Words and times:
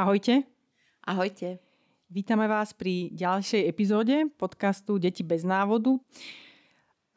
Ahojte. 0.00 0.48
Ahojte. 1.04 1.60
Vítame 2.08 2.48
vás 2.48 2.72
pri 2.72 3.12
ďalšej 3.12 3.68
epizóde 3.68 4.32
podcastu 4.40 4.96
Deti 4.96 5.20
bez 5.20 5.44
návodu. 5.44 6.00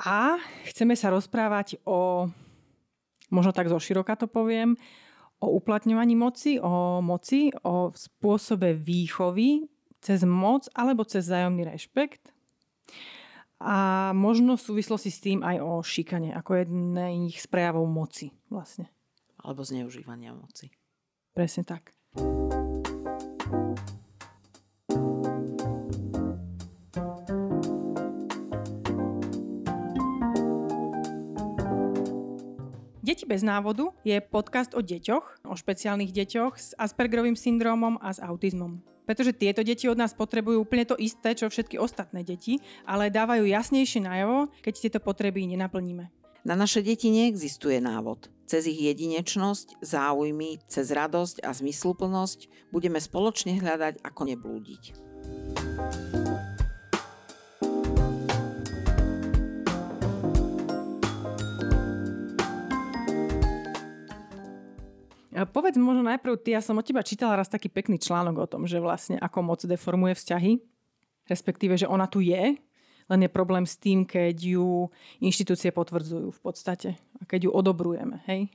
A 0.04 0.36
chceme 0.68 0.92
sa 1.00 1.08
rozprávať 1.08 1.80
o, 1.88 2.28
možno 3.32 3.56
tak 3.56 3.72
zo 3.72 3.80
široka 3.80 4.20
to 4.20 4.28
poviem, 4.28 4.76
o 5.40 5.56
uplatňovaní 5.56 6.20
moci, 6.20 6.60
o 6.60 7.00
moci, 7.00 7.56
o 7.64 7.96
spôsobe 7.96 8.76
výchovy 8.76 9.64
cez 10.04 10.28
moc 10.28 10.68
alebo 10.76 11.08
cez 11.08 11.24
zájomný 11.32 11.64
rešpekt. 11.64 12.36
A 13.64 14.12
možno 14.12 14.60
v 14.60 14.66
súvislosti 14.76 15.08
s 15.08 15.24
tým 15.24 15.40
aj 15.40 15.56
o 15.64 15.80
šikane, 15.80 16.36
ako 16.36 16.60
jedných 16.60 17.32
z 17.32 17.48
prejavov 17.48 17.88
moci 17.88 18.36
vlastne. 18.52 18.92
Alebo 19.40 19.64
zneužívania 19.64 20.36
moci. 20.36 20.68
Presne 21.32 21.64
tak. 21.64 21.96
Deti 33.14 33.30
bez 33.30 33.46
návodu 33.46 33.94
je 34.02 34.18
podcast 34.26 34.74
o 34.74 34.82
deťoch, 34.82 35.46
o 35.46 35.54
špeciálnych 35.54 36.10
deťoch 36.10 36.58
s 36.58 36.74
Aspergerovým 36.82 37.38
syndrómom 37.38 38.02
a 38.02 38.10
s 38.10 38.18
autizmom. 38.18 38.82
Pretože 39.06 39.38
tieto 39.38 39.62
deti 39.62 39.86
od 39.86 40.02
nás 40.02 40.18
potrebujú 40.18 40.66
úplne 40.66 40.82
to 40.82 40.98
isté, 40.98 41.38
čo 41.38 41.46
všetky 41.46 41.78
ostatné 41.78 42.26
deti, 42.26 42.58
ale 42.90 43.14
dávajú 43.14 43.46
jasnejšie 43.46 44.02
najavo, 44.02 44.50
keď 44.66 44.74
tieto 44.74 44.98
potreby 44.98 45.46
nenaplníme. 45.46 46.10
Na 46.42 46.58
naše 46.58 46.82
deti 46.82 47.14
neexistuje 47.14 47.78
návod. 47.78 48.34
Cez 48.50 48.66
ich 48.66 48.82
jedinečnosť, 48.82 49.86
záujmy, 49.86 50.66
cez 50.66 50.90
radosť 50.90 51.46
a 51.46 51.54
zmysluplnosť 51.54 52.50
budeme 52.74 52.98
spoločne 52.98 53.62
hľadať, 53.62 54.02
ako 54.02 54.22
neblúdiť. 54.26 54.84
Povedz 65.34 65.82
možno 65.82 66.06
najprv 66.06 66.38
ty, 66.46 66.54
ja 66.54 66.62
som 66.62 66.78
od 66.78 66.86
teba 66.86 67.02
čítala 67.02 67.34
raz 67.34 67.50
taký 67.50 67.66
pekný 67.66 67.98
článok 67.98 68.36
o 68.46 68.50
tom, 68.50 68.70
že 68.70 68.78
vlastne 68.78 69.18
ako 69.18 69.40
moc 69.42 69.60
deformuje 69.66 70.14
vzťahy, 70.14 70.62
respektíve, 71.26 71.74
že 71.74 71.90
ona 71.90 72.06
tu 72.06 72.22
je, 72.22 72.58
len 73.10 73.20
je 73.20 73.32
problém 73.32 73.66
s 73.68 73.76
tým, 73.76 74.06
keď 74.08 74.38
ju 74.38 74.88
inštitúcie 75.20 75.74
potvrdzujú 75.76 76.32
v 76.32 76.40
podstate 76.40 76.90
a 77.18 77.26
keď 77.26 77.50
ju 77.50 77.52
odobrujeme, 77.52 78.22
hej? 78.30 78.48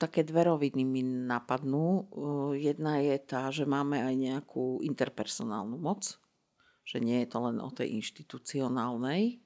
Také 0.00 0.24
dve 0.24 0.48
roviny 0.48 0.80
mi 0.80 1.04
napadnú. 1.04 2.08
Jedna 2.56 3.04
je 3.04 3.20
tá, 3.20 3.52
že 3.52 3.68
máme 3.68 4.00
aj 4.00 4.14
nejakú 4.16 4.80
interpersonálnu 4.80 5.76
moc, 5.76 6.16
že 6.88 7.04
nie 7.04 7.20
je 7.22 7.28
to 7.28 7.38
len 7.44 7.60
o 7.60 7.68
tej 7.68 8.00
inštitucionálnej, 8.00 9.44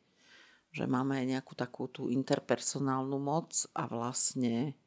že 0.70 0.84
máme 0.86 1.18
aj 1.18 1.26
nejakú 1.34 1.58
takú 1.58 1.90
tú 1.90 2.06
interpersonálnu 2.06 3.18
moc 3.18 3.66
a 3.74 3.90
vlastne 3.90 4.78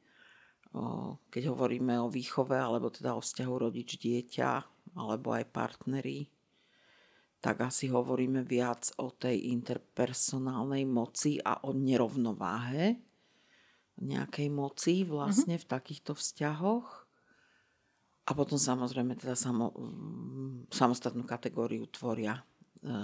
keď 1.29 1.43
hovoríme 1.53 1.97
o 2.01 2.11
výchove 2.11 2.57
alebo 2.57 2.89
teda 2.91 3.15
o 3.17 3.21
vzťahu 3.21 3.53
rodič-dieťa 3.69 4.49
alebo 4.97 5.35
aj 5.35 5.45
partneri, 5.49 6.27
tak 7.37 7.61
asi 7.69 7.87
hovoríme 7.93 8.41
viac 8.41 8.89
o 8.97 9.13
tej 9.13 9.53
interpersonálnej 9.53 10.83
moci 10.89 11.37
a 11.37 11.61
o 11.63 11.71
nerovnováhe 11.71 12.97
nejakej 13.97 14.47
moci 14.53 15.05
vlastne 15.05 15.57
mm-hmm. 15.57 15.69
v 15.69 15.71
takýchto 15.73 16.11
vzťahoch. 16.13 16.87
A 18.27 18.31
potom 18.35 18.59
samozrejme 18.59 19.15
teda 19.15 19.39
samo, 19.39 19.71
samostatnú 20.69 21.23
kategóriu 21.23 21.87
tvoria 21.87 22.37
e, 22.37 22.43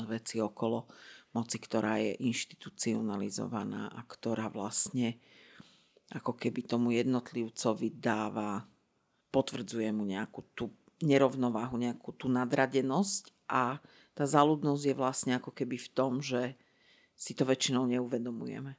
veci 0.06 0.44
okolo 0.44 0.86
moci, 1.34 1.58
ktorá 1.58 1.98
je 1.98 2.20
inštitucionalizovaná 2.28 3.96
a 3.96 4.02
ktorá 4.04 4.52
vlastne 4.52 5.18
ako 6.14 6.38
keby 6.38 6.70
tomu 6.70 6.94
jednotlivcovi 6.94 7.98
dáva, 7.98 8.64
potvrdzuje 9.34 9.90
mu 9.90 10.06
nejakú 10.06 10.46
tú 10.54 10.70
nerovnováhu, 11.02 11.76
nejakú 11.76 12.14
tú 12.14 12.30
nadradenosť 12.30 13.34
a 13.50 13.82
tá 14.14 14.24
záľudnosť 14.30 14.84
je 14.88 14.96
vlastne 14.96 15.32
ako 15.42 15.50
keby 15.50 15.82
v 15.82 15.90
tom, 15.92 16.22
že 16.22 16.54
si 17.18 17.34
to 17.34 17.44
väčšinou 17.44 17.90
neuvedomujeme. 17.90 18.78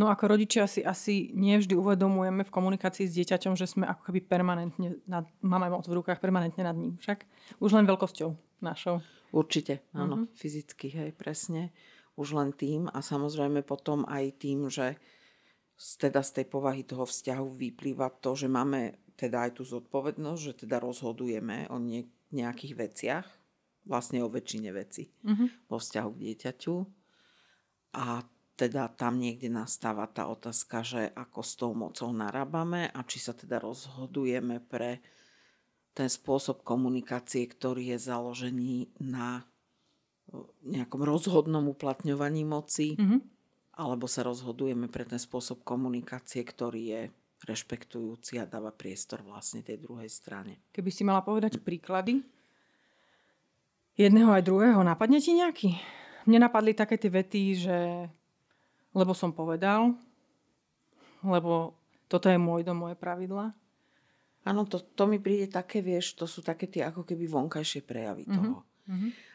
No 0.00 0.08
ako 0.08 0.32
rodičia 0.32 0.64
si 0.64 0.80
asi 0.80 1.28
nevždy 1.36 1.76
uvedomujeme 1.76 2.40
v 2.40 2.54
komunikácii 2.54 3.04
s 3.04 3.20
dieťaťom, 3.20 3.52
že 3.52 3.68
sme 3.68 3.84
ako 3.84 4.08
keby 4.08 4.24
permanentne, 4.24 4.96
nad, 5.04 5.28
máme 5.44 5.68
moc 5.68 5.84
v 5.84 6.00
rukách 6.00 6.24
permanentne 6.24 6.64
nad 6.64 6.72
ním. 6.72 6.96
Však 7.04 7.28
už 7.60 7.70
len 7.76 7.84
veľkosťou 7.84 8.32
našou. 8.64 9.04
Určite, 9.30 9.84
áno, 9.92 10.24
uh-huh. 10.24 10.32
fyzicky, 10.32 10.88
hej, 10.88 11.10
presne. 11.12 11.76
Už 12.16 12.32
len 12.32 12.56
tým 12.56 12.88
a 12.88 13.04
samozrejme 13.04 13.60
potom 13.60 14.08
aj 14.08 14.40
tým, 14.40 14.72
že 14.72 14.96
teda 15.80 16.20
z 16.20 16.30
tej 16.40 16.46
povahy 16.52 16.84
toho 16.84 17.08
vzťahu 17.08 17.56
vyplýva 17.56 18.12
to, 18.20 18.36
že 18.36 18.52
máme 18.52 19.00
teda 19.16 19.48
aj 19.48 19.60
tú 19.60 19.62
zodpovednosť, 19.64 20.40
že 20.40 20.54
teda 20.64 20.76
rozhodujeme 20.80 21.72
o 21.72 21.80
nie, 21.80 22.04
nejakých 22.32 22.74
veciach, 22.76 23.26
vlastne 23.88 24.20
o 24.20 24.28
väčšine 24.28 24.70
veci 24.76 25.08
mm-hmm. 25.08 25.72
vo 25.72 25.76
vzťahu 25.80 26.08
k 26.12 26.20
dieťaťu. 26.20 26.74
A 27.96 28.20
teda 28.60 28.92
tam 28.92 29.16
niekde 29.16 29.48
nastáva 29.48 30.04
tá 30.04 30.28
otázka, 30.28 30.84
že 30.84 31.02
ako 31.16 31.40
s 31.40 31.52
tou 31.56 31.72
mocou 31.72 32.12
narábame 32.12 32.92
a 32.92 33.00
či 33.08 33.16
sa 33.16 33.32
teda 33.32 33.56
rozhodujeme 33.64 34.60
pre 34.60 35.00
ten 35.96 36.12
spôsob 36.12 36.60
komunikácie, 36.60 37.48
ktorý 37.48 37.96
je 37.96 37.98
založený 38.04 39.00
na 39.00 39.48
nejakom 40.60 41.02
rozhodnom 41.02 41.72
uplatňovaní 41.72 42.44
moci, 42.44 43.00
mm-hmm 43.00 43.39
alebo 43.80 44.04
sa 44.04 44.20
rozhodujeme 44.20 44.92
pre 44.92 45.08
ten 45.08 45.16
spôsob 45.16 45.64
komunikácie, 45.64 46.44
ktorý 46.44 46.82
je 46.92 47.00
rešpektujúci 47.48 48.36
a 48.36 48.44
dáva 48.44 48.68
priestor 48.68 49.24
vlastne 49.24 49.64
tej 49.64 49.80
druhej 49.80 50.12
strane. 50.12 50.60
Keby 50.76 50.90
si 50.92 51.00
mala 51.08 51.24
povedať 51.24 51.56
príklady 51.64 52.20
jedného 53.96 54.28
aj 54.28 54.44
druhého, 54.44 54.84
napadne 54.84 55.16
ti 55.24 55.32
nejaký? 55.32 55.80
Mne 56.28 56.44
napadli 56.44 56.76
také 56.76 57.00
tie 57.00 57.08
vety, 57.08 57.42
že 57.56 57.78
lebo 58.92 59.16
som 59.16 59.32
povedal, 59.32 59.96
lebo 61.24 61.72
toto 62.12 62.28
je 62.28 62.36
môj 62.36 62.60
dom, 62.60 62.84
moje 62.84 62.98
pravidla. 63.00 63.56
Áno, 64.44 64.68
to, 64.68 64.82
to 64.82 65.08
mi 65.08 65.16
príde 65.16 65.48
také, 65.48 65.80
vieš, 65.80 66.16
to 66.16 66.28
sú 66.28 66.44
také 66.44 66.68
tie 66.68 66.84
ako 66.84 67.08
keby 67.08 67.24
vonkajšie 67.24 67.80
prejavy 67.86 68.28
mm-hmm. 68.28 68.36
toho. 68.36 68.56
Mm-hmm 68.88 69.29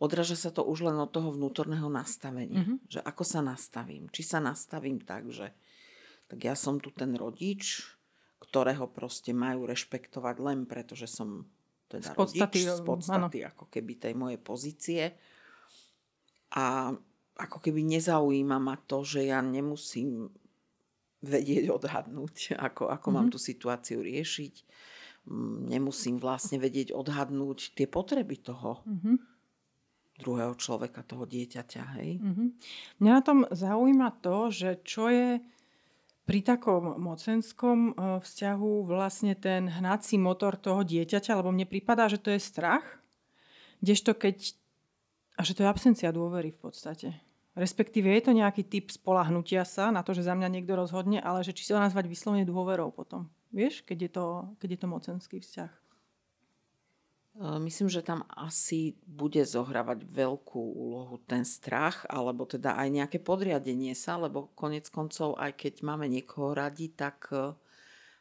odráža 0.00 0.34
sa 0.34 0.50
to 0.50 0.64
už 0.64 0.88
len 0.88 0.96
od 0.96 1.12
toho 1.12 1.36
vnútorného 1.36 1.86
nastavenia. 1.92 2.64
Mm-hmm. 2.64 2.88
Že 2.88 3.00
ako 3.04 3.22
sa 3.22 3.40
nastavím. 3.44 4.08
Či 4.08 4.22
sa 4.24 4.38
nastavím 4.40 4.98
tak, 5.04 5.28
že 5.28 5.52
tak 6.26 6.40
ja 6.40 6.56
som 6.56 6.80
tu 6.80 6.88
ten 6.90 7.12
rodič, 7.12 7.84
ktorého 8.40 8.88
proste 8.88 9.36
majú 9.36 9.68
rešpektovať 9.68 10.36
len 10.40 10.64
preto, 10.64 10.96
že 10.96 11.04
som 11.04 11.44
teda 11.92 12.14
z 12.14 12.16
podstaty, 12.16 12.60
rodič, 12.64 12.80
z 12.80 12.82
podstaty 12.82 13.38
ako 13.44 13.64
keby 13.68 13.92
tej 14.00 14.14
mojej 14.16 14.40
pozície. 14.40 15.02
A 16.56 16.96
ako 17.36 17.58
keby 17.60 17.84
nezaujíma 17.84 18.56
ma 18.56 18.80
to, 18.80 19.04
že 19.04 19.28
ja 19.28 19.44
nemusím 19.44 20.32
vedieť 21.20 21.68
odhadnúť, 21.68 22.56
ako, 22.56 22.88
ako 22.88 23.06
mm-hmm. 23.12 23.12
mám 23.12 23.28
tú 23.28 23.36
situáciu 23.36 24.00
riešiť. 24.00 24.54
Mm, 25.28 25.68
nemusím 25.68 26.16
vlastne 26.16 26.56
vedieť 26.56 26.96
odhadnúť 26.96 27.76
tie 27.76 27.84
potreby 27.84 28.40
toho. 28.40 28.80
Mm-hmm 28.88 29.30
druhého 30.20 30.54
človeka, 30.54 31.02
toho 31.02 31.24
dieťaťa. 31.24 31.82
Hej? 31.98 32.20
Mm-hmm. 32.20 32.48
Mňa 33.00 33.12
na 33.12 33.22
tom 33.24 33.38
zaujíma 33.48 34.20
to, 34.20 34.52
že 34.52 34.84
čo 34.84 35.08
je 35.08 35.40
pri 36.30 36.46
takom 36.46 36.94
mocenskom 37.00 37.90
e, 37.90 37.92
vzťahu 38.22 38.86
vlastne 38.86 39.34
ten 39.34 39.66
hnací 39.66 40.14
motor 40.14 40.54
toho 40.54 40.86
dieťaťa, 40.86 41.34
lebo 41.42 41.50
mne 41.50 41.66
prípada, 41.66 42.06
že 42.06 42.22
to 42.22 42.30
je 42.30 42.38
strach, 42.38 42.84
kdežto 43.82 44.14
keď... 44.14 44.54
A 45.34 45.42
že 45.42 45.56
to 45.56 45.64
je 45.64 45.72
absencia 45.72 46.12
dôvery 46.12 46.52
v 46.52 46.60
podstate. 46.60 47.08
Respektíve 47.58 48.12
je 48.12 48.22
to 48.28 48.32
nejaký 48.36 48.62
typ 48.62 48.92
spolahnutia 48.92 49.66
sa 49.66 49.90
na 49.90 50.04
to, 50.04 50.14
že 50.14 50.22
za 50.22 50.36
mňa 50.36 50.52
niekto 50.52 50.76
rozhodne, 50.76 51.18
ale 51.18 51.42
že 51.42 51.56
či 51.56 51.66
sa 51.66 51.82
nazvať 51.82 52.06
vyslovene 52.06 52.46
dôverou 52.46 52.92
potom. 52.94 53.26
Vieš, 53.50 53.82
keď 53.82 53.98
je 54.06 54.10
to, 54.14 54.26
keď 54.62 54.68
je 54.70 54.78
to 54.78 54.86
mocenský 54.86 55.36
vzťah. 55.42 55.79
Myslím, 57.40 57.88
že 57.88 58.04
tam 58.04 58.28
asi 58.28 59.00
bude 59.08 59.40
zohrávať 59.48 60.04
veľkú 60.04 60.60
úlohu 60.60 61.16
ten 61.24 61.48
strach, 61.48 62.04
alebo 62.04 62.44
teda 62.44 62.76
aj 62.76 62.88
nejaké 62.92 63.16
podriadenie 63.16 63.96
sa, 63.96 64.20
lebo 64.20 64.52
konec 64.52 64.92
koncov, 64.92 65.40
aj 65.40 65.56
keď 65.56 65.80
máme 65.80 66.04
niekoho 66.04 66.52
radi, 66.52 66.92
tak 66.92 67.32
e, 67.32 67.56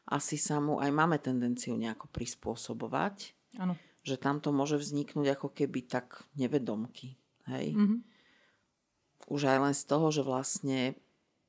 asi 0.07 0.39
sa 0.39 0.63
mu 0.63 0.79
aj 0.79 0.87
máme 0.95 1.19
tendenciu 1.19 1.75
nejako 1.75 2.07
prispôsobovať. 2.15 3.35
Ano. 3.59 3.75
Že 4.07 4.15
tam 4.23 4.39
to 4.39 4.55
môže 4.55 4.79
vzniknúť 4.79 5.35
ako 5.35 5.51
keby 5.51 5.83
tak 5.83 6.23
nevedomky. 6.39 7.19
Hej? 7.51 7.75
Mm-hmm. 7.75 7.99
Už 9.35 9.51
aj 9.51 9.59
len 9.67 9.75
z 9.75 9.83
toho, 9.83 10.15
že 10.15 10.23
vlastne 10.23 10.95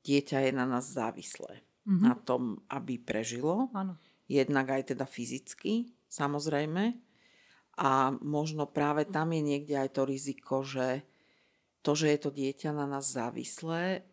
dieťa 0.03 0.43
je 0.43 0.51
na 0.51 0.67
nás 0.67 0.91
závislé. 0.91 1.63
Mm-hmm. 1.87 2.03
Na 2.03 2.19
tom, 2.19 2.59
aby 2.67 2.99
prežilo. 2.99 3.71
Ano. 3.71 3.95
Jednak 4.27 4.75
aj 4.75 4.91
teda 4.91 5.07
fyzicky, 5.07 5.95
samozrejme. 6.11 7.10
A 7.81 8.13
možno 8.21 8.69
práve 8.69 9.09
tam 9.09 9.33
je 9.33 9.41
niekde 9.41 9.73
aj 9.73 9.89
to 9.97 10.05
riziko, 10.05 10.61
že 10.61 11.01
to, 11.81 11.97
že 11.97 12.13
je 12.13 12.19
to 12.21 12.29
dieťa 12.29 12.69
na 12.77 12.85
nás 12.85 13.09
závislé, 13.09 14.05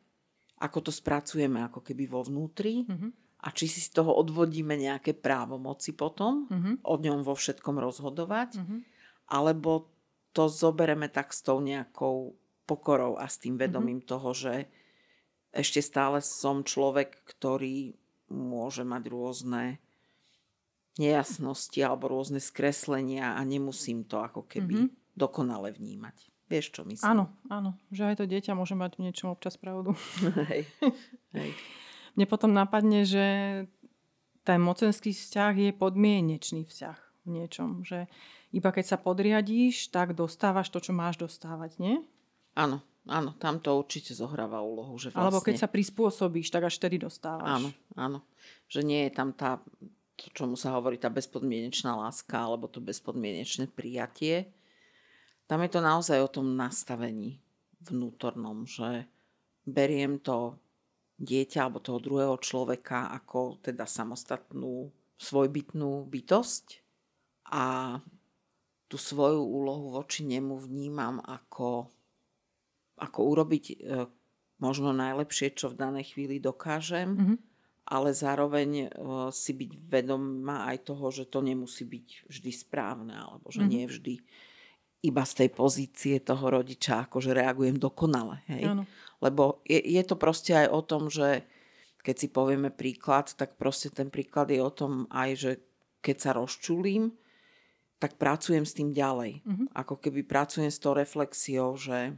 ako 0.59 0.89
to 0.89 0.93
spracujeme 0.93 1.61
ako 1.69 1.85
keby 1.85 2.09
vo 2.09 2.25
vnútri 2.25 2.89
mm-hmm. 2.89 3.11
a 3.45 3.49
či 3.53 3.69
si 3.69 3.85
z 3.85 3.93
toho 3.93 4.17
odvodíme 4.17 4.75
nejaké 4.75 5.13
právomoci 5.15 5.93
potom, 5.95 6.49
mm-hmm. 6.49 6.75
o 6.83 6.95
ňom 6.97 7.21
vo 7.23 7.37
všetkom 7.37 7.77
rozhodovať, 7.77 8.59
mm-hmm. 8.59 8.81
alebo 9.37 9.93
to 10.33 10.49
zobereme 10.49 11.13
tak 11.13 11.37
s 11.37 11.45
tou 11.45 11.61
nejakou 11.61 12.35
pokorou 12.69 13.17
a 13.17 13.29
s 13.29 13.41
tým 13.41 13.57
mhm. 13.57 13.61
vedomím 13.65 14.01
mm-hmm. 14.01 14.13
toho, 14.13 14.31
že 14.33 14.55
ešte 15.53 15.81
stále 15.81 16.21
som 16.21 16.61
človek, 16.61 17.25
ktorý 17.25 17.97
môže 18.29 18.85
mať 18.85 19.03
rôzne 19.09 19.81
nejasnosti 20.99 21.79
alebo 21.79 22.11
rôzne 22.11 22.43
skreslenia 22.43 23.39
a 23.39 23.41
nemusím 23.47 24.05
to 24.05 24.19
ako 24.19 24.45
keby 24.51 24.87
mm-hmm. 24.87 25.15
dokonale 25.15 25.71
vnímať. 25.71 26.17
Vieš, 26.49 26.67
čo 26.73 26.83
myslím? 26.89 27.05
Áno, 27.05 27.25
áno. 27.53 27.77
Že 27.93 28.03
aj 28.13 28.17
to 28.19 28.25
dieťa 28.25 28.57
môže 28.57 28.73
mať 28.73 28.97
v 28.97 29.05
niečom 29.09 29.29
občas 29.29 29.61
pravdu. 29.61 29.93
Hej. 30.51 30.65
Hej. 31.37 31.51
Mne 32.17 32.27
potom 32.27 32.51
napadne, 32.57 33.05
že 33.05 33.27
ten 34.49 34.59
mocenský 34.59 35.13
vzťah 35.13 35.53
je 35.55 35.71
podmienečný 35.77 36.65
vzťah 36.65 36.99
v 36.99 37.29
niečom. 37.29 37.85
Že 37.85 38.09
iba 38.57 38.71
keď 38.73 38.97
sa 38.97 38.99
podriadíš, 38.99 39.93
tak 39.93 40.17
dostávaš 40.17 40.73
to, 40.73 40.81
čo 40.81 40.97
máš 40.97 41.21
dostávať, 41.21 41.77
nie? 41.77 42.01
Áno, 42.57 42.81
áno. 43.05 43.37
Tam 43.37 43.61
to 43.61 43.77
určite 43.77 44.17
zohráva 44.17 44.65
úlohu. 44.65 44.97
Že 44.97 45.13
vlastne... 45.13 45.21
Alebo 45.21 45.45
keď 45.45 45.55
sa 45.61 45.69
prispôsobíš, 45.69 46.49
tak 46.49 46.65
až 46.65 46.81
vtedy 46.81 46.97
dostávaš. 46.97 47.45
Áno, 47.45 47.69
áno. 47.93 48.19
Že 48.73 48.81
nie 48.89 49.01
je 49.05 49.13
tam 49.13 49.37
tá, 49.37 49.61
to, 50.19 50.35
čomu 50.35 50.59
sa 50.59 50.75
hovorí, 50.75 50.99
tá 50.99 51.07
bezpodmienečná 51.07 51.95
láska 51.95 52.43
alebo 52.43 52.67
to 52.67 52.83
bezpodmienečné 52.83 53.71
prijatie 53.71 54.51
tam 55.49 55.65
je 55.65 55.71
to 55.73 55.81
naozaj 55.81 56.21
o 56.21 56.29
tom 56.29 56.61
nastavení 56.61 57.41
vnútornom, 57.89 58.69
že 58.69 59.09
beriem 59.65 60.21
to 60.21 60.61
dieťa 61.17 61.65
alebo 61.65 61.81
toho 61.81 61.99
druhého 61.99 62.37
človeka 62.37 63.09
ako 63.17 63.57
teda 63.65 63.89
samostatnú 63.89 64.93
svojbytnú 65.17 66.05
bytosť 66.05 66.85
a 67.49 67.97
tú 68.93 68.97
svoju 69.01 69.41
úlohu 69.41 69.97
voči 69.97 70.29
nemu 70.29 70.61
vnímam 70.61 71.19
ako, 71.25 71.89
ako 73.01 73.19
urobiť 73.19 73.65
e, 73.73 73.75
možno 74.61 74.93
najlepšie, 74.93 75.57
čo 75.57 75.73
v 75.73 75.81
danej 75.81 76.15
chvíli 76.15 76.39
dokážem, 76.39 77.09
mm-hmm. 77.17 77.39
Ale 77.89 78.13
zároveň 78.13 78.71
e, 78.85 78.87
si 79.33 79.57
byť 79.57 79.71
vedomá 79.89 80.69
aj 80.69 80.93
toho, 80.93 81.09
že 81.09 81.25
to 81.25 81.41
nemusí 81.41 81.89
byť 81.89 82.29
vždy 82.29 82.51
správne, 82.53 83.17
alebo 83.17 83.49
že 83.49 83.65
mm-hmm. 83.65 83.73
nie 83.73 83.85
vždy 83.89 84.15
iba 85.09 85.23
z 85.25 85.33
tej 85.45 85.51
pozície 85.55 86.17
toho 86.21 86.53
rodiča, 86.53 87.09
akože 87.09 87.33
reagujem 87.33 87.81
dokonale. 87.81 88.45
Hej? 88.51 88.77
Ano. 88.77 88.85
Lebo 89.25 89.65
je, 89.65 89.81
je 89.81 90.03
to 90.05 90.21
proste 90.21 90.53
aj 90.53 90.69
o 90.69 90.81
tom, 90.85 91.09
že 91.09 91.49
keď 92.05 92.17
si 92.19 92.29
povieme 92.29 92.71
príklad, 92.71 93.33
tak 93.35 93.57
proste 93.57 93.89
ten 93.89 94.13
príklad 94.13 94.53
je 94.53 94.61
o 94.61 94.71
tom 94.71 95.09
aj, 95.11 95.31
že 95.39 95.53
keď 96.05 96.17
sa 96.19 96.31
rozčulím, 96.37 97.15
tak 97.99 98.15
pracujem 98.15 98.63
s 98.63 98.77
tým 98.79 98.95
ďalej. 98.95 99.43
Uh-huh. 99.43 99.67
Ako 99.75 99.99
keby 99.99 100.23
pracujem 100.23 100.71
s 100.71 100.79
tou 100.79 100.95
reflexiou, 100.95 101.75
že 101.75 102.15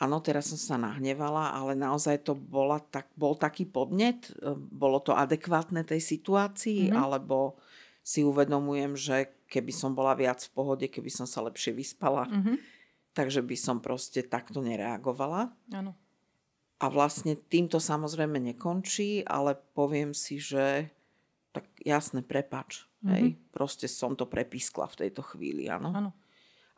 áno, 0.00 0.18
teraz 0.24 0.48
som 0.48 0.56
sa 0.56 0.76
nahnevala, 0.80 1.52
ale 1.52 1.76
naozaj 1.76 2.24
to 2.24 2.32
bola 2.32 2.80
tak, 2.80 3.12
bol 3.14 3.36
taký 3.36 3.68
podnet, 3.68 4.32
e, 4.40 4.56
bolo 4.56 4.98
to 5.04 5.12
adekvátne 5.12 5.84
tej 5.84 6.00
situácii, 6.00 6.88
uh-huh. 6.88 6.96
alebo 6.96 7.60
si 8.00 8.24
uvedomujem, 8.24 8.96
že 8.96 9.28
keby 9.46 9.72
som 9.74 9.92
bola 9.92 10.16
viac 10.16 10.40
v 10.40 10.54
pohode, 10.56 10.86
keby 10.88 11.12
som 11.12 11.28
sa 11.28 11.44
lepšie 11.44 11.76
vyspala. 11.76 12.26
Mm-hmm. 12.26 12.56
Takže 13.12 13.42
by 13.44 13.56
som 13.58 13.82
proste 13.82 14.24
takto 14.24 14.64
nereagovala. 14.64 15.52
Áno. 15.74 15.92
A 16.80 16.86
vlastne 16.88 17.36
týmto 17.36 17.76
samozrejme 17.76 18.40
nekončí, 18.40 19.26
ale 19.28 19.58
poviem 19.76 20.16
si, 20.16 20.40
že 20.40 20.88
tak 21.52 21.66
jasne, 21.82 22.24
prepač. 22.24 22.88
Mm-hmm. 23.02 23.12
Hej, 23.12 23.26
proste 23.52 23.86
som 23.90 24.14
to 24.16 24.24
prepískla 24.24 24.88
v 24.88 25.06
tejto 25.06 25.20
chvíli, 25.26 25.68
áno. 25.68 25.92
áno. 25.92 26.10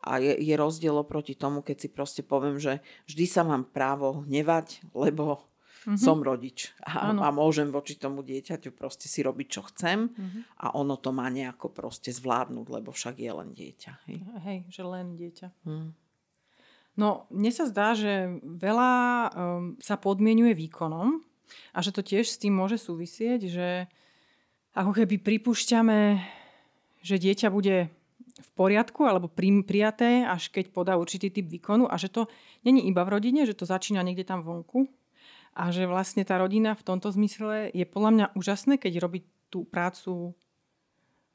A 0.02 0.18
je, 0.18 0.34
je 0.34 0.54
rozdiel 0.58 0.94
oproti 0.98 1.38
tomu, 1.38 1.62
keď 1.62 1.76
si 1.86 1.88
proste 1.88 2.22
poviem, 2.26 2.58
že 2.58 2.82
vždy 3.06 3.24
sa 3.30 3.42
mám 3.46 3.70
právo 3.70 4.26
hnevať, 4.26 4.82
lebo 4.92 5.52
Mm-hmm. 5.82 5.98
Som 5.98 6.22
rodič 6.22 6.70
a, 6.86 7.10
a 7.10 7.28
môžem 7.34 7.66
voči 7.66 7.98
tomu 7.98 8.22
dieťaťu 8.22 8.70
proste 8.70 9.10
si 9.10 9.18
robiť, 9.18 9.46
čo 9.50 9.66
chcem 9.66 10.14
mm-hmm. 10.14 10.62
a 10.62 10.78
ono 10.78 10.94
to 10.94 11.10
má 11.10 11.26
nejako 11.26 11.74
proste 11.74 12.14
zvládnuť, 12.14 12.66
lebo 12.70 12.94
však 12.94 13.18
je 13.18 13.32
len 13.34 13.50
dieťa. 13.50 13.92
Hej, 14.06 14.18
hej 14.46 14.58
že 14.70 14.82
len 14.86 15.18
dieťa. 15.18 15.48
Mm. 15.66 15.90
No, 16.94 17.26
mne 17.34 17.50
sa 17.50 17.66
zdá, 17.66 17.98
že 17.98 18.30
veľa 18.46 18.92
um, 18.94 19.30
sa 19.82 19.98
podmienuje 19.98 20.54
výkonom 20.54 21.18
a 21.74 21.78
že 21.82 21.90
to 21.90 22.06
tiež 22.06 22.30
s 22.30 22.38
tým 22.38 22.54
môže 22.54 22.78
súvisieť, 22.78 23.50
že 23.50 23.68
ako 24.78 25.02
keby 25.02 25.18
pripúšťame, 25.18 26.22
že 27.02 27.16
dieťa 27.18 27.50
bude 27.50 27.90
v 28.40 28.50
poriadku 28.56 29.04
alebo 29.04 29.28
prijaté, 29.28 30.24
až 30.24 30.48
keď 30.48 30.72
podá 30.72 30.96
určitý 30.96 31.28
typ 31.28 31.46
výkonu 31.48 31.84
a 31.90 32.00
že 32.00 32.08
to 32.08 32.30
není 32.64 32.88
iba 32.88 33.04
v 33.04 33.12
rodine, 33.20 33.44
že 33.44 33.52
to 33.52 33.68
začína 33.68 34.00
niekde 34.00 34.24
tam 34.24 34.40
vonku 34.40 34.88
a 35.52 35.68
že 35.68 35.84
vlastne 35.84 36.24
tá 36.24 36.40
rodina 36.40 36.72
v 36.72 36.86
tomto 36.86 37.12
zmysle 37.12 37.68
je 37.76 37.84
podľa 37.84 38.10
mňa 38.10 38.26
úžasné, 38.32 38.80
keď 38.80 38.92
robí 39.04 39.28
tú 39.52 39.68
prácu, 39.68 40.32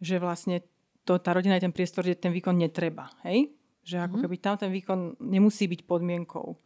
že 0.01 0.17
vlastne 0.17 0.65
to, 1.05 1.21
tá 1.21 1.38
rodina 1.38 1.55
je 1.61 1.69
ten 1.69 1.75
priestor, 1.75 2.01
kde 2.01 2.17
ten 2.17 2.33
výkon 2.33 2.57
netreba. 2.57 3.13
Hej? 3.23 3.53
Že 3.85 3.95
ako 4.03 4.05
mm-hmm. 4.17 4.23
keby 4.25 4.35
tam 4.41 4.55
ten 4.57 4.71
výkon 4.73 5.00
nemusí 5.21 5.69
byť 5.69 5.81
podmienkou. 5.85 6.57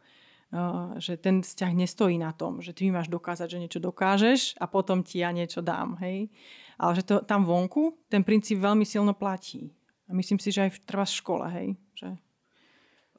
Uh, 0.52 1.00
že 1.00 1.16
ten 1.16 1.40
vzťah 1.40 1.72
nestojí 1.72 2.20
na 2.20 2.28
tom, 2.36 2.60
že 2.60 2.76
ty 2.76 2.84
mi 2.84 2.92
máš 2.92 3.08
dokázať, 3.08 3.56
že 3.56 3.60
niečo 3.60 3.80
dokážeš 3.80 4.60
a 4.60 4.68
potom 4.68 5.00
ti 5.00 5.24
ja 5.24 5.32
niečo 5.32 5.64
dám. 5.64 5.96
Hej? 6.04 6.28
Ale 6.76 6.92
že 7.00 7.08
to 7.08 7.14
tam 7.24 7.48
vonku 7.48 7.96
ten 8.12 8.20
princíp 8.20 8.60
veľmi 8.60 8.84
silno 8.84 9.16
platí. 9.16 9.72
A 10.12 10.16
myslím 10.16 10.36
si, 10.36 10.52
že 10.52 10.68
aj 10.68 10.76
v, 10.76 10.78
trvá 10.84 11.08
škole. 11.08 11.48
Hej? 11.48 11.68
Že 11.96 12.08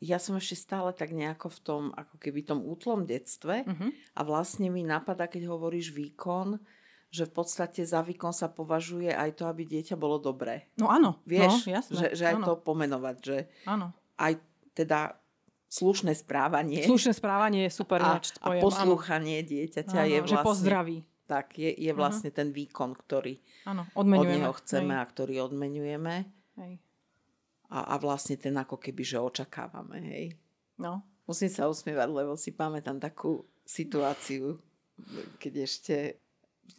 ja 0.03 0.19
som 0.19 0.35
ešte 0.35 0.59
stále 0.59 0.91
tak 0.91 1.15
nejako 1.15 1.47
v 1.49 1.59
tom, 1.63 1.83
ako 1.95 2.19
keby 2.19 2.43
tom 2.43 2.59
útlom 2.61 3.07
detstve 3.07 3.63
uh-huh. 3.63 3.89
a 4.13 4.21
vlastne 4.27 4.67
mi 4.67 4.83
napadá, 4.83 5.31
keď 5.31 5.47
hovoríš 5.47 5.95
výkon, 5.95 6.59
že 7.07 7.23
v 7.23 7.33
podstate 7.33 7.87
za 7.87 8.03
výkon 8.03 8.35
sa 8.35 8.51
považuje 8.51 9.09
aj 9.15 9.39
to, 9.39 9.47
aby 9.47 9.63
dieťa 9.63 9.95
bolo 9.95 10.19
dobré. 10.19 10.67
No 10.75 10.91
áno. 10.91 11.23
Vieš, 11.23 11.65
no, 11.65 11.71
jasné, 11.71 11.93
že, 11.95 12.07
že 12.19 12.23
aj 12.29 12.35
áno. 12.41 12.45
to 12.45 12.53
pomenovať, 12.61 13.15
že 13.23 13.37
áno. 13.63 13.95
aj 14.19 14.33
teda 14.75 15.15
slušné 15.71 16.13
správanie. 16.19 16.83
Slušné 16.83 17.15
správanie 17.15 17.69
je 17.69 17.71
super. 17.71 18.03
A, 18.03 18.19
a 18.19 18.47
poslúchanie 18.59 19.41
áno. 19.41 19.49
dieťaťa 19.49 19.99
áno, 20.03 20.09
je 20.11 20.17
vlastne... 20.19 20.35
Že 20.35 20.45
pozdraví. 20.45 20.97
Tak, 21.23 21.55
je, 21.55 21.71
je 21.71 21.91
vlastne 21.95 22.29
uh-huh. 22.29 22.39
ten 22.43 22.49
výkon, 22.51 22.91
ktorý 22.99 23.39
áno, 23.63 23.87
od 23.95 24.05
neho 24.05 24.51
chceme 24.59 24.91
hej. 24.91 24.99
a 24.99 25.03
ktorý 25.07 25.33
odmenujeme. 25.47 26.27
Hej 26.57 26.81
a, 27.73 27.79
a 27.89 27.95
vlastne 27.97 28.37
ten 28.37 28.53
ako 28.53 28.77
keby, 28.77 29.01
že 29.01 29.17
očakávame, 29.17 29.97
hej. 30.05 30.25
No. 30.77 31.01
Musím 31.25 31.49
sa 31.49 31.65
usmievať, 31.65 32.09
lebo 32.13 32.37
si 32.37 32.53
pamätám 32.53 33.01
takú 33.01 33.47
situáciu, 33.65 34.61
keď 35.41 35.53
ešte 35.65 35.95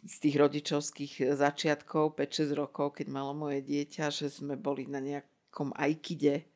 z 0.05 0.15
tých 0.21 0.35
rodičovských 0.39 1.13
začiatkov, 1.35 2.15
5-6 2.17 2.55
rokov, 2.55 3.01
keď 3.01 3.07
malo 3.11 3.35
moje 3.35 3.61
dieťa, 3.65 4.09
že 4.09 4.31
sme 4.31 4.55
boli 4.55 4.87
na 4.87 5.01
nejakom 5.03 5.75
ajkide 5.75 6.47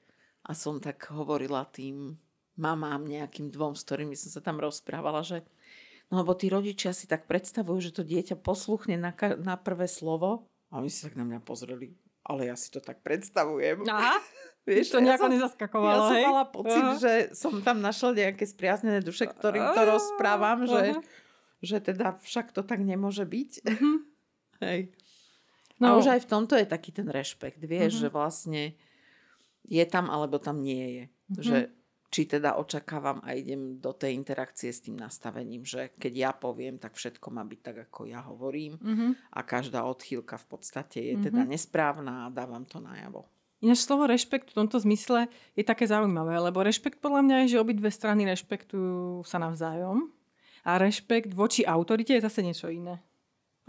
a 0.46 0.52
som 0.56 0.80
tak 0.80 1.12
hovorila 1.12 1.68
tým 1.68 2.18
mamám 2.58 3.06
nejakým 3.06 3.52
dvom, 3.54 3.74
s 3.74 3.86
ktorými 3.86 4.16
som 4.18 4.34
sa 4.34 4.42
tam 4.42 4.58
rozprávala, 4.58 5.22
že 5.22 5.46
no 6.10 6.22
lebo 6.26 6.34
tí 6.34 6.50
rodičia 6.50 6.94
si 6.94 7.06
tak 7.06 7.30
predstavujú, 7.30 7.90
že 7.90 7.96
to 7.96 8.04
dieťa 8.06 8.38
posluchne 8.42 8.98
na, 8.98 9.14
na 9.42 9.56
prvé 9.58 9.86
slovo 9.86 10.50
a 10.74 10.82
oni 10.82 10.90
si 10.90 11.06
tak 11.06 11.18
na 11.18 11.26
mňa 11.26 11.40
pozreli, 11.46 11.94
ale 12.30 12.54
ja 12.54 12.56
si 12.56 12.70
to 12.70 12.78
tak 12.78 13.02
predstavujem. 13.02 13.82
Aha. 13.90 14.22
Vieš, 14.70 14.94
to 14.94 15.02
nejako 15.02 15.34
ja 15.34 15.34
nezaskakovalo, 15.34 15.90
Ja 15.90 16.14
hej? 16.14 16.24
som 16.24 16.30
mala 16.30 16.46
pocit, 16.46 16.84
uh-huh. 16.86 17.02
že 17.02 17.14
som 17.34 17.54
tam 17.66 17.82
našla 17.82 18.14
nejaké 18.14 18.46
spriaznené 18.46 19.02
duše, 19.02 19.26
ktorým 19.26 19.66
to 19.74 19.82
rozprávam, 19.82 20.70
že, 20.70 20.94
že 21.66 21.82
teda 21.82 22.22
však 22.22 22.54
to 22.54 22.62
tak 22.62 22.78
nemôže 22.78 23.26
byť. 23.26 23.52
Uh-huh. 23.66 24.06
hej. 24.70 24.94
No. 25.82 25.96
A 25.96 25.98
už 25.98 26.14
aj 26.14 26.22
v 26.22 26.30
tomto 26.30 26.54
je 26.54 26.70
taký 26.70 26.94
ten 26.94 27.10
rešpekt, 27.10 27.66
vieš, 27.66 27.98
uh-huh. 27.98 28.04
že 28.06 28.14
vlastne 28.14 28.64
je 29.66 29.84
tam 29.90 30.14
alebo 30.14 30.38
tam 30.38 30.62
nie 30.62 30.86
je. 30.86 31.04
Uh-huh. 31.10 31.42
Že 31.42 31.58
či 32.10 32.26
teda 32.26 32.58
očakávam 32.58 33.22
a 33.22 33.38
idem 33.38 33.78
do 33.78 33.94
tej 33.94 34.18
interakcie 34.18 34.74
s 34.74 34.82
tým 34.82 34.98
nastavením, 34.98 35.62
že 35.62 35.94
keď 36.02 36.14
ja 36.18 36.32
poviem, 36.34 36.82
tak 36.82 36.98
všetko 36.98 37.30
má 37.30 37.46
byť 37.46 37.60
tak, 37.62 37.78
ako 37.90 38.10
ja 38.10 38.26
hovorím 38.26 38.82
mm-hmm. 38.82 39.12
a 39.38 39.40
každá 39.46 39.86
odchýlka 39.86 40.42
v 40.42 40.46
podstate 40.50 40.98
je 41.06 41.14
mm-hmm. 41.14 41.26
teda 41.30 41.42
nesprávna 41.46 42.14
a 42.26 42.34
dávam 42.34 42.66
to 42.66 42.82
najavo. 42.82 43.30
Ináč 43.60 43.86
slovo 43.86 44.08
rešpekt 44.10 44.56
v 44.56 44.58
tomto 44.66 44.80
zmysle 44.82 45.30
je 45.54 45.62
také 45.68 45.86
zaujímavé, 45.86 46.40
lebo 46.40 46.64
rešpekt 46.64 46.98
podľa 47.04 47.22
mňa 47.28 47.36
je, 47.46 47.48
že 47.54 47.62
obidve 47.62 47.92
strany 47.92 48.26
rešpektujú 48.26 49.22
sa 49.28 49.38
navzájom 49.38 50.10
a 50.66 50.80
rešpekt 50.80 51.36
voči 51.36 51.62
autorite 51.68 52.16
je 52.18 52.26
zase 52.26 52.42
niečo 52.42 52.72
iné. 52.74 53.04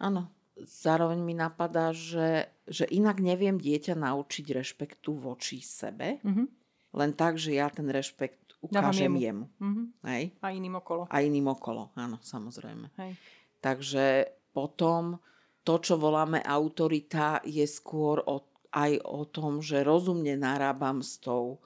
Áno. 0.00 0.32
zároveň 0.60 1.20
mi 1.20 1.32
napadá, 1.36 1.92
že, 1.92 2.48
že 2.64 2.84
inak 2.88 3.20
neviem 3.20 3.56
dieťa 3.60 3.96
naučiť 3.96 4.46
rešpektu 4.48 5.12
voči 5.12 5.60
sebe, 5.60 6.20
Mhm. 6.24 6.59
Len 6.90 7.10
tak, 7.12 7.38
že 7.38 7.54
ja 7.54 7.68
ten 7.68 7.86
rešpekt 7.86 8.58
ukážem 8.60 9.14
jemu. 9.16 9.18
jemu. 9.18 9.44
Mhm. 9.58 9.82
Hej? 10.04 10.24
A 10.38 10.50
iným 10.50 10.74
okolo. 10.76 11.02
A 11.08 11.16
iným 11.20 11.48
okolo, 11.48 11.90
áno, 11.94 12.18
samozrejme. 12.20 12.92
Hej. 12.96 13.12
Takže 13.58 14.04
potom 14.50 15.20
to, 15.62 15.78
čo 15.78 15.94
voláme 15.96 16.40
autorita, 16.40 17.40
je 17.44 17.64
skôr 17.64 18.20
o, 18.24 18.42
aj 18.72 19.00
o 19.04 19.22
tom, 19.24 19.60
že 19.60 19.84
rozumne 19.84 20.34
narábam 20.34 21.00
s 21.00 21.20
tou 21.20 21.60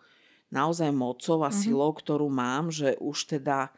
naozaj 0.50 0.90
mocou 0.90 1.42
a 1.42 1.50
Mhm. 1.50 1.56
silou, 1.56 1.90
ktorú 1.90 2.28
mám, 2.28 2.70
že 2.70 2.94
už 2.98 3.38
teda 3.38 3.70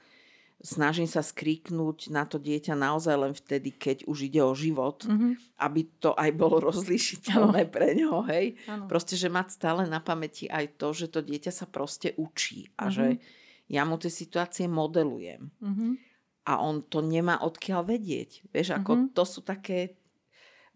snažím 0.57 1.05
sa 1.05 1.21
skríknuť 1.21 2.09
na 2.09 2.25
to 2.25 2.41
dieťa 2.41 2.73
naozaj 2.73 3.17
len 3.17 3.35
vtedy, 3.37 3.71
keď 3.71 4.09
už 4.09 4.33
ide 4.33 4.41
o 4.41 4.57
život, 4.57 5.05
Mhm. 5.05 5.37
aby 5.61 5.81
to 6.01 6.17
aj 6.17 6.31
bolo 6.33 6.57
rozlišiteľné 6.73 7.69
pre 7.69 7.93
ňo, 7.95 8.25
hej. 8.33 8.57
Áno. 8.67 8.89
Proste, 8.89 9.15
že 9.21 9.29
mať 9.29 9.53
stále 9.53 9.85
na 9.85 10.01
pamäti 10.01 10.49
aj 10.49 10.81
to, 10.81 10.93
že 10.93 11.13
to 11.13 11.21
dieťa 11.21 11.53
sa 11.53 11.67
proste 11.69 12.17
učí 12.17 12.73
a 12.81 12.89
Mhm. 12.89 12.93
že 12.93 13.07
ja 13.69 13.83
mu 13.85 13.99
tie 13.99 14.09
situácie 14.09 14.65
modelujem 14.67 15.51
Mhm. 15.61 15.87
a 16.47 16.63
on 16.63 16.83
to 16.87 17.03
nemá 17.03 17.43
odkiaľ 17.43 17.83
vedieť. 17.85 18.47
Vieš, 18.51 18.79
ako 18.79 18.93
Mhm. 18.97 19.07
to 19.13 19.23
sú 19.27 19.41
také 19.43 19.99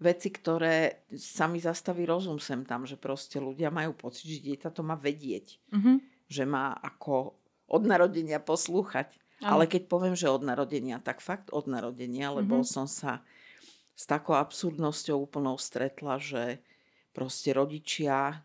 veci, 0.00 0.32
ktoré 0.32 1.04
sa 1.12 1.44
mi 1.44 1.60
zastaví 1.60 2.08
rozum 2.08 2.40
sem 2.40 2.64
tam, 2.64 2.88
že 2.88 2.96
proste 2.96 3.36
ľudia 3.36 3.68
majú 3.68 3.92
pocit, 3.92 4.28
že 4.28 4.40
dieťa 4.40 4.72
to 4.72 4.80
má 4.80 4.96
vedieť. 4.96 5.60
Mhm. 5.72 5.92
Že 6.26 6.44
má 6.48 6.72
ako 6.72 7.36
od 7.68 7.82
narodenia 7.84 8.40
poslúchať. 8.40 9.19
Ale 9.42 9.64
keď 9.64 9.82
poviem, 9.86 10.12
že 10.12 10.26
od 10.26 10.40
narodenia, 10.40 10.98
tak 10.98 11.18
fakt 11.18 11.48
od 11.50 11.64
narodenia, 11.64 12.28
lebo 12.30 12.60
Mhm. 12.60 12.66
som 12.66 12.84
sa 12.84 13.24
s 13.94 14.04
takou 14.04 14.32
absurdnosťou 14.32 15.16
úplnou 15.18 15.56
stretla, 15.56 16.16
že 16.16 16.60
proste 17.12 17.52
rodičia 17.52 18.44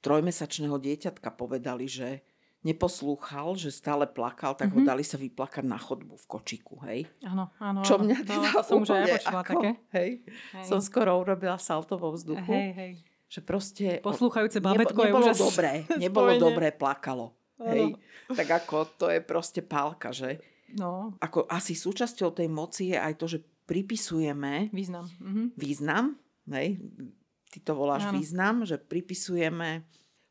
trojmesačného 0.00 0.76
dieťatka 0.76 1.30
povedali, 1.30 1.86
že 1.86 2.22
neposlúchal, 2.62 3.58
že 3.58 3.74
stále 3.74 4.06
plakal, 4.06 4.54
tak 4.54 4.70
ho 4.70 4.78
Mhm. 4.78 4.86
dali 4.86 5.02
sa 5.02 5.18
vyplakať 5.18 5.62
na 5.62 5.74
chodbu 5.76 6.14
v 6.14 6.26
kočiku, 6.28 6.78
hej. 6.86 7.10
Áno, 7.22 7.50
áno. 7.58 7.82
Čo 7.82 7.98
mňa 7.98 8.18
teda 8.22 8.48
to 8.52 8.62
som 8.62 8.82
už 8.82 8.90
aj 8.92 9.00
ja 9.00 9.06
počula 9.18 9.40
ako, 9.40 9.50
také. 9.52 9.70
Hej, 9.92 10.10
Hej. 10.54 10.64
som 10.64 10.78
skoro 10.78 11.18
urobila 11.18 11.58
salto 11.58 11.98
vo 11.98 12.10
vzduchu. 12.12 12.46
Hej, 12.48 12.70
hej. 12.72 12.92
Že 13.26 13.40
proste... 13.42 13.84
Poslúchajúce 13.98 14.60
nebo, 14.60 14.68
babetko 14.76 15.00
je 15.00 15.06
nebolo 15.08 15.26
úžas. 15.26 15.38
dobré, 15.40 15.72
nebolo 16.02 16.30
dobré, 16.36 16.68
plakalo. 16.70 17.34
Hej. 17.64 17.94
Tak 18.32 18.48
ako 18.58 18.76
to 18.96 19.06
je 19.08 19.20
proste 19.20 19.60
pálka, 19.60 20.10
že 20.10 20.40
No, 20.72 21.12
ako 21.20 21.44
asi 21.46 21.76
súčasťou 21.76 22.32
tej 22.32 22.48
moci 22.48 22.88
je 22.88 22.96
aj 22.96 23.14
to, 23.14 23.28
že 23.28 23.38
pripisujeme 23.66 24.72
význam. 24.72 25.04
Mhm. 25.20 25.42
význam, 25.54 26.16
hej, 26.48 26.80
ty 27.46 27.60
to 27.60 27.72
voláš 27.72 28.08
Áno. 28.08 28.16
význam, 28.16 28.64
že 28.64 28.78
pripisujeme 28.78 29.84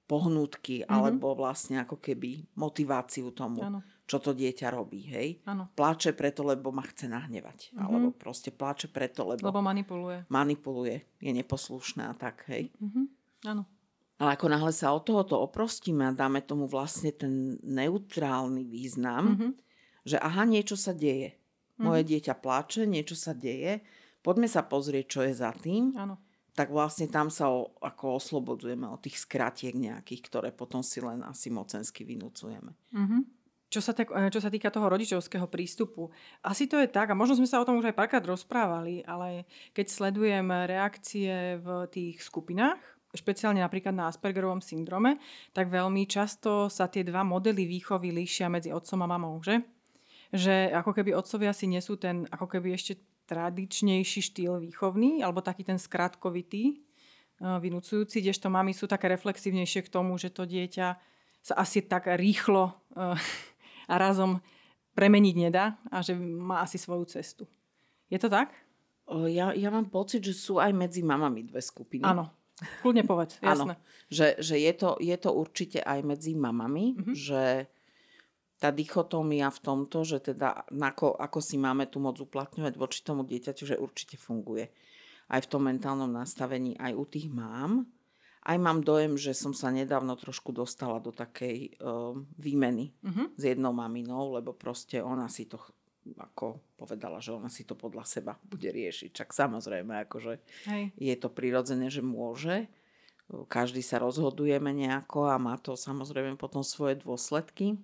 pohnutky 0.04 0.82
Mhm. 0.82 0.90
alebo 0.90 1.32
vlastne 1.34 1.80
ako 1.80 1.96
keby 1.96 2.50
motiváciu 2.54 3.30
tomu, 3.32 3.62
Áno, 3.62 3.80
čo 4.04 4.18
to 4.18 4.34
dieťa 4.34 4.68
robí, 4.70 5.06
hej. 5.06 5.40
áno. 5.46 5.70
Pláče 5.72 6.12
preto, 6.12 6.42
lebo 6.42 6.70
ma 6.70 6.84
chce 6.84 7.06
nahnevať. 7.06 7.72
Mhm. 7.72 7.80
Alebo 7.80 8.08
proste 8.12 8.50
pláče 8.50 8.90
preto, 8.90 9.24
lebo, 9.24 9.46
Lebo 9.46 9.62
manipuluje. 9.62 10.26
manipuluje, 10.28 11.06
je 11.18 11.32
neposlušná 11.32 12.12
a 12.12 12.18
tak, 12.18 12.50
hej. 12.50 12.74
Mhm. 12.82 13.02
Áno. 13.46 13.64
Ale 14.22 14.38
ako 14.38 14.48
náhle 14.48 14.70
sa 14.70 14.94
od 14.94 15.02
tohoto 15.02 15.42
oprostíme 15.42 16.06
a 16.06 16.14
dáme 16.14 16.46
tomu 16.46 16.70
vlastne 16.70 17.10
ten 17.10 17.58
neutrálny 17.66 18.62
význam, 18.62 19.34
Mhm. 19.34 19.48
že 20.06 20.22
aha, 20.22 20.46
niečo 20.46 20.78
sa 20.78 20.94
deje. 20.94 21.34
Moje 21.82 22.06
Mhm. 22.06 22.10
dieťa 22.14 22.34
pláče, 22.38 22.86
niečo 22.86 23.18
sa 23.18 23.34
deje, 23.34 23.82
poďme 24.22 24.46
sa 24.46 24.62
pozrieť, 24.62 25.06
čo 25.10 25.20
je 25.26 25.34
za 25.34 25.50
tým. 25.58 25.98
Áno. 25.98 26.22
Tak 26.54 26.70
vlastne 26.70 27.08
tam 27.10 27.32
sa 27.34 27.50
o, 27.50 27.74
ako 27.82 28.20
oslobodzujeme 28.22 28.86
od 28.86 29.02
tých 29.02 29.18
skratiek 29.18 29.74
nejakých, 29.74 30.22
ktoré 30.30 30.50
potom 30.52 30.84
si 30.86 31.02
len 31.02 31.26
asi 31.26 31.50
mocensky 31.50 32.06
vynúcujeme. 32.06 32.78
Mhm. 32.94 33.20
Čo 33.72 33.80
sa, 33.80 33.96
tak, 33.96 34.12
eh, 34.12 34.28
čo 34.28 34.44
sa 34.44 34.52
týka 34.52 34.68
toho 34.68 34.92
rodičovského 34.92 35.48
prístupu, 35.48 36.12
asi 36.44 36.68
to 36.68 36.76
je 36.76 36.92
tak, 36.92 37.08
a 37.08 37.16
možno 37.16 37.40
sme 37.40 37.48
sa 37.48 37.64
o 37.64 37.66
tom 37.66 37.80
už 37.80 37.88
aj 37.88 37.96
párkrát 37.96 38.20
rozprávali, 38.20 39.00
ale 39.08 39.48
keď 39.72 39.86
sledujem 39.88 40.44
reakcie 40.68 41.56
v 41.56 41.88
tých 41.88 42.20
skupinách, 42.20 42.91
špeciálne 43.12 43.60
napríklad 43.60 43.92
na 43.92 44.08
Aspergerovom 44.08 44.64
syndrome, 44.64 45.20
tak 45.52 45.68
veľmi 45.68 46.08
často 46.08 46.72
sa 46.72 46.88
tie 46.88 47.04
dva 47.04 47.28
modely 47.28 47.68
výchovy 47.68 48.12
líšia 48.16 48.48
medzi 48.48 48.72
otcom 48.72 49.04
a 49.04 49.08
mamou, 49.08 49.36
že? 49.44 49.60
Že 50.32 50.72
ako 50.80 50.92
keby 50.96 51.12
otcovia 51.16 51.52
si 51.52 51.68
nesú 51.68 52.00
ten 52.00 52.24
ako 52.32 52.48
keby 52.48 52.72
ešte 52.72 53.04
tradičnejší 53.28 54.22
štýl 54.24 54.60
výchovný, 54.64 55.24
alebo 55.24 55.44
taký 55.44 55.64
ten 55.64 55.80
skratkovitý, 55.80 56.76
eh, 56.76 57.58
vynúcujúci, 57.60 58.24
kdežto 58.24 58.48
mami 58.48 58.72
sú 58.72 58.88
také 58.88 59.12
reflexívnejšie 59.12 59.88
k 59.88 59.92
tomu, 59.92 60.16
že 60.16 60.32
to 60.32 60.48
dieťa 60.48 60.88
sa 61.42 61.54
asi 61.60 61.84
tak 61.84 62.08
rýchlo 62.08 62.72
eh, 62.96 63.16
a 63.92 63.94
razom 64.00 64.40
premeniť 64.96 65.36
nedá 65.40 65.80
a 65.88 66.04
že 66.04 66.16
má 66.20 66.64
asi 66.64 66.76
svoju 66.76 67.08
cestu. 67.08 67.44
Je 68.12 68.20
to 68.20 68.28
tak? 68.28 68.52
Ja, 69.12 69.52
ja 69.52 69.70
mám 69.72 69.92
pocit, 69.92 70.24
že 70.24 70.36
sú 70.36 70.60
aj 70.60 70.72
medzi 70.72 71.04
mamami 71.04 71.48
dve 71.48 71.60
skupiny. 71.60 72.04
Áno. 72.04 72.32
Kľudne 72.82 73.04
povedz, 73.04 73.42
Áno, 73.42 73.66
jasné. 73.68 73.76
že, 74.08 74.28
že 74.38 74.56
je, 74.58 74.74
to, 74.74 74.90
je 74.98 75.18
to 75.18 75.30
určite 75.30 75.80
aj 75.80 76.00
medzi 76.02 76.34
mamami, 76.34 76.94
Mhm. 76.98 77.14
že 77.14 77.44
tá 78.58 78.70
dichotómia 78.70 79.50
v 79.50 79.60
tomto, 79.60 80.06
že 80.06 80.22
teda 80.22 80.70
ako, 80.70 81.18
ako 81.18 81.40
si 81.42 81.58
máme 81.58 81.90
tu 81.90 81.98
moc 81.98 82.14
uplatňovať 82.16 82.74
voči 82.78 83.02
tomu 83.02 83.26
dieťaťu, 83.26 83.64
že 83.66 83.82
určite 83.82 84.16
funguje. 84.16 84.70
Aj 85.28 85.42
v 85.42 85.50
tom 85.50 85.66
mentálnom 85.66 86.12
nastavení, 86.12 86.78
aj 86.78 86.94
u 86.94 87.06
tých 87.08 87.26
mám. 87.28 87.90
Aj 88.42 88.58
mám 88.58 88.82
dojem, 88.82 89.18
že 89.18 89.34
som 89.34 89.54
sa 89.54 89.70
nedávno 89.70 90.14
trošku 90.14 90.50
dostala 90.52 90.98
do 90.98 91.10
takej 91.10 91.78
uh, 91.78 92.14
výmeny 92.38 92.94
Mhm. 93.02 93.24
s 93.34 93.42
jednou 93.42 93.74
maminou, 93.74 94.38
lebo 94.38 94.54
proste 94.54 95.02
ona 95.02 95.26
si 95.26 95.46
to 95.46 95.58
ako 96.18 96.58
povedala, 96.76 97.22
že 97.22 97.32
ona 97.32 97.46
si 97.48 97.62
to 97.62 97.78
podľa 97.78 98.04
seba 98.04 98.34
bude 98.44 98.68
riešiť. 98.68 99.10
Čak 99.14 99.30
samozrejme, 99.32 100.06
akože 100.06 100.34
Hej. 100.66 100.84
je 100.98 101.16
to 101.16 101.30
prirodzené, 101.30 101.88
že 101.88 102.02
môže. 102.02 102.66
Každý 103.32 103.80
sa 103.80 103.96
rozhodujeme 103.98 104.76
nejako 104.76 105.30
a 105.30 105.40
má 105.40 105.56
to 105.56 105.80
samozrejme 105.80 106.36
potom 106.36 106.66
svoje 106.66 107.00
dôsledky. 107.00 107.80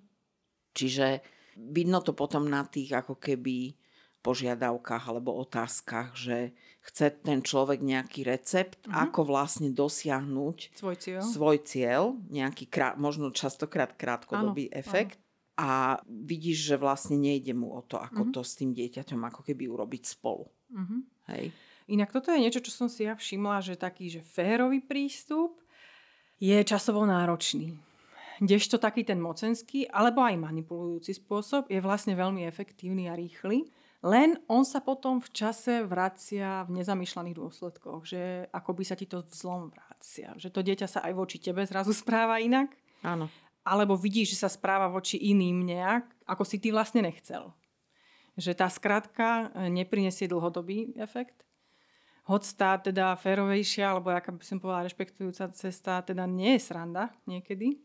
Čiže 0.74 1.24
vidno 1.56 2.04
to 2.04 2.12
potom 2.12 2.44
na 2.44 2.62
tých 2.62 2.92
ako 2.92 3.16
keby 3.16 3.72
požiadavkách 4.20 5.04
alebo 5.08 5.38
otázkach, 5.38 6.12
že 6.12 6.52
chce 6.84 7.22
ten 7.22 7.40
človek 7.40 7.80
nejaký 7.80 8.26
recept, 8.26 8.82
Mhm. 8.84 9.08
ako 9.08 9.20
vlastne 9.24 9.68
dosiahnuť 9.70 10.74
Svoj 10.74 10.96
cieľ. 10.98 11.20
svoj 11.22 11.56
cieľ, 11.62 12.02
nejaký 12.28 12.66
krát, 12.66 12.98
možno 12.98 13.30
častokrát 13.30 13.94
krátkodobý 13.94 14.68
Áno, 14.68 14.74
efekt 14.74 15.16
a 15.58 15.98
vidíš, 16.06 16.70
že 16.70 16.76
vlastne 16.78 17.18
nejde 17.18 17.50
mu 17.52 17.74
o 17.74 17.82
to, 17.82 17.98
ako 17.98 18.24
Mhm. 18.24 18.32
to 18.32 18.40
s 18.46 18.54
tým 18.54 18.70
dieťaťom 18.72 19.18
ako 19.26 19.42
keby 19.42 19.66
urobiť 19.66 20.02
spolu. 20.06 20.46
Mhm. 20.70 20.96
Hej. 21.34 21.50
Inak 21.88 22.14
toto 22.14 22.30
je 22.30 22.38
niečo, 22.38 22.62
čo 22.62 22.70
som 22.70 22.86
si 22.86 23.02
ja 23.02 23.18
všimla, 23.18 23.58
že 23.58 23.74
taký, 23.74 24.06
že 24.06 24.22
férový 24.22 24.78
prístup 24.78 25.58
je 26.38 26.54
časovo 26.62 27.02
náročný. 27.02 27.74
Kdežto 28.38 28.78
taký 28.78 29.02
ten 29.02 29.18
mocenský, 29.18 29.90
alebo 29.90 30.22
aj 30.22 30.38
manipulujúci 30.38 31.10
spôsob 31.10 31.66
je 31.66 31.82
vlastne 31.82 32.14
veľmi 32.14 32.46
efektívny 32.46 33.10
a 33.10 33.18
rýchly, 33.18 33.66
len 33.98 34.38
on 34.46 34.62
sa 34.62 34.78
potom 34.78 35.18
v 35.18 35.26
čase 35.34 35.82
vracia 35.82 36.62
v 36.70 36.78
nezamýšľaných 36.78 37.34
dôsledkoch, 37.34 38.06
že 38.06 38.46
ako 38.54 38.70
by 38.78 38.84
sa 38.86 38.94
ti 38.94 39.10
to 39.10 39.26
vzlom 39.26 39.74
vracia. 39.74 40.38
Že 40.38 40.48
to 40.54 40.60
dieťa 40.62 40.86
sa 40.86 41.02
aj 41.02 41.12
voči 41.18 41.42
tebe 41.42 41.66
zrazu 41.66 41.90
správa 41.90 42.38
inak, 42.38 42.70
Áno. 43.02 43.26
Alebo 43.68 44.00
vidíš, 44.00 44.32
že 44.32 44.48
sa 44.48 44.48
správa 44.48 44.88
voči 44.88 45.20
iným 45.20 45.68
nejak, 45.68 46.08
ako 46.24 46.42
si 46.48 46.56
ty 46.56 46.72
vlastne 46.72 47.04
nechcel. 47.04 47.52
Že 48.40 48.56
tá 48.56 48.72
skratka 48.72 49.52
e, 49.52 49.68
neprinesie 49.68 50.24
dlhodobý 50.24 50.96
efekt. 50.96 51.44
Hoď 52.24 52.42
tá 52.56 52.70
teda 52.80 53.16
férovejšia, 53.20 53.92
alebo 53.92 54.12
aká 54.12 54.32
by 54.32 54.44
som 54.44 54.60
povedala 54.60 54.88
rešpektujúca 54.88 55.52
cesta, 55.52 56.00
teda 56.00 56.24
nie 56.24 56.56
je 56.56 56.64
sranda 56.64 57.12
niekedy. 57.28 57.76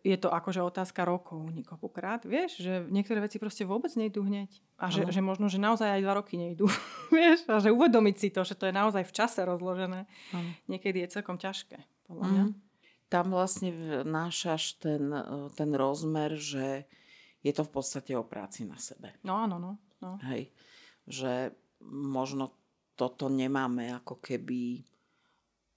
Je 0.00 0.16
to 0.16 0.32
akože 0.32 0.64
otázka 0.64 1.04
rokov 1.04 1.44
niekoľkokrát. 1.52 2.24
Vieš, 2.24 2.64
že 2.64 2.72
niektoré 2.88 3.20
veci 3.20 3.36
proste 3.36 3.68
vôbec 3.68 3.92
nejdú 3.92 4.24
hneď. 4.24 4.48
A 4.80 4.88
že, 4.88 5.04
že 5.04 5.20
možno, 5.20 5.52
že 5.52 5.60
naozaj 5.60 6.00
aj 6.00 6.00
dva 6.00 6.14
roky 6.16 6.40
nejdú. 6.40 6.72
vieš, 7.12 7.44
a 7.52 7.60
že 7.60 7.68
uvedomiť 7.68 8.16
si 8.16 8.28
to, 8.32 8.40
že 8.48 8.56
to 8.56 8.64
je 8.64 8.72
naozaj 8.72 9.04
v 9.04 9.12
čase 9.12 9.44
rozložené. 9.44 10.08
Áno. 10.32 10.50
Niekedy 10.72 11.04
je 11.04 11.20
celkom 11.20 11.36
ťažké, 11.36 11.84
podľa 12.08 12.26
mňa. 12.32 12.44
Mhm. 12.48 12.69
Tam 13.10 13.34
vlastne 13.34 13.74
vnášaš 14.06 14.78
ten, 14.78 15.10
e, 15.10 15.50
ten 15.52 15.70
rozmer, 15.74 16.38
že 16.38 16.86
je 17.42 17.52
to 17.52 17.66
v 17.66 17.72
podstate 17.74 18.14
o 18.14 18.22
práci 18.22 18.62
na 18.64 18.78
sebe. 18.78 19.18
No 19.26 19.34
áno, 19.34 19.58
no. 19.58 19.72
no. 19.98 20.16
Hej. 20.30 20.54
Že 21.10 21.50
možno 21.90 22.54
toto 22.94 23.26
nemáme 23.26 23.90
ako 23.90 24.22
keby 24.22 24.84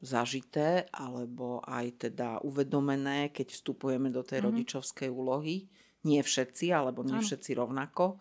zažité, 0.04 0.92
alebo 0.92 1.64
aj 1.64 2.12
teda 2.12 2.44
uvedomené, 2.44 3.32
keď 3.32 3.56
vstupujeme 3.56 4.12
do 4.12 4.20
tej 4.22 4.44
Mhm. 4.44 4.46
rodičovskej 4.52 5.10
úlohy. 5.10 5.72
Nie 6.04 6.20
všetci, 6.20 6.76
alebo 6.76 7.02
nie 7.08 7.16
Áno. 7.16 7.24
všetci 7.24 7.56
rovnako, 7.56 8.20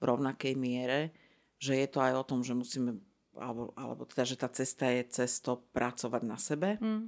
v 0.00 0.02
rovnakej 0.02 0.54
miere, 0.56 1.12
že 1.60 1.76
je 1.76 1.88
to 1.92 2.00
aj 2.00 2.12
o 2.16 2.24
tom, 2.24 2.40
že 2.40 2.56
musíme 2.56 2.96
alebo, 3.38 3.70
alebo 3.78 4.02
teda, 4.02 4.26
že 4.26 4.34
tá 4.34 4.50
cesta 4.50 4.90
je 4.90 5.06
cesto 5.14 5.62
pracovať 5.70 6.22
na 6.26 6.34
sebe. 6.34 6.74
Mm. 6.82 7.06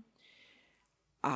A 1.23 1.35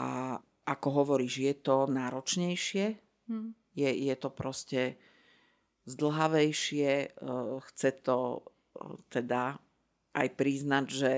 ako 0.65 0.89
hovoríš, 0.95 1.35
je 1.43 1.55
to 1.55 1.85
náročnejšie, 1.87 2.87
Mm. 3.25 3.57
je, 3.73 3.91
je 4.05 4.15
to 4.15 4.29
proste 4.29 5.01
zdlhavejšie, 5.85 6.93
eh, 7.07 7.11
chce 7.65 7.91
to 8.01 8.45
eh, 8.75 8.81
teda 9.11 9.57
aj 10.13 10.29
priznať, 10.31 10.85
že 10.87 11.13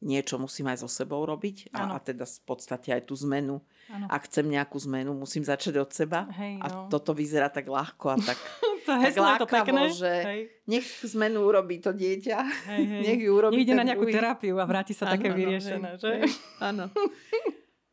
niečo 0.00 0.34
musím 0.36 0.66
aj 0.66 0.78
so 0.78 0.90
sebou 0.90 1.22
robiť 1.22 1.70
a, 1.70 1.94
a 1.94 1.98
teda 1.98 2.26
v 2.26 2.40
podstate 2.42 2.90
aj 2.90 3.06
tú 3.06 3.14
zmenu. 3.16 3.62
Áno. 3.86 4.06
Ak 4.08 4.26
chcem 4.26 4.44
nejakú 4.44 4.74
zmenu, 4.80 5.14
musím 5.14 5.40
začať 5.42 5.78
od 5.78 5.90
seba. 5.90 6.26
Hej, 6.32 6.58
A 6.58 6.66
no. 6.66 6.80
toto 6.88 7.12
vyzerá 7.12 7.46
tak 7.46 7.64
ľahko 7.64 8.10
a 8.10 8.16
tak 8.18 8.34
to 8.82 8.92
heslo 8.98 9.06
je 9.22 9.38
to 9.38 9.46
lákavo, 9.46 9.50
pekné. 9.62 9.82
že- 9.88 10.24
Hej, 10.24 10.40
nech 10.66 10.86
zmenu 11.06 11.38
urobí 11.40 11.78
to 11.78 11.90
dieťa. 11.92 12.38
hej, 12.68 12.82
hej. 12.84 13.02
Nech 13.04 13.20
ju 13.20 13.30
urobí 13.30 13.56
ide 13.58 13.72
na 13.72 13.84
nejakú 13.84 14.02
druhý. 14.02 14.12
terapiu 14.12 14.54
a 14.56 14.64
vráti 14.64 14.90
sa 14.90 15.06
také 15.06 15.26
Áno, 15.26 15.32
áno, 15.32 15.38
vyriešené. 15.38 15.88
Áno. 16.60 16.84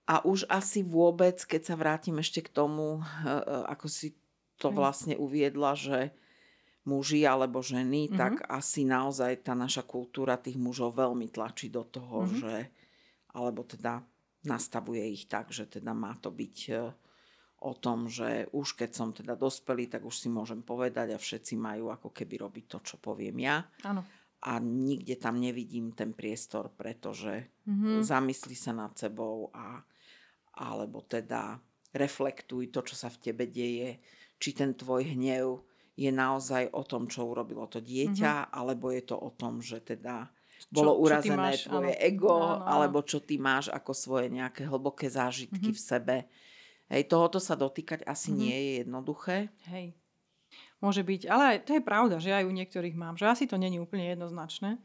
A 0.10 0.26
už 0.26 0.50
asi 0.50 0.82
vôbec, 0.82 1.38
keď 1.38 1.62
sa 1.70 1.76
vrátim 1.78 2.18
ešte 2.18 2.42
k 2.42 2.50
tomu, 2.50 2.98
eh, 2.98 3.06
eh, 3.30 3.64
ako 3.70 3.86
si 3.86 4.18
to 4.58 4.74
vlastne 4.74 5.14
uviedla, 5.16 5.78
že 5.78 6.10
muži 6.84 7.22
alebo 7.24 7.62
ženy, 7.62 8.10
Mhm. 8.10 8.18
tak 8.18 8.34
asi 8.50 8.82
naozaj 8.84 9.46
tá 9.46 9.54
naša 9.54 9.86
kultúra 9.86 10.36
tých 10.36 10.58
mužov 10.58 10.98
veľmi 10.98 11.30
tlačí 11.30 11.70
do 11.70 11.86
toho, 11.86 12.26
Mhm. 12.26 12.36
že 12.36 12.56
alebo 13.30 13.62
teda 13.62 14.02
nastavuje 14.42 15.04
ich 15.06 15.30
tak, 15.30 15.54
že 15.54 15.70
teda 15.70 15.94
má 15.94 16.18
to 16.18 16.34
byť 16.34 16.58
eh, 16.74 16.90
o 17.62 17.74
tom, 17.76 18.08
že 18.10 18.48
už 18.56 18.74
keď 18.74 18.90
som 18.96 19.12
teda 19.12 19.36
dospelý, 19.36 19.92
tak 19.92 20.02
už 20.08 20.16
si 20.16 20.28
môžem 20.32 20.64
povedať 20.64 21.12
a 21.14 21.20
všetci 21.20 21.60
majú 21.60 21.92
ako 21.92 22.10
keby 22.10 22.40
robiť 22.40 22.66
to, 22.66 22.80
čo 22.82 22.96
poviem 22.98 23.36
ja 23.44 23.68
Áno. 23.84 24.02
a 24.42 24.58
nikde 24.64 25.20
tam 25.20 25.38
nevidím 25.38 25.92
ten 25.92 26.16
priestor, 26.16 26.72
pretože 26.74 27.52
Mhm. 27.68 28.00
zamysli 28.02 28.56
sa 28.56 28.72
nad 28.72 28.96
sebou 28.96 29.52
a 29.54 29.84
alebo 30.60 31.00
teda 31.02 31.58
reflektuj 31.90 32.70
to, 32.70 32.84
čo 32.84 32.94
sa 32.94 33.08
v 33.08 33.18
tebe 33.22 33.48
deje, 33.48 33.98
či 34.36 34.50
ten 34.52 34.76
tvoj 34.76 35.16
hnev 35.16 35.64
je 35.96 36.12
naozaj 36.12 36.72
o 36.72 36.84
tom, 36.84 37.08
čo 37.08 37.26
urobilo 37.26 37.66
to 37.66 37.80
dieťa, 37.80 38.52
alebo 38.52 38.92
je 38.92 39.04
to 39.04 39.16
o 39.16 39.32
tom, 39.32 39.60
že 39.60 39.82
teda 39.82 40.30
bolo 40.70 40.96
čo 40.96 41.00
urazené 41.02 41.40
máš, 41.50 41.66
tvoje 41.66 41.92
áno. 41.92 42.04
ego, 42.04 42.36
Áno, 42.36 42.56
áno. 42.56 42.64
alebo 42.68 43.00
čo 43.02 43.20
ty 43.20 43.36
máš 43.36 43.68
ako 43.68 43.92
svoje 43.92 44.28
nejaké 44.30 44.64
hlboké 44.64 45.08
zážitky 45.08 45.72
Mhm. 45.72 45.76
v 45.76 45.80
sebe. 45.82 46.18
Hej, 46.88 47.04
tohoto 47.06 47.38
sa 47.38 47.54
dotýkať 47.54 48.04
asi 48.04 48.32
Mhm. 48.32 48.38
nie 48.38 48.56
je 48.56 48.72
jednoduché. 48.84 49.38
Hej. 49.68 49.96
Môže 50.80 51.04
byť, 51.04 51.28
ale 51.28 51.60
to 51.60 51.76
je 51.76 51.84
pravda, 51.84 52.18
že 52.18 52.32
aj 52.32 52.48
u 52.48 52.54
niektorých 52.56 52.96
mám, 52.96 53.20
že 53.20 53.28
asi 53.28 53.44
to 53.46 53.60
není 53.60 53.78
úplne 53.78 54.08
jednoznačné. 54.10 54.80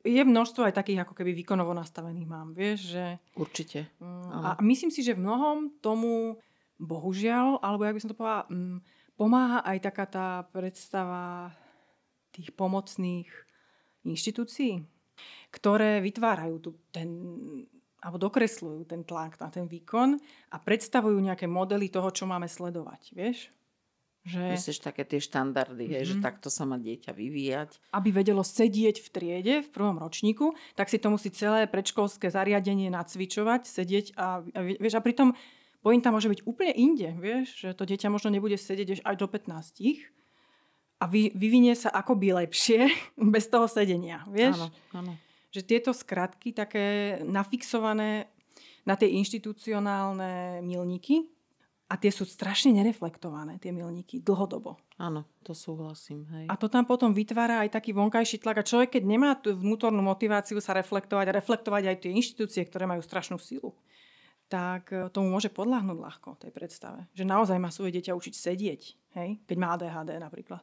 Je 0.00 0.22
množstvo 0.24 0.64
aj 0.64 0.74
takých 0.80 1.04
ako 1.04 1.12
keby 1.12 1.36
výkonovo 1.36 1.76
nastavených 1.76 2.28
mám, 2.28 2.56
vieš, 2.56 2.96
že... 2.96 3.20
Určite. 3.36 3.92
Mm, 4.00 4.28
Áno. 4.32 4.44
a 4.44 4.50
myslím 4.64 4.88
si, 4.88 5.04
že 5.04 5.12
v 5.12 5.24
mnohom 5.28 5.76
tomu, 5.84 6.40
bohužiaľ, 6.80 7.60
alebo 7.60 7.84
jak 7.84 7.96
by 7.96 8.00
som 8.00 8.10
to 8.12 8.16
povedala, 8.16 8.48
mm, 8.48 8.78
pomáha 9.20 9.60
aj 9.60 9.78
taká 9.84 10.04
tá 10.08 10.28
predstava 10.48 11.52
tých 12.32 12.48
pomocných 12.56 13.28
inštitúcií, 14.08 14.80
ktoré 15.52 16.00
vytvárajú 16.00 16.56
tu 16.64 16.70
ten, 16.88 17.10
alebo 18.00 18.16
dokresľujú 18.16 18.88
ten 18.88 19.04
tlak 19.04 19.36
na 19.36 19.52
ten 19.52 19.68
výkon 19.68 20.16
a 20.48 20.56
predstavujú 20.56 21.20
nejaké 21.20 21.44
modely 21.44 21.92
toho, 21.92 22.08
čo 22.08 22.24
máme 22.24 22.48
sledovať, 22.48 23.12
vieš? 23.12 23.52
Že 24.20 24.52
Myslíš 24.52 24.78
také 24.80 25.02
tie 25.02 25.16
štandardy, 25.16 25.88
hej, 25.88 26.04
že 26.04 26.14
Mhm. 26.14 26.22
takto 26.22 26.48
sa 26.48 26.64
má 26.64 26.76
dieťa 26.76 27.08
vyvíjať. 27.10 27.70
aby 27.90 28.08
vedelo 28.10 28.40
sedieť 28.40 29.00
v 29.00 29.08
triede 29.08 29.54
v 29.64 29.68
prvom 29.70 29.96
ročníku, 29.96 30.52
tak 30.74 30.86
si 30.86 30.96
to 30.96 31.08
musí 31.08 31.30
celé 31.30 31.64
predškolské 31.64 32.28
zariadenie 32.28 32.90
nacvičovať, 32.90 33.64
sedieť 33.64 34.06
a, 34.14 34.44
a 34.44 34.60
vie- 34.60 34.76
vieš, 34.76 34.94
a 34.94 35.00
pritom 35.00 35.32
pointa 35.80 36.12
môže 36.12 36.28
byť 36.28 36.44
úplne 36.44 36.76
inde, 36.76 37.16
vieš, 37.16 37.56
že 37.56 37.72
to 37.72 37.88
dieťa 37.88 38.08
možno 38.08 38.28
nebude 38.28 38.54
sedieť 38.54 39.00
až- 39.00 39.04
až 39.06 39.16
do 39.16 39.26
15 39.26 40.04
a 41.00 41.08
vy, 41.08 41.32
vyvinie 41.32 41.72
sa 41.72 41.88
akoby 41.88 42.36
lepšie 42.36 42.92
bez 43.34 43.48
toho 43.48 43.64
sedenia, 43.64 44.20
vieš. 44.28 44.60
Áno, 44.60 44.68
áno. 44.94 45.12
Že 45.48 45.60
tieto 45.64 45.90
skratky 45.90 46.52
také 46.52 46.84
nafixované 47.24 48.28
na 48.84 48.94
tie 48.94 49.08
inštitucionálne 49.10 50.60
milníky 50.60 51.24
a 51.90 51.98
tie 51.98 52.14
sú 52.14 52.22
strašne 52.22 52.70
nereflektované, 52.70 53.58
tie 53.58 53.74
milníky, 53.74 54.22
dlhodobo. 54.22 54.78
Áno, 54.94 55.26
to 55.42 55.50
súhlasím. 55.58 56.22
Hej. 56.30 56.46
A 56.46 56.54
to 56.54 56.70
tam 56.70 56.86
potom 56.86 57.10
vytvára 57.10 57.66
aj 57.66 57.74
taký 57.74 57.90
vonkajší 57.90 58.38
tlak. 58.38 58.62
A 58.62 58.68
človek, 58.68 58.94
keď 58.94 59.02
nemá 59.10 59.34
tú 59.34 59.58
vnútornú 59.58 59.98
motiváciu 59.98 60.62
sa 60.62 60.70
reflektovať 60.78 61.26
a 61.26 61.36
reflektovať 61.42 61.82
aj 61.90 61.96
tie 62.06 62.14
inštitúcie, 62.14 62.62
ktoré 62.62 62.86
majú 62.86 63.02
strašnú 63.02 63.42
silu, 63.42 63.74
tak 64.46 64.94
e, 64.94 65.10
tomu 65.10 65.34
môže 65.34 65.50
podľahnúť 65.50 65.98
ľahko 65.98 66.38
tej 66.38 66.54
predstave. 66.54 67.10
Že 67.10 67.26
naozaj 67.26 67.58
má 67.58 67.74
svoje 67.74 67.98
dieťa 67.98 68.14
učiť 68.14 68.34
sedieť, 68.38 68.82
hej? 69.18 69.42
keď 69.50 69.56
má 69.58 69.74
ADHD 69.74 70.14
napríklad. 70.22 70.62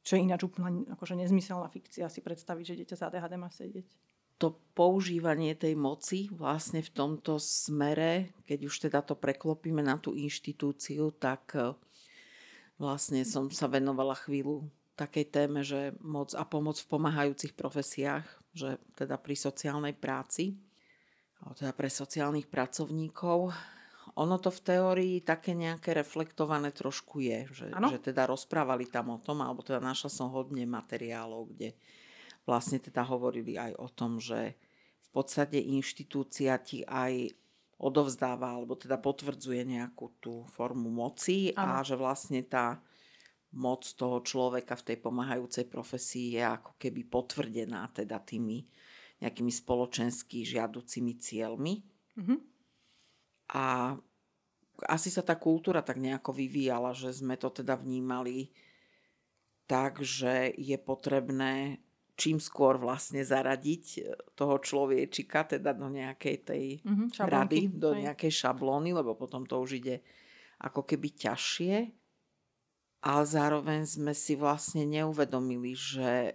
Čo 0.00 0.16
je 0.16 0.24
ináč 0.24 0.40
úplne 0.48 0.88
akože 0.88 1.20
nezmyselná 1.20 1.68
fikcia 1.68 2.08
si 2.08 2.24
predstaviť, 2.24 2.64
že 2.64 2.78
dieťa 2.80 2.96
z 2.96 3.02
ADHD 3.12 3.34
má 3.36 3.52
sedieť. 3.52 3.88
To 4.36 4.56
používanie 4.76 5.56
tej 5.56 5.72
moci 5.74 6.28
vlastne 6.32 6.84
v 6.84 6.90
tomto 6.92 7.40
smere, 7.40 8.36
keď 8.44 8.58
už 8.68 8.74
teda 8.88 9.00
to 9.00 9.16
preklopíme 9.16 9.80
na 9.80 9.96
tú 9.96 10.12
inštitúciu, 10.12 11.16
tak 11.16 11.56
eh, 11.56 11.72
vlastne 12.76 13.24
som 13.24 13.48
sa 13.48 13.68
venovala 13.68 14.12
chvíľu 14.16 14.68
takej 14.96 15.26
téme, 15.28 15.60
že 15.60 15.92
moc 16.00 16.32
a 16.32 16.44
pomoc 16.48 16.80
v 16.80 16.88
pomáhajúcich 16.88 17.52
profesiách, 17.52 18.24
že 18.56 18.80
teda 18.96 19.20
pri 19.20 19.36
sociálnej 19.36 19.92
práci, 19.92 20.56
teda 21.36 21.76
pre 21.76 21.92
sociálnych 21.92 22.48
pracovníkov, 22.48 23.52
ono 24.16 24.36
to 24.40 24.48
v 24.48 24.60
teórii 24.64 25.14
také 25.20 25.52
nejaké 25.52 25.92
reflektované 25.92 26.72
trošku 26.72 27.20
je, 27.20 27.44
že, 27.52 27.66
že 27.68 27.98
teda 28.00 28.24
rozprávali 28.24 28.88
tam 28.88 29.12
o 29.12 29.20
tom, 29.20 29.44
alebo 29.44 29.60
teda 29.60 29.76
našla 29.76 30.08
som 30.08 30.32
hodne 30.32 30.64
materiálov, 30.64 31.52
kde 31.52 31.76
vlastne 32.46 32.78
teda 32.78 33.02
hovorili 33.02 33.58
aj 33.58 33.72
o 33.76 33.88
tom, 33.90 34.22
že 34.22 34.54
v 35.02 35.08
podstate 35.10 35.58
inštitúcia 35.58 36.56
ti 36.62 36.86
aj 36.86 37.34
odovzdáva, 37.76 38.56
alebo 38.56 38.72
teda 38.78 38.96
potvrdzuje 38.96 39.66
nejakú 39.68 40.16
tú 40.16 40.48
formu 40.48 40.88
moci 40.88 41.52
a 41.52 41.82
Áno. 41.82 41.84
že 41.84 41.94
vlastne 41.98 42.40
tá 42.46 42.80
moc 43.52 43.84
toho 43.84 44.20
človeka 44.24 44.76
v 44.80 44.86
tej 44.92 44.96
pomáhajúcej 45.00 45.68
profesii 45.68 46.40
je 46.40 46.42
ako 46.44 46.76
keby 46.80 47.04
potvrdená 47.08 47.88
teda 47.92 48.20
tými 48.20 48.64
nejakými 49.16 49.48
spoločensky 49.48 50.44
žiaducimi 50.44 51.12
cieľmi. 51.16 51.74
Mhm. 52.20 52.36
A 53.56 53.96
asi 54.84 55.08
sa 55.08 55.24
tá 55.24 55.40
kultúra 55.40 55.80
tak 55.80 55.96
nejako 55.96 56.36
vyvíjala, 56.36 56.92
že 56.92 57.08
sme 57.08 57.40
to 57.40 57.48
teda 57.48 57.80
vnímali 57.80 58.52
tak, 59.64 60.04
že 60.04 60.52
je 60.54 60.76
potrebné 60.76 61.80
čím 62.16 62.40
skôr 62.40 62.80
vlastne 62.80 63.20
zaradiť 63.22 63.84
e, 63.96 64.00
toho 64.34 64.56
človečika 64.60 65.44
teda 65.56 65.72
do 65.76 65.88
nejakej 65.92 66.36
tej 66.48 66.64
Mhm, 66.84 67.10
šablónky, 67.16 67.60
rady, 67.60 67.68
do 67.72 67.92
hej. 67.92 68.04
nejakej 68.04 68.32
šablóny, 68.32 68.90
lebo 68.96 69.12
potom 69.16 69.44
to 69.44 69.60
už 69.60 69.80
ide 69.80 69.96
ako 70.60 70.84
keby 70.88 71.08
ťažšie. 71.16 71.74
Ale 73.06 73.22
zároveň 73.22 73.86
sme 73.86 74.12
si 74.16 74.34
vlastne 74.34 74.82
neuvedomili, 74.82 75.76
že 75.78 76.34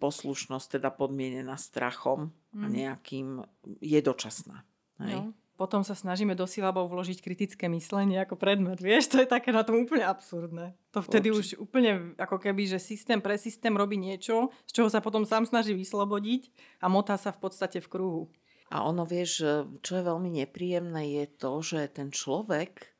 poslušnosť 0.00 0.80
teda 0.80 0.90
podmienená 0.92 1.56
strachom 1.56 2.32
a 2.60 2.66
Mhm. 2.66 2.68
nejakým 2.68 3.44
je 3.80 4.00
dočasná. 4.04 4.64
Hej? 5.00 5.28
No. 5.28 5.34
Potom 5.56 5.80
sa 5.80 5.96
snažíme 5.96 6.36
do 6.36 6.44
sílabov 6.44 6.92
vložiť 6.92 7.24
kritické 7.24 7.64
myslenie 7.72 8.20
ako 8.20 8.36
predmet. 8.36 8.76
Vieš, 8.76 9.08
to 9.08 9.16
je 9.24 9.28
také 9.28 9.56
na 9.56 9.64
tom 9.64 9.80
úplne 9.80 10.04
absurdné. 10.04 10.76
To 10.92 11.00
vtedy 11.00 11.32
Určite. 11.32 11.56
už 11.56 11.64
úplne 11.64 12.12
ako 12.20 12.36
keby, 12.36 12.68
že 12.68 12.78
systém 12.78 13.24
pre 13.24 13.40
systém 13.40 13.72
robí 13.72 13.96
niečo, 13.96 14.52
z 14.68 14.72
čoho 14.76 14.92
sa 14.92 15.00
potom 15.00 15.24
sám 15.24 15.48
snaží 15.48 15.72
vyslobodiť 15.72 16.52
a 16.84 16.92
motá 16.92 17.16
sa 17.16 17.32
v 17.32 17.40
podstate 17.40 17.80
v 17.80 17.88
kruhu. 17.88 18.22
A 18.68 18.84
ono, 18.84 19.08
vieš, 19.08 19.40
čo 19.80 19.92
je 19.96 20.04
veľmi 20.04 20.44
nepríjemné, 20.44 21.22
je 21.22 21.24
to, 21.40 21.52
že 21.64 21.96
ten 21.96 22.12
človek, 22.12 22.92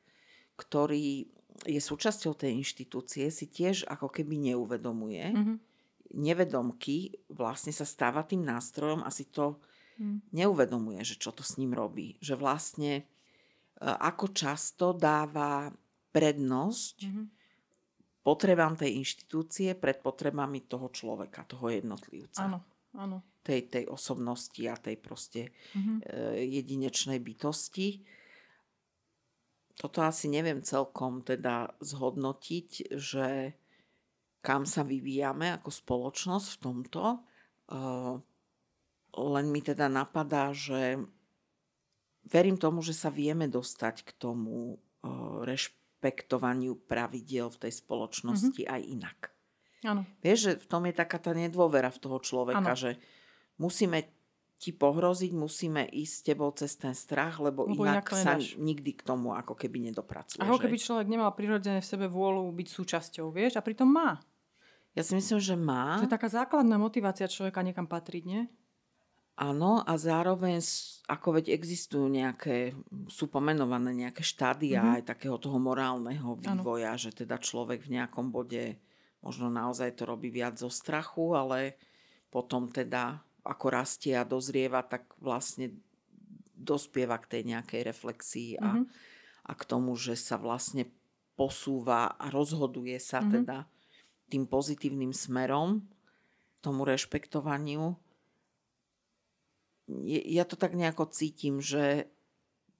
ktorý 0.57 1.29
je 1.67 1.81
súčasťou 1.81 2.33
tej 2.33 2.57
inštitúcie, 2.57 3.29
si 3.29 3.45
tiež 3.49 3.85
ako 3.85 4.09
keby 4.09 4.53
neuvedomuje. 4.53 5.25
Mhm. 5.29 5.53
Nevedomky 6.07 7.19
vlastne 7.29 7.75
sa 7.75 7.83
stáva 7.83 8.23
tým 8.23 8.41
nástrojom 8.47 9.03
a 9.03 9.11
si 9.11 9.27
to 9.27 9.59
Mhm. 9.99 10.21
neuvedomuje, 10.31 11.01
že 11.03 11.15
čo 11.17 11.31
to 11.33 11.41
s 11.43 11.57
ním 11.57 11.73
robí. 11.73 12.17
Že 12.21 12.35
vlastne 12.37 12.93
e, 12.97 13.03
ako 13.81 14.33
často 14.33 14.93
dáva 14.93 15.69
prednosť 16.11 16.97
Mhm. 17.05 17.23
potrebám 18.23 18.75
tej 18.75 18.99
inštitúcie 18.99 19.73
pred 19.77 20.03
potrebami 20.03 20.67
toho 20.67 20.91
človeka, 20.91 21.47
toho 21.47 21.71
jednotlivca. 21.71 22.43
Áno, 22.43 22.59
áno. 22.93 23.17
Tej, 23.47 23.61
tej 23.71 23.83
osobnosti 23.87 24.59
a 24.67 24.75
tej 24.75 24.99
proste 24.99 25.41
Mhm. 25.73 25.93
e, 26.03 26.43
jedinečnej 26.59 27.19
bytosti. 27.23 28.03
Toto 29.77 30.01
asi 30.01 30.27
neviem 30.27 30.59
celkom 30.65 31.21
teda 31.21 31.77
zhodnotiť, 31.79 32.69
že 32.97 33.53
kam 34.41 34.63
sa 34.65 34.81
vyvíjame 34.81 35.53
ako 35.53 35.69
spoločnosť 35.69 36.47
v 36.55 36.57
tomto, 36.61 37.03
len 39.17 39.49
mi 39.49 39.65
teda 39.65 39.89
napadá, 39.89 40.53
že 40.53 41.01
verím 42.29 42.55
tomu, 42.61 42.85
že 42.85 42.93
sa 42.93 43.09
vieme 43.09 43.49
dostať 43.49 44.05
k 44.05 44.11
tomu 44.15 44.77
rešpektovaniu 45.47 46.85
pravidiel 46.85 47.49
v 47.49 47.67
tej 47.67 47.73
spoločnosti 47.81 48.61
mm-hmm. 48.61 48.75
aj 48.77 48.81
inak. 48.85 49.19
Áno. 49.85 50.01
Vieš, 50.21 50.39
že 50.39 50.51
v 50.57 50.67
tom 50.67 50.83
je 50.89 50.93
taká 50.93 51.17
tá 51.21 51.31
nedôvera 51.31 51.93
v 51.93 52.01
toho 52.01 52.17
človeka, 52.19 52.73
ano. 52.73 52.77
že 52.77 52.97
musíme 53.61 54.09
ti 54.57 54.73
pohroziť, 54.73 55.31
musíme 55.37 55.85
ísť 55.85 56.13
s 56.17 56.25
tebou 56.25 56.49
cez 56.49 56.73
ten 56.81 56.97
strach, 56.97 57.37
lebo, 57.37 57.69
lebo 57.69 57.85
inak, 57.85 58.09
inak 58.09 58.17
sa 58.17 58.41
nikdy 58.41 58.97
k 58.97 59.05
tomu 59.05 59.37
ako 59.37 59.53
keby 59.53 59.93
nedopracuje. 59.93 60.41
Ako 60.41 60.57
keby 60.57 60.81
človek 60.81 61.05
nemal 61.05 61.29
prirodzené 61.37 61.77
v 61.77 61.85
sebe 61.85 62.09
vôľu 62.09 62.49
byť 62.57 62.67
súčasťou, 62.73 63.29
vieš, 63.29 63.61
a 63.61 63.61
pritom 63.61 63.85
má. 63.85 64.17
Ja 64.97 65.05
si 65.05 65.13
myslím, 65.13 65.37
že 65.37 65.53
má. 65.53 66.01
To 66.01 66.09
je 66.09 66.17
taká 66.17 66.25
základná 66.25 66.81
motivácia 66.81 67.29
človeka 67.29 67.61
niekam 67.61 67.85
patriť, 67.85 68.23
nie? 68.25 68.49
Áno, 69.37 69.85
a 69.85 69.93
zároveň, 70.01 70.57
ako 71.05 71.37
veď 71.37 71.53
existujú 71.53 72.09
nejaké, 72.09 72.73
sú 73.05 73.29
pomenované 73.29 73.93
nejaké 73.93 74.25
štádia 74.25 74.81
mm-hmm. 74.81 74.95
aj 74.97 75.03
takého 75.13 75.37
toho 75.37 75.61
morálneho 75.61 76.33
vývoja, 76.41 76.97
ano. 76.97 77.01
že 77.01 77.13
teda 77.13 77.37
človek 77.37 77.85
v 77.85 78.01
nejakom 78.01 78.33
bode 78.33 78.81
možno 79.21 79.53
naozaj 79.53 79.93
to 79.93 80.09
robí 80.09 80.33
viac 80.33 80.57
zo 80.57 80.73
strachu, 80.73 81.37
ale 81.37 81.77
potom 82.33 82.65
teda 82.65 83.21
ako 83.45 83.65
rastie 83.69 84.17
a 84.17 84.25
dozrieva, 84.25 84.81
tak 84.81 85.05
vlastne 85.21 85.69
dospieva 86.57 87.21
k 87.21 87.37
tej 87.37 87.41
nejakej 87.53 87.81
reflexii 87.85 88.51
a, 88.57 88.73
mm-hmm. 88.73 88.85
a 89.47 89.51
k 89.53 89.63
tomu, 89.69 89.93
že 89.93 90.17
sa 90.17 90.41
vlastne 90.41 90.89
posúva 91.37 92.17
a 92.17 92.33
rozhoduje 92.33 92.97
sa 92.97 93.21
mm-hmm. 93.21 93.33
teda 93.37 93.69
tým 94.33 94.49
pozitívnym 94.49 95.13
smerom, 95.13 95.85
tomu 96.57 96.89
rešpektovaniu 96.89 98.06
ja 100.05 100.43
to 100.43 100.59
tak 100.59 100.75
nejako 100.75 101.07
cítim, 101.09 101.63
že 101.63 102.11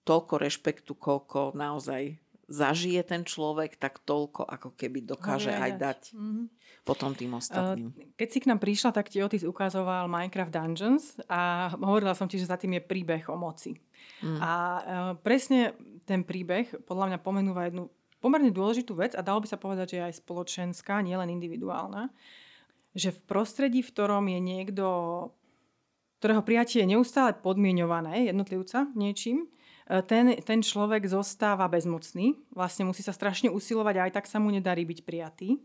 toľko 0.04 0.40
rešpektu, 0.40 0.92
koľko 0.96 1.56
naozaj 1.56 2.20
zažije 2.48 3.04
ten 3.04 3.28
človek, 3.28 3.76
tak 3.76 4.00
toľko 4.08 4.48
ako 4.48 4.72
keby 4.80 5.04
dokáže 5.04 5.52
aj 5.52 5.72
dať 5.76 6.00
mm-hmm. 6.16 6.46
potom 6.88 7.12
tým 7.12 7.36
ostatným. 7.36 7.92
Keď 8.16 8.28
si 8.32 8.40
k 8.40 8.48
nám 8.48 8.64
prišla, 8.64 8.96
tak 8.96 9.12
ti 9.12 9.20
Otis 9.20 9.44
ukazoval 9.44 10.08
Minecraft 10.08 10.56
Dungeons 10.56 11.20
a 11.28 11.76
hovorila 11.76 12.16
som 12.16 12.32
ti, 12.32 12.40
že 12.40 12.48
za 12.48 12.56
tým 12.56 12.80
je 12.80 12.88
príbeh 12.88 13.28
o 13.28 13.36
moci. 13.36 13.76
Mm. 14.24 14.40
A 14.40 14.52
presne 15.20 15.76
ten 16.08 16.24
príbeh 16.24 16.72
podľa 16.88 17.12
mňa 17.12 17.20
pomenúva 17.20 17.68
jednu 17.68 17.92
pomerne 18.24 18.50
dôležitú 18.50 18.96
vec 18.96 19.12
a 19.14 19.22
dalo 19.22 19.44
by 19.44 19.48
sa 19.52 19.60
povedať, 19.60 19.94
že 19.94 19.98
je 20.00 20.08
aj 20.08 20.20
spoločenská, 20.24 21.04
nielen 21.04 21.28
individuálna. 21.28 22.10
Že 22.96 23.14
v 23.14 23.20
prostredí, 23.28 23.84
v 23.84 23.92
ktorom 23.92 24.24
je 24.26 24.40
niekto 24.40 24.86
ktorého 26.18 26.42
prijatie 26.42 26.82
je 26.84 26.92
neustále 26.98 27.38
podmienované 27.38 28.30
jednotlivca 28.30 28.90
niečím, 28.98 29.46
e, 29.86 30.02
ten, 30.02 30.34
ten 30.42 30.60
človek 30.66 31.06
zostáva 31.06 31.70
bezmocný, 31.70 32.38
vlastne 32.54 32.90
musí 32.90 33.06
sa 33.06 33.14
strašne 33.14 33.54
usilovať 33.54 33.96
a 33.98 34.04
aj 34.10 34.12
tak 34.22 34.26
sa 34.26 34.42
mu 34.42 34.50
nedarí 34.50 34.84
byť 34.84 35.00
prijatý. 35.06 35.62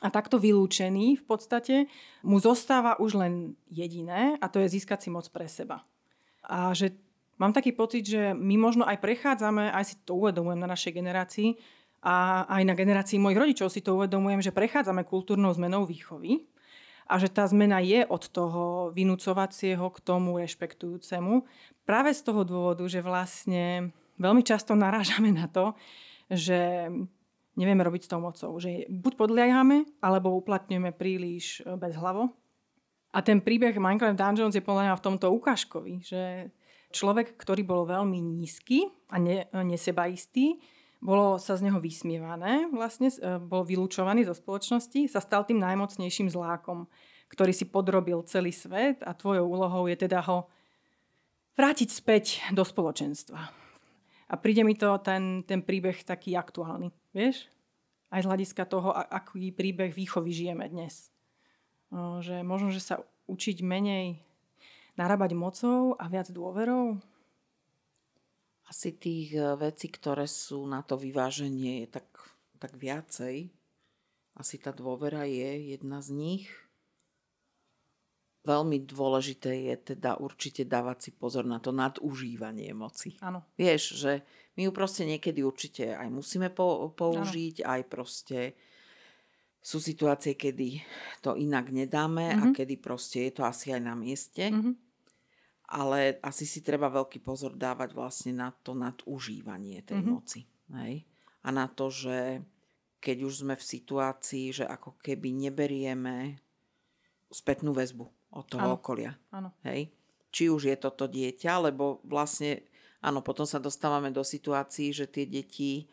A 0.00 0.08
takto 0.08 0.40
vylúčený 0.40 1.20
v 1.20 1.24
podstate 1.28 1.74
mu 2.24 2.40
zostáva 2.40 2.96
už 2.96 3.20
len 3.20 3.32
jediné 3.68 4.40
a 4.40 4.48
to 4.48 4.56
je 4.64 4.80
získať 4.80 5.04
si 5.04 5.08
moc 5.12 5.28
pre 5.28 5.44
seba. 5.44 5.84
A 6.40 6.72
že 6.72 6.96
mám 7.36 7.52
taký 7.52 7.76
pocit, 7.76 8.08
že 8.08 8.32
my 8.32 8.56
možno 8.56 8.88
aj 8.88 8.96
prechádzame, 8.96 9.68
aj 9.68 9.84
si 9.84 9.94
to 10.00 10.16
uvedomujem 10.16 10.56
na 10.56 10.72
našej 10.72 10.96
generácii 10.96 11.48
a 12.00 12.48
aj 12.48 12.62
na 12.64 12.72
generácii 12.72 13.20
mojich 13.20 13.40
rodičov 13.44 13.68
si 13.68 13.84
to 13.84 13.92
uvedomujem, 13.92 14.40
že 14.40 14.56
prechádzame 14.56 15.04
kultúrnou 15.04 15.52
zmenou 15.52 15.84
výchovy 15.84 16.48
a 17.10 17.18
že 17.18 17.26
tá 17.26 17.42
zmena 17.50 17.82
je 17.82 18.06
od 18.06 18.30
toho 18.30 18.94
vynúcovacieho 18.94 19.82
k 19.90 19.98
tomu 19.98 20.38
rešpektujúcemu. 20.38 21.42
Práve 21.82 22.14
z 22.14 22.22
toho 22.22 22.46
dôvodu, 22.46 22.86
že 22.86 23.02
vlastne 23.02 23.90
veľmi 24.22 24.46
často 24.46 24.78
narážame 24.78 25.34
na 25.34 25.50
to, 25.50 25.74
že 26.30 26.86
nevieme 27.58 27.82
robiť 27.82 28.06
s 28.06 28.10
tou 28.14 28.22
mocou. 28.22 28.62
Že 28.62 28.86
buď 28.86 29.12
podliehame, 29.18 29.90
alebo 29.98 30.38
uplatňujeme 30.38 30.94
príliš 30.94 31.66
e, 31.66 31.74
bezhlavo. 31.74 32.30
A 33.10 33.18
ten 33.26 33.42
príbeh 33.42 33.74
Minecraft 33.74 34.14
Dungeons 34.14 34.54
je 34.54 34.62
podľa 34.62 34.86
mňa 34.86 34.94
v 34.94 35.04
tomto 35.10 35.26
ukážkový, 35.34 35.98
že 35.98 36.54
človek, 36.94 37.34
ktorý 37.34 37.66
bol 37.66 37.82
veľmi 37.82 38.22
nízky 38.22 38.86
a 39.10 39.18
ne, 39.18 39.50
nesebaistý, 39.50 40.62
bolo 41.00 41.40
sa 41.40 41.56
z 41.56 41.64
neho 41.68 41.80
vysmievané, 41.80 42.68
vlastne 42.68 43.08
e, 43.08 43.40
bol 43.40 43.64
vylúčovaný 43.64 44.28
zo 44.28 44.36
spoločnosti, 44.36 45.08
sa 45.08 45.24
stal 45.24 45.48
tým 45.48 45.56
najmocnejším 45.56 46.28
zlákom, 46.28 46.84
ktorý 47.32 47.56
si 47.56 47.64
podrobil 47.64 48.20
celý 48.28 48.52
svet 48.52 49.00
a 49.00 49.16
tvojou 49.16 49.48
úlohou 49.48 49.88
je 49.88 49.96
teda 49.96 50.20
ho 50.28 50.52
vrátiť 51.56 51.88
späť 51.88 52.24
do 52.52 52.60
spoločenstva. 52.60 53.40
A 54.30 54.34
príde 54.38 54.62
mi 54.62 54.78
to 54.78 54.94
ten, 55.02 55.42
ten 55.42 55.64
príbeh 55.64 56.04
taký 56.06 56.38
aktuálny, 56.38 56.94
vieš? 57.10 57.50
Aj 58.12 58.22
z 58.22 58.28
hľadiska 58.30 58.62
toho, 58.66 58.94
aký 58.94 59.50
príbeh 59.50 59.90
výchovy 59.90 60.30
žijeme 60.30 60.66
dnes. 60.70 61.10
Že 61.94 62.46
možno, 62.46 62.70
že 62.70 62.82
sa 62.82 63.02
učiť 63.26 63.62
menej 63.62 64.22
narábať 64.94 65.34
mocou 65.34 65.98
a 65.98 66.06
viac 66.06 66.30
dôverou, 66.30 66.98
asi 68.70 68.94
tých 68.94 69.34
e, 69.34 69.42
vecí, 69.58 69.90
ktoré 69.90 70.30
sú 70.30 70.62
na 70.70 70.86
to 70.86 70.94
vyváženie, 70.94 71.84
je 71.84 71.88
tak, 71.98 72.06
tak 72.62 72.78
viacej. 72.78 73.50
Asi 74.38 74.56
tá 74.62 74.70
dôvera 74.70 75.26
je 75.26 75.74
jedna 75.74 75.98
z 75.98 76.14
nich. 76.14 76.46
Veľmi 78.46 78.80
dôležité 78.88 79.52
je 79.68 79.92
teda 79.92 80.16
určite 80.16 80.64
dávať 80.64 80.96
si 81.02 81.10
pozor 81.12 81.44
na 81.44 81.60
to 81.60 81.76
nadužívanie 81.76 82.72
moci. 82.72 83.20
Áno. 83.20 83.44
Vieš, 83.60 84.00
že 84.00 84.12
my 84.56 84.64
ju 84.64 84.72
proste 84.72 85.04
niekedy 85.04 85.44
určite 85.44 85.92
aj 85.92 86.08
musíme 86.08 86.48
po, 86.48 86.88
použiť, 86.96 87.66
ano. 87.66 87.68
aj 87.76 87.80
proste 87.90 88.38
sú 89.60 89.76
situácie, 89.76 90.40
kedy 90.40 90.80
to 91.20 91.36
inak 91.36 91.68
nedáme 91.68 92.32
mm-hmm. 92.32 92.40
a 92.40 92.44
mhm. 92.48 92.54
kedy 92.56 92.74
proste 92.80 93.28
je 93.28 93.32
to 93.36 93.42
asi 93.44 93.76
aj 93.76 93.82
na 93.82 93.92
mieste. 93.92 94.46
Mm-hmm 94.48 94.89
ale 95.70 96.18
asi 96.18 96.42
si 96.42 96.66
treba 96.66 96.90
veľký 96.90 97.22
pozor 97.22 97.54
dávať 97.54 97.94
vlastne 97.94 98.34
na 98.34 98.50
to 98.50 98.74
nadužívanie 98.74 99.86
tej 99.86 100.02
mm-hmm. 100.02 100.10
moci. 100.10 100.42
Hej? 100.74 101.06
A 101.46 101.48
na 101.54 101.70
to, 101.70 101.88
že 101.94 102.42
keď 102.98 103.16
už 103.24 103.46
sme 103.46 103.54
v 103.54 103.64
situácii, 103.64 104.46
že 104.50 104.64
ako 104.66 104.98
keby 104.98 105.30
neberieme 105.30 106.42
spätnú 107.30 107.70
väzbu 107.70 108.04
od 108.34 108.44
toho 108.50 108.74
ano. 108.74 108.76
okolia. 108.76 109.14
Ano. 109.30 109.54
Hej? 109.62 109.94
Či 110.34 110.50
už 110.50 110.68
je 110.68 110.76
toto 110.76 111.06
dieťa, 111.06 111.70
lebo 111.70 112.02
vlastne, 112.02 112.66
áno, 112.98 113.22
potom 113.22 113.46
sa 113.46 113.62
dostávame 113.62 114.10
do 114.10 114.26
situácií, 114.26 114.90
že 114.90 115.06
tie 115.06 115.24
deti 115.24 115.86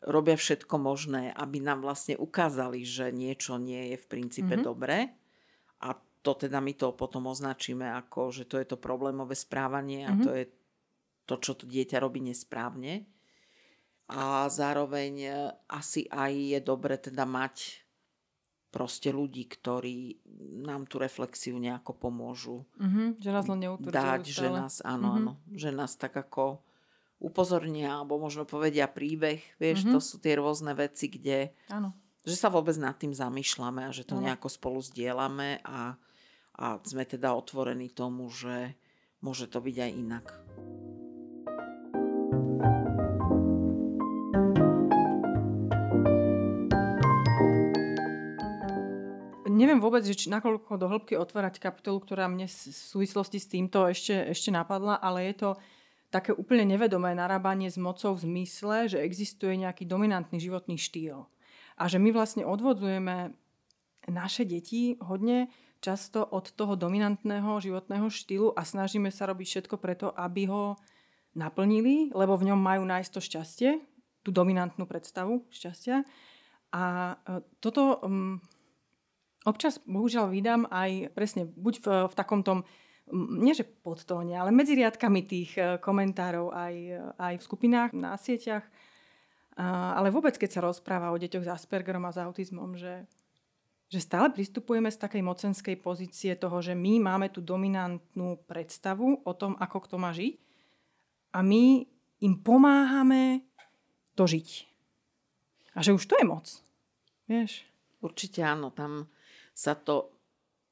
robia 0.00 0.34
všetko 0.34 0.80
možné, 0.80 1.36
aby 1.36 1.60
nám 1.60 1.84
vlastne 1.84 2.16
ukázali, 2.16 2.88
že 2.88 3.12
niečo 3.12 3.60
nie 3.60 3.92
je 3.92 3.96
v 4.00 4.06
princípe 4.08 4.56
mm-hmm. 4.56 4.68
dobré. 4.68 5.12
To 6.20 6.36
teda 6.36 6.60
my 6.60 6.76
to 6.76 6.92
potom 6.92 7.32
označíme 7.32 7.88
ako, 7.96 8.28
že 8.28 8.44
to 8.44 8.60
je 8.60 8.66
to 8.68 8.76
problémové 8.76 9.32
správanie 9.32 10.04
a 10.04 10.12
mm-hmm. 10.12 10.24
to 10.26 10.30
je 10.36 10.44
to, 11.24 11.34
čo 11.40 11.52
to 11.56 11.64
dieťa 11.64 12.02
robí 12.02 12.20
nesprávne. 12.20 13.08
A 14.10 14.50
zároveň 14.50 15.12
e, 15.22 15.30
asi 15.70 16.10
aj 16.10 16.32
je 16.34 16.60
dobre 16.60 16.98
teda 16.98 17.22
mať 17.22 17.86
proste 18.70 19.10
ľudí, 19.10 19.46
ktorí 19.50 20.22
nám 20.62 20.86
tú 20.86 21.02
reflexiu 21.02 21.58
nejako 21.58 21.94
pomôžu. 21.94 22.66
Mm-hmm, 22.78 23.08
že 23.18 23.30
nás 23.34 23.46
len 23.50 23.60
Dať, 23.90 24.22
stále. 24.26 24.38
že 24.38 24.46
nás, 24.50 24.74
áno, 24.86 25.06
mm-hmm. 25.10 25.18
áno, 25.18 25.32
že 25.54 25.70
nás 25.74 25.92
tak 25.98 26.14
ako 26.14 26.62
upozornia, 27.20 28.00
alebo 28.00 28.16
možno 28.16 28.48
povedia 28.48 28.88
príbeh, 28.88 29.42
vieš, 29.60 29.84
mm-hmm. 29.84 29.94
to 29.94 30.00
sú 30.00 30.16
tie 30.22 30.38
rôzne 30.40 30.72
veci, 30.72 31.10
kde 31.10 31.52
áno. 31.68 31.92
že 32.24 32.34
sa 32.38 32.48
vôbec 32.48 32.74
nad 32.80 32.96
tým 32.96 33.12
zamýšľame 33.12 33.84
a 33.84 33.94
že 33.94 34.08
to 34.08 34.16
áno. 34.16 34.24
nejako 34.24 34.48
spolu 34.48 34.80
zdieľame 34.80 35.60
a 35.66 35.98
a 36.60 36.76
sme 36.84 37.08
teda 37.08 37.32
otvorení 37.32 37.88
tomu, 37.88 38.28
že 38.28 38.76
môže 39.24 39.48
to 39.48 39.64
byť 39.64 39.76
aj 39.80 39.90
inak. 39.96 40.26
Neviem 49.50 49.76
vôbec, 49.76 50.00
že 50.00 50.16
či, 50.16 50.32
nakoľko 50.32 50.72
do 50.80 50.88
hĺbky 50.88 51.20
otvárať 51.20 51.60
kapitolu, 51.60 52.00
ktorá 52.00 52.32
mne 52.32 52.48
v 52.48 52.72
súvislosti 52.72 53.36
s 53.36 53.48
týmto 53.48 53.84
ešte, 53.92 54.32
ešte 54.32 54.48
napadla, 54.48 54.96
ale 54.96 55.28
je 55.32 55.34
to 55.36 55.50
také 56.08 56.32
úplne 56.32 56.64
nevedomé 56.64 57.12
narábanie 57.12 57.68
s 57.68 57.76
mocou 57.76 58.16
v 58.16 58.24
zmysle, 58.24 58.88
že 58.88 59.04
existuje 59.04 59.60
nejaký 59.60 59.84
dominantný 59.84 60.40
životný 60.40 60.80
štýl. 60.80 61.28
A 61.76 61.92
že 61.92 62.00
my 62.00 62.08
vlastne 62.08 62.48
odvodzujeme 62.48 63.36
naše 64.08 64.48
deti 64.48 64.96
hodne 65.04 65.52
často 65.80 66.22
od 66.22 66.52
toho 66.52 66.76
dominantného 66.76 67.60
životného 67.60 68.06
štýlu 68.08 68.52
a 68.52 68.62
snažíme 68.64 69.08
sa 69.08 69.28
robiť 69.28 69.46
všetko 69.48 69.76
preto, 69.80 70.12
aby 70.12 70.48
ho 70.48 70.76
naplnili, 71.32 72.12
lebo 72.12 72.36
v 72.36 72.52
ňom 72.52 72.60
majú 72.60 72.84
nájsť 72.84 73.10
to 73.10 73.20
šťastie, 73.20 73.70
tú 74.20 74.30
dominantnú 74.30 74.84
predstavu 74.84 75.48
šťastia. 75.48 76.04
A 76.70 76.82
e, 77.16 77.42
toto 77.58 77.98
um, 78.04 78.38
Občas, 79.48 79.80
bohužiaľ, 79.88 80.28
vydám 80.28 80.68
aj 80.68 81.16
presne, 81.16 81.48
buď 81.48 81.74
v, 81.80 81.86
v 82.12 82.14
takom 82.14 82.44
tom, 82.44 82.68
nie 83.40 83.56
že 83.56 83.64
podtóne, 83.64 84.36
ale 84.36 84.52
medzi 84.52 84.76
riadkami 84.76 85.24
tých 85.24 85.50
e, 85.56 85.80
komentárov 85.80 86.52
aj, 86.52 86.74
aj 87.16 87.34
v 87.40 87.46
skupinách, 87.48 87.90
na 87.96 88.20
sieťach, 88.20 88.68
ale 89.60 90.08
vôbec, 90.12 90.36
keď 90.36 90.50
sa 90.56 90.64
rozpráva 90.64 91.12
o 91.12 91.20
deťoch 91.20 91.44
s 91.44 91.52
Aspergerom 91.52 92.04
a 92.08 92.14
s 92.14 92.20
autizmom, 92.20 92.76
že, 92.76 93.04
že 93.90 93.98
stále 93.98 94.30
pristupujeme 94.30 94.86
z 94.86 95.02
takej 95.02 95.22
mocenskej 95.26 95.76
pozície 95.82 96.38
toho, 96.38 96.62
že 96.62 96.78
my 96.78 97.02
máme 97.02 97.26
tú 97.34 97.42
dominantnú 97.42 98.38
predstavu 98.46 99.26
o 99.26 99.32
tom, 99.34 99.58
ako 99.58 99.78
kto 99.82 99.96
má 99.98 100.14
žiť 100.14 100.38
a 101.34 101.42
my 101.42 101.82
im 102.22 102.34
pomáhame 102.38 103.42
to 104.14 104.30
žiť. 104.30 104.48
A 105.74 105.82
že 105.82 105.90
už 105.90 106.06
to 106.06 106.14
je 106.18 106.26
moc. 106.26 106.46
Vieš? 107.26 107.66
Určite 107.98 108.46
áno, 108.46 108.70
tam 108.70 109.10
sa 109.50 109.74
to 109.74 110.14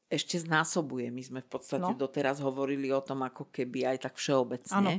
ešte 0.08 0.38
znásobuje. 0.38 1.10
My 1.10 1.22
sme 1.22 1.40
v 1.42 1.50
podstate 1.50 1.92
no. 1.92 1.98
doteraz 1.98 2.38
hovorili 2.38 2.88
o 2.94 3.02
tom 3.02 3.26
ako 3.26 3.50
keby 3.50 3.84
aj 3.94 4.08
tak 4.08 4.14
všeobecne. 4.16 4.78
Áno. 4.78 4.92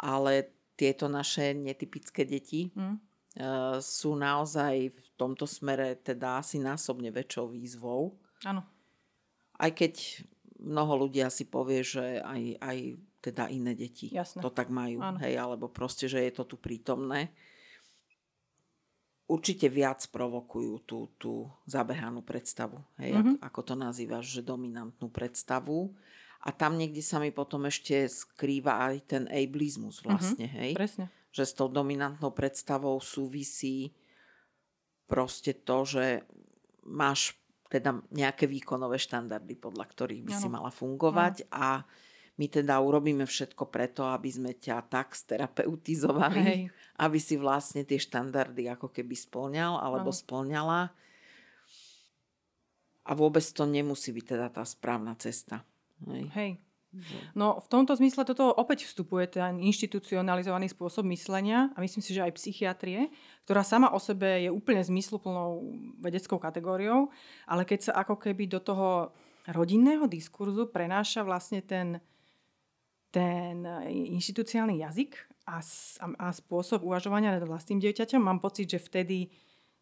Ale 0.00 0.50
tieto 0.74 1.06
naše 1.06 1.54
netypické 1.54 2.26
deti 2.26 2.74
mm. 2.74 2.96
sú 3.78 4.18
naozaj 4.18 4.90
v 4.90 5.08
tomto 5.22 5.46
smere 5.46 5.94
teda 6.02 6.42
asi 6.42 6.58
násobne 6.58 7.14
väčšou 7.14 7.54
výzvou. 7.54 8.18
Áno. 8.42 8.66
Aj 9.54 9.70
keď 9.70 10.26
mnoho 10.58 11.06
ľudí 11.06 11.22
asi 11.22 11.46
povie, 11.46 11.86
že 11.86 12.18
aj, 12.18 12.58
aj 12.58 12.78
teda 13.22 13.46
iné 13.54 13.78
deti 13.78 14.10
Jasne. 14.10 14.42
to 14.42 14.50
tak 14.50 14.66
majú. 14.66 14.98
Hej, 15.22 15.38
alebo 15.38 15.70
proste, 15.70 16.10
že 16.10 16.18
je 16.18 16.32
to 16.34 16.42
tu 16.42 16.56
prítomné 16.58 17.30
určite 19.32 19.64
viac 19.72 20.04
provokujú 20.12 20.72
tú, 20.84 20.98
tú 21.16 21.48
zabehanú 21.64 22.20
predstavu. 22.20 22.84
Hej, 23.00 23.16
mm-hmm. 23.16 23.36
ako, 23.40 23.48
ako 23.48 23.60
to 23.64 23.74
nazývaš, 23.80 24.24
že 24.28 24.42
dominantnú 24.44 25.08
predstavu. 25.08 25.96
A 26.42 26.50
tam 26.52 26.76
niekde 26.76 27.00
sa 27.00 27.16
mi 27.22 27.32
potom 27.32 27.64
ešte 27.64 28.04
skrýva 28.10 28.92
aj 28.92 28.96
ten 29.08 29.22
ableizmus 29.32 30.04
vlastne. 30.04 30.44
Mm-hmm. 30.50 30.60
Hej? 30.60 30.72
Presne. 30.76 31.04
Že 31.32 31.44
s 31.48 31.52
tou 31.56 31.68
dominantnou 31.72 32.34
predstavou 32.36 33.00
súvisí 33.00 33.96
proste 35.06 35.52
to, 35.52 35.84
že 35.86 36.04
máš 36.86 37.36
teda 37.72 38.04
nejaké 38.12 38.44
výkonové 38.44 39.00
štandardy, 39.00 39.56
podľa 39.56 39.88
ktorých 39.88 40.22
by 40.28 40.32
ano. 40.36 40.40
si 40.40 40.48
mala 40.52 40.70
fungovať 40.70 41.48
ano. 41.48 41.52
a 41.56 41.68
my 42.40 42.46
teda 42.48 42.80
urobíme 42.80 43.28
všetko 43.28 43.68
preto, 43.68 44.08
aby 44.08 44.28
sme 44.32 44.52
ťa 44.56 44.88
tak 44.88 45.12
sterapeutizovali, 45.12 46.44
Hej. 46.48 46.60
aby 47.00 47.18
si 47.20 47.36
vlastne 47.36 47.84
tie 47.84 48.00
štandardy 48.00 48.72
ako 48.72 48.88
keby 48.88 49.12
splňal 49.12 49.76
alebo 49.80 50.12
no. 50.12 50.16
splňala. 50.16 50.80
A 53.02 53.12
vôbec 53.12 53.44
to 53.44 53.68
nemusí 53.68 54.14
byť 54.14 54.24
teda 54.24 54.48
tá 54.48 54.64
správna 54.64 55.12
cesta. 55.20 55.60
Hej. 56.08 56.24
Hej. 56.32 56.50
No 57.32 57.56
v 57.56 57.66
tomto 57.72 57.96
zmysle 57.96 58.28
toto 58.28 58.52
opäť 58.52 58.84
vstupuje 58.84 59.24
ten 59.24 59.56
inštitucionalizovaný 59.56 60.68
spôsob 60.68 61.08
myslenia 61.08 61.72
a 61.72 61.80
myslím 61.80 62.04
si, 62.04 62.12
že 62.12 62.20
aj 62.20 62.36
psychiatrie, 62.36 63.08
ktorá 63.48 63.64
sama 63.64 63.88
o 63.96 63.98
sebe 63.98 64.44
je 64.44 64.50
úplne 64.52 64.84
zmysluplnou 64.84 65.72
vedeckou 66.04 66.36
kategóriou, 66.36 67.08
ale 67.48 67.64
keď 67.64 67.80
sa 67.90 67.92
ako 68.04 68.20
keby 68.20 68.44
do 68.44 68.60
toho 68.60 69.16
rodinného 69.48 70.04
diskurzu 70.04 70.68
prenáša 70.68 71.24
vlastne 71.24 71.64
ten 71.64 71.98
ten 73.12 73.60
inštitúciálny 73.92 74.80
jazyk 74.80 75.20
a, 75.44 75.60
a 76.16 76.26
spôsob 76.32 76.80
uvažovania 76.80 77.36
nad 77.36 77.44
vlastným 77.44 77.76
dieťaťom, 77.76 78.24
mám 78.24 78.40
pocit, 78.40 78.72
že 78.72 78.80
vtedy 78.80 79.28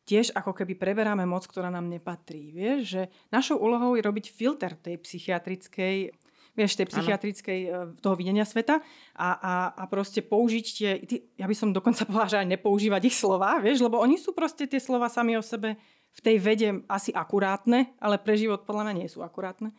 tiež 0.03 0.35
ako 0.35 0.51
keby 0.51 0.75
preberáme 0.75 1.23
moc, 1.23 1.47
ktorá 1.47 1.71
nám 1.71 1.87
nepatrí. 1.87 2.51
Vieš, 2.51 2.81
že 2.83 3.03
našou 3.31 3.63
úlohou 3.63 3.95
je 3.95 4.03
robiť 4.03 4.27
filter 4.35 4.75
tej 4.75 4.99
psychiatrickej 4.99 6.11
vieš, 6.55 6.79
tej 6.79 6.91
psychiatrickej 6.91 7.61
ano. 7.71 7.95
E, 7.95 8.03
toho 8.03 8.15
videnia 8.19 8.47
sveta 8.47 8.83
a, 9.15 9.29
a, 9.39 9.53
a 9.75 9.83
proste 9.87 10.23
použiť 10.25 10.67
tie, 10.67 10.91
ja 11.39 11.47
by 11.47 11.55
som 11.57 11.75
dokonca 11.75 12.05
povedala, 12.09 12.31
že 12.31 12.41
aj 12.43 12.49
nepoužívať 12.59 13.03
ich 13.07 13.17
slova, 13.17 13.59
vieš, 13.59 13.83
lebo 13.83 13.99
oni 13.99 14.19
sú 14.19 14.35
proste 14.35 14.67
tie 14.67 14.79
slova 14.79 15.11
sami 15.11 15.39
o 15.39 15.43
sebe 15.43 15.79
v 16.11 16.21
tej 16.23 16.37
vede 16.43 16.69
asi 16.91 17.15
akurátne, 17.15 17.95
ale 18.03 18.19
pre 18.19 18.35
život 18.35 18.67
podľa 18.67 18.91
mňa 18.91 18.95
nie 18.99 19.09
sú 19.09 19.23
akurátne 19.23 19.71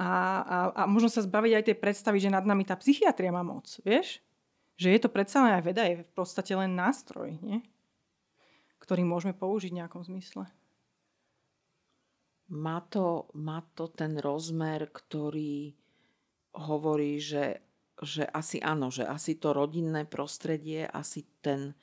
a, 0.00 0.08
a, 0.40 0.56
a 0.72 0.82
možno 0.88 1.12
sa 1.12 1.20
zbaviť 1.20 1.52
aj 1.60 1.64
tej 1.68 1.76
predstavy, 1.76 2.16
že 2.16 2.32
nad 2.32 2.48
nami 2.48 2.64
tá 2.64 2.72
psychiatria 2.80 3.28
má 3.28 3.44
moc, 3.44 3.68
vieš? 3.84 4.24
Že 4.80 4.96
je 4.96 5.00
to 5.04 5.12
predsa 5.12 5.44
len 5.44 5.60
aj 5.60 5.64
veda, 5.68 5.84
je 5.84 6.00
v 6.00 6.12
podstate 6.16 6.56
len 6.56 6.72
nástroj, 6.72 7.36
nie? 7.44 7.60
ktorý 8.80 9.04
môžeme 9.04 9.36
použiť 9.36 9.76
v 9.76 9.78
nejakom 9.84 10.00
zmysle. 10.00 10.48
Má 12.50 12.82
to, 12.90 13.30
má 13.38 13.62
to 13.78 13.86
ten 13.90 14.18
rozmer, 14.18 14.90
ktorý 14.90 15.70
hovorí, 16.50 17.22
že, 17.22 17.62
že 18.02 18.26
asi 18.26 18.58
áno, 18.58 18.90
že 18.90 19.06
asi 19.06 19.38
to 19.38 19.54
rodinné 19.54 20.02
prostredie, 20.02 20.82
asi 20.90 21.22
ten, 21.38 21.78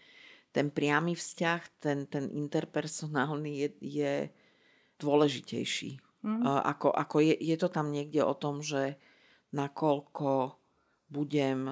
ten 0.52 0.68
priamy 0.68 1.16
vzťah, 1.16 1.62
ten, 1.80 2.04
ten 2.12 2.28
interpersonálny 2.28 3.52
je, 3.64 3.70
je 3.80 4.14
dôležitejší 5.00 6.04
Mm. 6.28 6.44
Ako, 6.44 6.90
ako 6.90 7.24
je, 7.24 7.36
je 7.38 7.56
to 7.56 7.70
tam 7.70 7.94
niekde 7.94 8.26
o 8.26 8.34
tom, 8.34 8.66
že 8.66 8.98
nakoľko 9.54 10.60
budem 11.08 11.72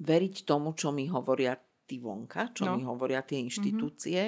veriť 0.00 0.34
tomu, 0.48 0.72
čo 0.72 0.94
mi 0.94 1.10
hovoria 1.10 1.58
tí 1.84 1.98
vonka, 2.00 2.54
čo 2.54 2.70
no. 2.70 2.78
mi 2.78 2.82
hovoria 2.86 3.20
tie 3.20 3.42
mhm. 3.42 3.44
inštitúcie. 3.52 4.20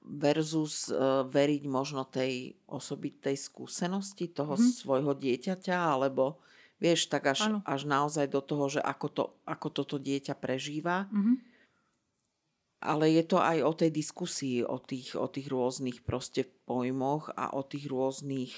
Versus 0.00 0.88
uh, 0.88 1.22
veriť 1.28 1.62
možno 1.68 2.08
tej 2.08 2.56
osobitej 2.66 3.36
skúsenosti 3.36 4.32
toho 4.32 4.56
mm-hmm. 4.56 4.72
svojho 4.80 5.12
dieťaťa, 5.12 5.76
alebo 5.76 6.40
vieš, 6.80 7.12
tak 7.12 7.36
až, 7.36 7.60
až 7.68 7.80
naozaj 7.84 8.26
do 8.32 8.40
toho, 8.40 8.72
že 8.72 8.80
ako, 8.80 9.06
to, 9.12 9.24
ako 9.44 9.68
toto 9.68 9.96
dieťa 10.00 10.34
prežíva. 10.36 11.08
Mm-hmm 11.12 11.50
ale 12.80 13.12
je 13.12 13.24
to 13.28 13.36
aj 13.36 13.60
o 13.60 13.72
tej 13.76 13.92
diskusii, 13.92 14.64
o 14.64 14.80
tých, 14.80 15.12
o 15.12 15.28
tých 15.28 15.52
rôznych 15.52 16.00
proste 16.00 16.48
pojmoch 16.64 17.28
a 17.36 17.52
o 17.52 17.60
tých 17.60 17.92
rôznych 17.92 18.56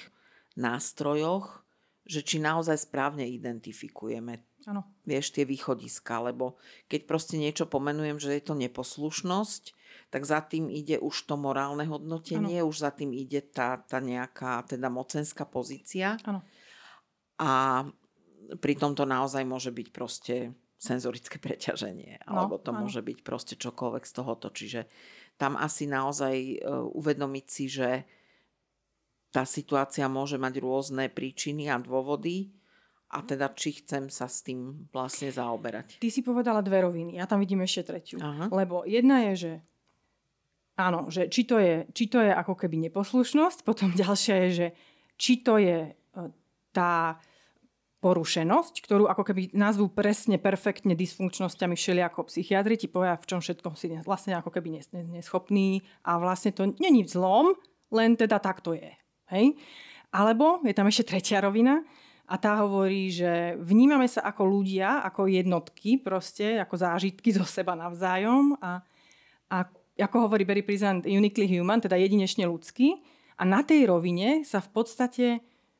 nástrojoch, 0.55 1.67
že 2.07 2.23
či 2.23 2.39
naozaj 2.39 2.87
správne 2.87 3.27
identifikujeme 3.27 4.39
ano. 4.71 4.87
vieš, 5.03 5.35
tie 5.35 5.43
východiska, 5.43 6.23
lebo 6.23 6.55
keď 6.87 7.11
proste 7.11 7.35
niečo 7.35 7.67
pomenujem, 7.67 8.23
že 8.23 8.39
je 8.39 8.43
to 8.47 8.55
neposlušnosť, 8.55 9.75
tak 10.13 10.29
za 10.29 10.45
tým 10.45 10.69
ide 10.69 11.01
už 11.01 11.25
to 11.25 11.41
morálne 11.41 11.89
hodnotenie, 11.89 12.61
ano. 12.61 12.69
už 12.69 12.85
za 12.85 12.93
tým 12.93 13.17
ide 13.17 13.41
tá, 13.49 13.81
tá 13.81 13.97
nejaká 13.97 14.61
teda 14.69 14.93
mocenská 14.93 15.49
pozícia. 15.49 16.21
Ano. 16.29 16.45
A 17.41 17.83
pritom 18.61 18.93
to 18.93 19.09
naozaj 19.09 19.41
môže 19.49 19.73
byť 19.73 19.89
proste 19.89 20.53
senzorické 20.77 21.41
preťaženie. 21.49 22.29
No, 22.29 22.45
alebo 22.45 22.61
to 22.61 22.77
áno. 22.77 22.85
môže 22.85 23.01
byť 23.01 23.19
proste 23.25 23.57
čokoľvek 23.57 24.05
z 24.05 24.13
tohoto. 24.13 24.53
Čiže 24.53 24.85
tam 25.41 25.57
asi 25.57 25.89
naozaj 25.89 26.61
uh, 26.61 26.85
uvedomiť 26.93 27.47
si, 27.49 27.65
že 27.73 28.05
tá 29.33 29.49
situácia 29.49 30.05
môže 30.13 30.37
mať 30.37 30.61
rôzne 30.61 31.09
príčiny 31.09 31.73
a 31.73 31.81
dôvody 31.81 32.53
a 33.17 33.25
teda 33.25 33.49
či 33.57 33.81
chcem 33.81 34.13
sa 34.13 34.29
s 34.29 34.45
tým 34.45 34.89
vlastne 34.93 35.33
zaoberať. 35.33 35.97
Ty 36.05 36.09
si 36.13 36.21
povedala 36.21 36.61
dve 36.61 36.85
roviny, 36.85 37.17
ja 37.17 37.25
tam 37.25 37.41
vidím 37.41 37.65
ešte 37.65 37.97
tretiu. 37.97 38.21
Aha. 38.21 38.53
Lebo 38.53 38.85
jedna 38.85 39.25
je, 39.33 39.49
že 39.49 39.53
áno, 40.79 41.09
že 41.13 41.29
či 41.29 41.45
to 41.45 41.61
je, 41.61 41.89
či 41.93 42.09
to 42.09 42.23
je 42.23 42.33
ako 42.33 42.55
keby 42.57 42.79
neposlušnosť, 42.89 43.63
potom 43.69 43.93
ďalšia 43.93 44.37
je, 44.47 44.51
že 44.51 44.67
či 45.17 45.43
to 45.45 45.61
je 45.61 45.93
uh, 45.93 46.31
tá 46.73 47.21
porušenosť, 48.03 48.83
ktorú 48.83 49.07
ako 49.07 49.23
keby 49.31 49.55
nazvú 49.55 49.87
presne 49.87 50.35
perfektne 50.35 50.99
dysfunkčnosťami 50.99 51.79
všelijako 51.79 52.27
psychiatri, 52.27 52.75
ti 52.75 52.91
povedia, 52.91 53.15
v 53.15 53.29
čom 53.31 53.39
všetko 53.39 53.79
si 53.79 53.95
vlastne 54.03 54.35
ako 54.35 54.51
keby 54.51 54.83
neschopný 55.07 55.87
a 56.03 56.19
vlastne 56.19 56.51
to 56.51 56.75
není 56.83 57.07
zlom, 57.07 57.55
len 57.95 58.19
teda 58.19 58.43
tak 58.43 58.59
to 58.59 58.75
je. 58.75 58.91
Hej? 59.31 59.55
Alebo 60.11 60.59
je 60.67 60.75
tam 60.75 60.91
ešte 60.91 61.15
tretia 61.15 61.39
rovina 61.39 61.79
a 62.27 62.35
tá 62.43 62.59
hovorí, 62.67 63.07
že 63.07 63.55
vnímame 63.63 64.11
sa 64.11 64.27
ako 64.27 64.51
ľudia, 64.51 65.07
ako 65.07 65.31
jednotky 65.31 66.03
proste, 66.03 66.59
ako 66.59 66.75
zážitky 66.75 67.31
zo 67.31 67.47
seba 67.47 67.79
navzájom 67.79 68.59
a, 68.59 68.83
a 69.47 69.59
ako 69.99 70.29
hovorí 70.29 70.49
Barry 70.49 70.65
Prison, 70.65 71.05
uniquely 71.05 71.49
human, 71.49 71.81
teda 71.83 72.01
jedinečne 72.01 72.49
ľudský. 72.49 73.01
A 73.37 73.43
na 73.45 73.61
tej 73.67 73.89
rovine 73.89 74.47
sa 74.47 74.63
v 74.63 74.71
podstate 74.73 75.27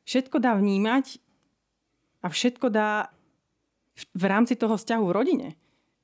všetko 0.03 0.41
dá 0.41 0.53
vnímať 0.57 1.17
a 2.21 2.27
všetko 2.29 2.67
dá 2.69 3.13
v 4.13 4.23
rámci 4.25 4.57
toho 4.57 4.75
vzťahu 4.75 5.03
v 5.05 5.15
rodine 5.15 5.49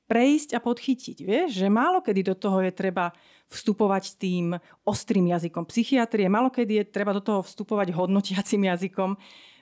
prejsť 0.10 0.58
a 0.58 0.60
podchytiť. 0.60 1.17
Vieš, 1.22 1.50
že 1.62 1.69
málo 1.69 2.02
kedy 2.02 2.34
do 2.34 2.36
toho 2.36 2.65
je 2.65 2.74
treba 2.74 3.13
vstupovať 3.54 4.17
tým 4.17 4.58
ostrým 4.82 5.30
jazykom 5.30 5.69
psychiatrie, 5.69 6.26
málo 6.26 6.50
kedy 6.50 6.82
je 6.82 6.86
treba 6.89 7.13
do 7.13 7.22
toho 7.22 7.45
vstupovať 7.45 7.93
hodnotiacím 7.93 8.74
jazykom. 8.74 9.13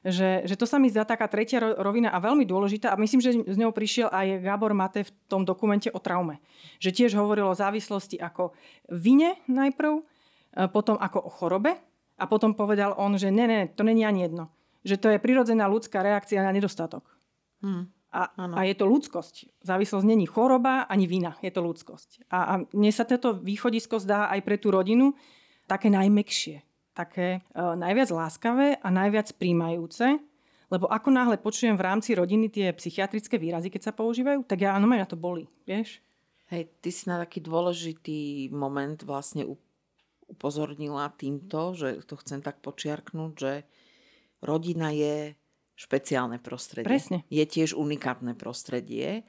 Že, 0.06 0.46
že 0.46 0.56
to 0.58 0.70
sa 0.70 0.78
mi 0.78 0.94
zdá 0.94 1.06
taká 1.06 1.26
tretia 1.26 1.58
rovina 1.58 2.14
a 2.14 2.22
veľmi 2.22 2.46
dôležitá 2.46 2.94
a 2.94 3.00
myslím, 3.02 3.22
že 3.22 3.32
z 3.34 3.58
ňou 3.58 3.74
prišiel 3.74 4.14
aj 4.14 4.46
Gábor 4.46 4.74
Mate 4.78 5.06
v 5.08 5.12
tom 5.26 5.42
dokumente 5.42 5.90
o 5.90 6.00
traume. 6.02 6.38
Že 6.78 6.90
tiež 6.94 7.12
hovoril 7.18 7.50
o 7.50 7.58
závislosti 7.58 8.22
ako 8.22 8.54
vine 8.94 9.42
najprv, 9.50 10.06
potom 10.74 10.98
ako 10.98 11.20
o 11.22 11.30
chorobe 11.30 11.78
A 12.18 12.26
potom 12.26 12.58
povedal 12.58 12.98
on, 12.98 13.14
že 13.14 13.30
ne, 13.30 13.46
ne, 13.46 13.60
to 13.70 13.86
není 13.86 14.02
ani 14.02 14.26
jedno. 14.26 14.50
Že 14.82 14.96
to 14.98 15.08
je 15.14 15.22
prirodzená 15.22 15.70
ľudská 15.70 16.02
reakcia 16.02 16.42
na 16.42 16.50
nedostatok. 16.50 17.06
Hm. 17.62 17.94
A, 18.10 18.34
a 18.34 18.62
je 18.66 18.74
to 18.74 18.90
ľudskosť. 18.90 19.62
Závislosť 19.62 20.06
není 20.08 20.26
choroba 20.26 20.90
ani 20.90 21.06
vina, 21.06 21.38
je 21.46 21.54
to 21.54 21.62
ľudskosť. 21.62 22.26
A, 22.34 22.38
a 22.40 22.54
mne 22.74 22.90
sa 22.90 23.06
toto 23.06 23.38
východisko 23.38 24.02
zdá 24.02 24.34
aj 24.34 24.42
pre 24.42 24.58
tú 24.58 24.74
rodinu 24.74 25.14
také 25.70 25.94
najmekšie, 25.94 26.64
také 26.98 27.46
uh, 27.54 27.78
najviac 27.78 28.10
láskavé 28.10 28.82
a 28.82 28.90
najviac 28.90 29.30
príjmajúce, 29.38 30.18
lebo 30.74 30.90
ako 30.90 31.14
náhle 31.14 31.38
počujem 31.38 31.78
v 31.78 31.86
rámci 31.86 32.18
rodiny 32.18 32.50
tie 32.50 32.74
psychiatrické 32.74 33.38
výrazy, 33.38 33.70
keď 33.70 33.92
sa 33.92 33.94
používajú, 33.94 34.42
tak 34.50 34.66
ja 34.66 34.74
áno, 34.74 34.90
na 34.90 35.06
to 35.06 35.14
boli, 35.14 35.46
vieš? 35.70 36.02
Hej, 36.50 36.74
ty 36.82 36.90
si 36.90 37.06
na 37.06 37.22
taký 37.22 37.44
dôležitý 37.44 38.50
moment 38.50 38.98
vlastne 39.06 39.46
upozornila 40.28 41.12
týmto, 41.16 41.76
že 41.76 42.04
to 42.04 42.20
chcem 42.20 42.44
tak 42.44 42.60
počiarknúť, 42.60 43.32
že 43.36 43.54
rodina 44.44 44.92
je 44.92 45.36
špeciálne 45.78 46.42
prostredie. 46.42 46.90
Presne. 46.90 47.18
Je 47.30 47.44
tiež 47.46 47.78
unikátne 47.78 48.34
prostredie 48.34 49.24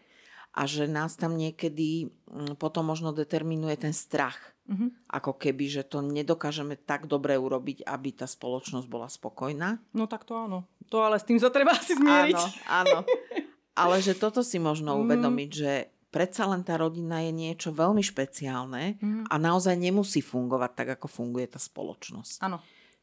a 0.53 0.63
že 0.65 0.89
nás 0.89 1.15
tam 1.15 1.37
niekedy 1.37 2.09
mm, 2.09 2.57
potom 2.59 2.89
možno 2.89 3.13
determinuje 3.13 3.77
ten 3.79 3.95
strach. 3.95 4.39
Uh-huh. 4.69 4.93
Ako 5.09 5.41
keby, 5.41 5.65
že 5.69 5.83
to 5.89 6.05
nedokážeme 6.05 6.77
tak 6.77 7.09
dobre 7.09 7.41
urobiť, 7.41 7.89
aby 7.89 8.13
tá 8.13 8.29
spoločnosť 8.29 8.85
bola 8.85 9.09
spokojná. 9.09 9.81
No 9.97 10.05
tak 10.05 10.29
to 10.29 10.37
áno. 10.37 10.69
To 10.93 11.01
ale 11.05 11.17
s 11.17 11.25
tým 11.25 11.41
sa 11.41 11.49
treba 11.49 11.73
asi 11.73 11.97
zmieriť. 11.97 12.37
Áno, 12.37 12.53
áno. 12.69 12.99
Ale 13.79 14.03
že 14.05 14.13
toto 14.19 14.45
si 14.45 14.61
možno 14.61 14.99
mm. 14.99 15.01
uvedomiť, 15.07 15.51
že 15.55 15.73
predsa 16.09 16.49
len 16.49 16.65
tá 16.65 16.81
rodina 16.81 17.21
je 17.25 17.33
niečo 17.33 17.71
veľmi 17.73 18.01
špeciálne 18.01 18.99
mm. 18.99 19.25
a 19.29 19.35
naozaj 19.37 19.77
nemusí 19.77 20.25
fungovať 20.25 20.71
tak, 20.75 20.89
ako 21.01 21.07
funguje 21.07 21.47
tá 21.49 21.61
spoločnosť. 21.61 22.43
Áno. 22.45 22.59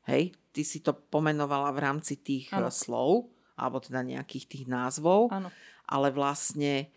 Hej, 0.05 0.37
ty 0.53 0.61
si 0.61 0.85
to 0.85 0.93
pomenovala 0.93 1.73
v 1.73 1.79
rámci 1.81 2.21
tých 2.21 2.53
ano. 2.53 2.69
Eh, 2.69 2.73
slov, 2.73 3.09
alebo 3.57 3.81
teda 3.81 4.05
nejakých 4.05 4.45
tých 4.45 4.63
názvov, 4.69 5.31
ano. 5.31 5.49
ale 5.87 6.11
vlastne 6.11 6.91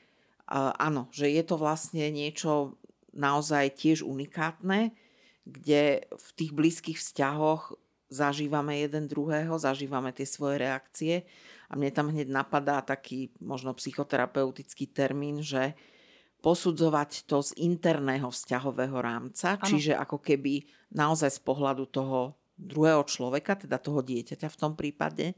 áno, 0.81 1.13
že 1.13 1.29
je 1.29 1.45
to 1.45 1.61
vlastne 1.61 2.09
niečo 2.09 2.81
naozaj 3.13 3.77
tiež 3.77 4.01
unikátne, 4.05 4.97
kde 5.45 6.09
v 6.09 6.29
tých 6.37 6.53
blízkych 6.53 6.99
vzťahoch 7.01 7.77
zažívame 8.09 8.81
jeden 8.81 9.05
druhého, 9.05 9.61
zažívame 9.61 10.13
tie 10.17 10.25
svoje 10.25 10.65
reakcie 10.65 11.15
a 11.69 11.77
mne 11.77 11.93
tam 11.93 12.09
hneď 12.09 12.29
napadá 12.33 12.81
taký 12.81 13.29
možno 13.41 13.77
psychoterapeutický 13.77 14.89
termín, 14.89 15.45
že 15.45 15.77
posudzovať 16.41 17.29
to 17.29 17.45
z 17.45 17.51
interného 17.61 18.33
vzťahového 18.33 18.97
rámca, 18.97 19.59
ano. 19.61 19.67
čiže 19.69 19.93
ako 19.93 20.23
keby 20.23 20.65
naozaj 20.95 21.35
z 21.35 21.41
pohľadu 21.45 21.85
toho 21.93 22.39
druhého 22.57 23.05
človeka, 23.05 23.59
teda 23.59 23.77
toho 23.77 24.01
dieťaťa 24.01 24.49
v 24.49 24.61
tom 24.61 24.73
prípade, 24.79 25.35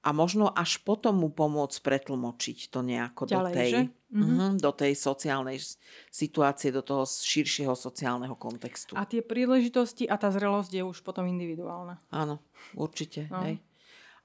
a 0.00 0.16
možno 0.16 0.48
až 0.48 0.80
potom 0.80 1.20
mu 1.20 1.28
pomôcť 1.28 1.76
pretlmočiť 1.84 2.72
to 2.72 2.80
nejako 2.80 3.28
Ďalej, 3.28 3.36
do, 3.36 3.52
tej, 3.52 3.70
mm-hmm. 4.08 4.50
do 4.56 4.70
tej 4.72 4.92
sociálnej 4.96 5.60
situácie, 6.08 6.72
do 6.72 6.80
toho 6.80 7.04
širšieho 7.04 7.76
sociálneho 7.76 8.32
kontextu. 8.40 8.96
A 8.96 9.04
tie 9.04 9.20
príležitosti 9.20 10.08
a 10.08 10.16
tá 10.16 10.32
zrelosť 10.32 10.72
je 10.72 10.82
už 10.84 11.04
potom 11.04 11.28
individuálna. 11.28 12.00
Áno, 12.08 12.40
určite. 12.72 13.28
No. 13.28 13.44
Hej. 13.44 13.60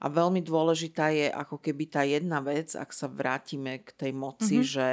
A 0.00 0.06
veľmi 0.12 0.40
dôležitá 0.44 1.12
je 1.12 1.28
ako 1.28 1.60
keby 1.60 1.84
tá 1.88 2.04
jedna 2.04 2.40
vec, 2.40 2.72
ak 2.72 2.92
sa 2.92 3.08
vrátime 3.08 3.80
k 3.84 3.92
tej 3.96 4.12
moci, 4.16 4.60
mm-hmm. 4.60 4.72
že 4.72 4.88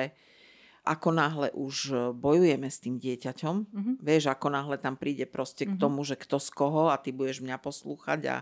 ako 0.83 1.15
náhle 1.15 1.47
už 1.55 1.75
e, 1.89 1.95
bojujeme 2.11 2.67
s 2.67 2.83
tým 2.83 2.99
dieťaťom, 2.99 3.55
mm-hmm. 3.71 3.95
vieš, 4.03 4.27
ako 4.27 4.51
náhle 4.51 4.75
tam 4.75 4.99
príde 4.99 5.23
proste 5.23 5.63
mm-hmm. 5.63 5.79
k 5.79 5.79
mhm. 5.79 5.81
tomu, 5.81 5.99
že 6.03 6.15
kto 6.19 6.37
z 6.43 6.49
koho 6.51 6.83
a 6.91 6.99
ty 6.99 7.15
budeš 7.15 7.39
mňa 7.39 7.57
poslúchať 7.63 8.21
a, 8.27 8.37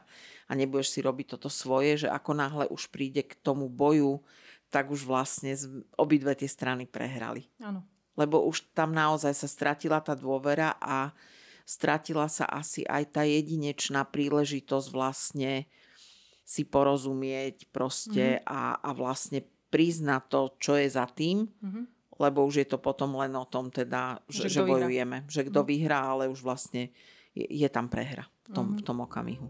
a 0.49 0.51
nebudeš 0.58 0.97
si 0.97 0.99
robiť 1.06 1.38
toto 1.38 1.54
svoje, 1.54 2.06
že 2.06 2.10
ako 2.10 2.32
náhle 2.34 2.65
už 2.73 2.89
príde 2.89 3.21
k 3.21 3.38
tomu 3.38 3.69
boju, 3.69 4.25
tak 4.73 4.89
už 4.89 5.06
vlastne 5.06 5.54
obidve 6.01 6.34
tie 6.34 6.49
strany 6.49 6.89
prehrali. 6.89 7.45
Áno. 7.62 7.86
Lebo 8.17 8.41
už 8.49 8.73
tam 8.73 8.91
naozaj 8.91 9.38
sa 9.38 9.47
stratila 9.47 10.01
tá 10.01 10.17
dôvera 10.17 10.75
a 10.82 11.13
stratila 11.63 12.25
sa 12.25 12.49
asi 12.49 12.82
aj 12.89 13.21
tá 13.21 13.23
jedinečná 13.23 14.01
príležitosť 14.10 14.88
vlastne 14.89 15.69
si 16.41 16.65
porozumieť 16.65 17.69
proste 17.69 18.41
mm-hmm. 18.41 18.49
a, 18.49 18.82
a 18.82 18.89
vlastne 18.97 19.45
priznať 19.69 20.21
to, 20.27 20.41
čo 20.58 20.73
je 20.82 20.88
za 20.89 21.06
tým. 21.06 21.45
Mm-hmm 21.45 22.00
lebo 22.21 22.45
už 22.45 22.62
je 22.62 22.67
to 22.69 22.77
potom 22.77 23.17
len 23.17 23.34
o 23.34 23.49
tom 23.49 23.73
teda, 23.73 24.21
že, 24.29 24.45
že, 24.45 24.62
že 24.62 24.69
bojujeme. 24.69 25.25
Vyhrá. 25.25 25.34
Že 25.34 25.41
kto 25.49 25.60
mm. 25.65 25.67
vyhrá, 25.67 25.99
ale 26.13 26.23
už 26.29 26.45
vlastne 26.45 26.93
je, 27.34 27.45
je 27.49 27.69
tam 27.73 27.89
prehra 27.89 28.29
v 28.45 28.49
tom, 28.53 28.65
mm. 28.69 28.77
v 28.77 28.81
tom 28.86 28.97
okamihu. 29.01 29.47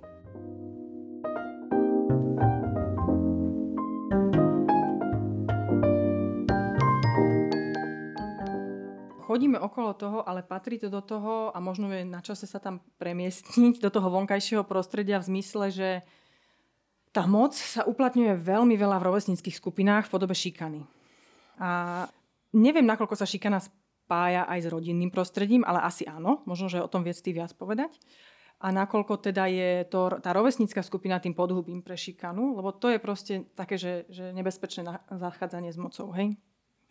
chodíme 9.32 9.64
okolo 9.64 9.96
toho, 9.96 10.28
ale 10.28 10.44
patrí 10.44 10.76
to 10.76 10.92
do 10.92 11.00
toho 11.00 11.56
a 11.56 11.58
možno 11.64 11.88
je 11.88 12.04
na 12.04 12.20
čase 12.20 12.44
sa 12.44 12.60
tam 12.60 12.84
premiestniť 13.00 13.80
do 13.80 13.88
toho 13.88 14.12
vonkajšieho 14.12 14.68
prostredia 14.68 15.24
v 15.24 15.28
zmysle, 15.32 15.72
že 15.72 15.90
tá 17.16 17.24
moc 17.24 17.56
sa 17.56 17.88
uplatňuje 17.88 18.36
veľmi 18.36 18.76
veľa 18.76 19.00
v 19.00 19.08
rovesníckých 19.08 19.56
skupinách 19.56 20.12
v 20.12 20.14
podobe 20.20 20.36
šikany. 20.36 20.84
A 21.64 22.04
Neviem, 22.52 22.84
nakoľko 22.84 23.16
sa 23.16 23.28
šikana 23.28 23.64
spája 23.64 24.44
aj 24.44 24.60
s 24.64 24.68
rodinným 24.68 25.08
prostredím, 25.08 25.64
ale 25.64 25.80
asi 25.84 26.04
áno. 26.04 26.44
Možno, 26.44 26.68
že 26.68 26.84
o 26.84 26.92
tom 26.92 27.08
viec 27.08 27.16
ty 27.24 27.32
viac 27.32 27.56
povedať. 27.56 27.96
A 28.62 28.70
nakoľko 28.70 29.18
teda 29.18 29.50
je 29.50 29.90
to, 29.90 30.22
tá 30.22 30.38
rovesnícka 30.38 30.86
skupina 30.86 31.18
tým 31.18 31.34
podhubím 31.34 31.82
pre 31.82 31.98
šikanu, 31.98 32.54
lebo 32.54 32.70
to 32.70 32.94
je 32.94 33.00
proste 33.02 33.34
také, 33.58 33.80
že, 33.80 34.06
že 34.12 34.30
nebezpečné 34.38 34.86
zachádzanie 35.10 35.74
s 35.74 35.82
mocou, 35.82 36.14
hej? 36.14 36.38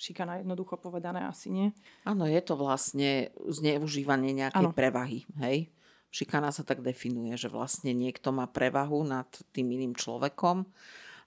Šikana 0.01 0.43
jednoducho 0.43 0.81
povedané 0.81 1.29
asi 1.29 1.53
nie. 1.53 1.71
Áno, 2.09 2.27
je 2.27 2.41
to 2.43 2.59
vlastne 2.59 3.31
zneužívanie 3.37 4.35
nejakej 4.35 4.67
ano. 4.67 4.75
prevahy, 4.75 5.29
hej? 5.39 5.71
Šikana 6.11 6.51
sa 6.51 6.67
tak 6.67 6.83
definuje, 6.83 7.39
že 7.39 7.47
vlastne 7.47 7.95
niekto 7.95 8.35
má 8.35 8.51
prevahu 8.51 9.07
nad 9.07 9.31
tým 9.55 9.71
iným 9.71 9.95
človekom 9.95 10.67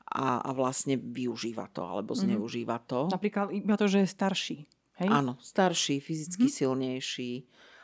a, 0.10 0.44
a 0.44 0.50
vlastne 0.52 1.00
využíva 1.00 1.72
to 1.72 1.88
alebo 1.88 2.14
mhm. 2.14 2.20
zneužíva 2.28 2.78
to. 2.84 3.08
Napríklad 3.10 3.56
iba 3.56 3.76
to, 3.80 3.88
že 3.88 4.04
je 4.04 4.10
starší. 4.10 4.58
Hej? 5.02 5.10
Áno, 5.10 5.42
starší, 5.42 5.98
fyzicky 5.98 6.46
mm-hmm. 6.46 6.60
silnejší 6.62 7.34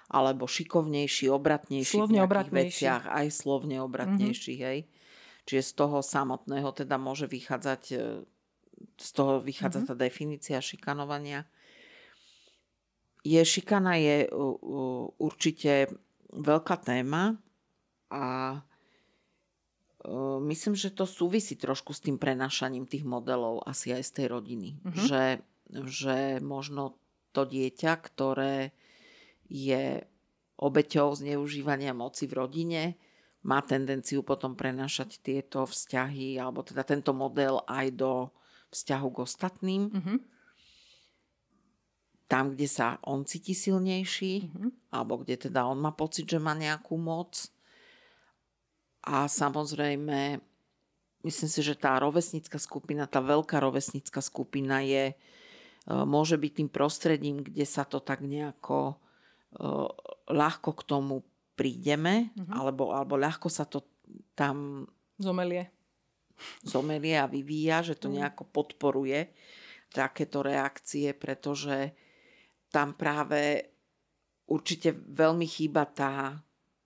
alebo 0.09 0.49
šikovnejší, 0.49 1.29
obratnejší 1.29 1.97
slovne 2.01 2.21
v 2.21 2.25
obratnejší. 2.25 2.81
veciach, 2.81 3.03
aj 3.09 3.27
slovne 3.29 3.77
obratnejší, 3.81 4.53
mm-hmm. 4.57 4.69
hej. 4.73 4.79
Čiže 5.45 5.63
z 5.65 5.71
toho 5.73 5.97
samotného 6.01 6.69
teda 6.73 6.97
môže 6.97 7.29
vychádzať, 7.29 7.81
e, 7.93 7.97
z 8.97 9.09
toho 9.13 9.41
vychádza 9.41 9.85
mm-hmm. 9.85 9.97
tá 9.97 10.05
definícia 10.05 10.57
šikanovania. 10.61 11.45
Je, 13.25 13.41
šikana 13.41 13.99
je 13.99 14.31
uh, 14.31 14.33
uh, 14.33 15.05
určite 15.19 15.91
veľká 16.31 16.79
téma 16.79 17.35
a 18.07 18.57
myslím, 20.47 20.79
že 20.79 20.95
to 20.95 21.03
súvisí 21.03 21.59
trošku 21.59 21.91
s 21.91 21.99
tým 21.99 22.15
prenašaním 22.15 22.87
tých 22.87 23.03
modelov 23.03 23.67
asi 23.67 23.91
aj 23.91 24.03
z 24.07 24.11
tej 24.15 24.25
rodiny. 24.31 24.69
Mm-hmm. 24.79 25.05
Že, 25.07 25.23
že 25.91 26.17
možno 26.39 26.95
to 27.35 27.43
dieťa, 27.43 27.93
ktoré 27.99 28.71
je 29.51 30.03
obeťou 30.59 31.15
zneužívania 31.15 31.91
moci 31.91 32.31
v 32.31 32.37
rodine, 32.39 32.83
má 33.43 33.63
tendenciu 33.63 34.23
potom 34.23 34.55
prenašať 34.55 35.23
tieto 35.23 35.63
vzťahy, 35.63 36.35
alebo 36.35 36.59
teda 36.63 36.83
tento 36.83 37.15
model 37.15 37.63
aj 37.67 37.87
do 37.95 38.11
vzťahu 38.71 39.07
k 39.11 39.17
ostatným. 39.23 39.83
Mm-hmm. 39.87 40.17
Tam, 42.29 42.53
kde 42.53 42.67
sa 42.69 43.01
on 43.07 43.25
cíti 43.25 43.57
silnejší, 43.57 44.47
mm-hmm. 44.47 44.71
alebo 44.93 45.23
kde 45.23 45.49
teda 45.49 45.65
on 45.65 45.79
má 45.81 45.95
pocit, 45.95 46.29
že 46.29 46.37
má 46.37 46.53
nejakú 46.53 46.99
moc 46.99 47.51
a 49.03 49.27
samozrejme, 49.27 50.39
myslím 51.23 51.49
si, 51.49 51.61
že 51.63 51.79
tá 51.79 51.95
rovesnická 51.99 52.59
skupina, 52.59 53.07
tá 53.07 53.23
veľká 53.23 53.59
rovesnická 53.59 54.19
skupina 54.19 54.83
je, 54.83 55.11
e, 55.11 55.15
môže 55.87 56.35
byť 56.35 56.51
tým 56.63 56.69
prostredím, 56.69 57.39
kde 57.43 57.63
sa 57.63 57.87
to 57.87 58.03
tak 58.03 58.19
nejako 58.23 58.93
e, 58.93 58.95
ľahko 60.29 60.71
k 60.75 60.81
tomu 60.83 61.23
prídeme, 61.55 62.31
mm-hmm. 62.35 62.55
alebo, 62.55 62.91
alebo 62.95 63.15
ľahko 63.19 63.47
sa 63.47 63.67
to 63.67 63.83
tam 64.35 64.87
zomelie. 65.19 65.67
zomelie 66.63 67.19
a 67.19 67.27
vyvíja, 67.27 67.83
že 67.83 67.99
to 67.99 68.07
mhm. 68.07 68.23
nejako 68.23 68.43
podporuje 68.47 69.31
takéto 69.89 70.45
reakcie, 70.45 71.11
pretože 71.17 71.91
tam 72.69 72.93
práve 72.93 73.65
určite 74.45 74.93
veľmi 74.93 75.45
chýba 75.49 75.89
tá 75.89 76.37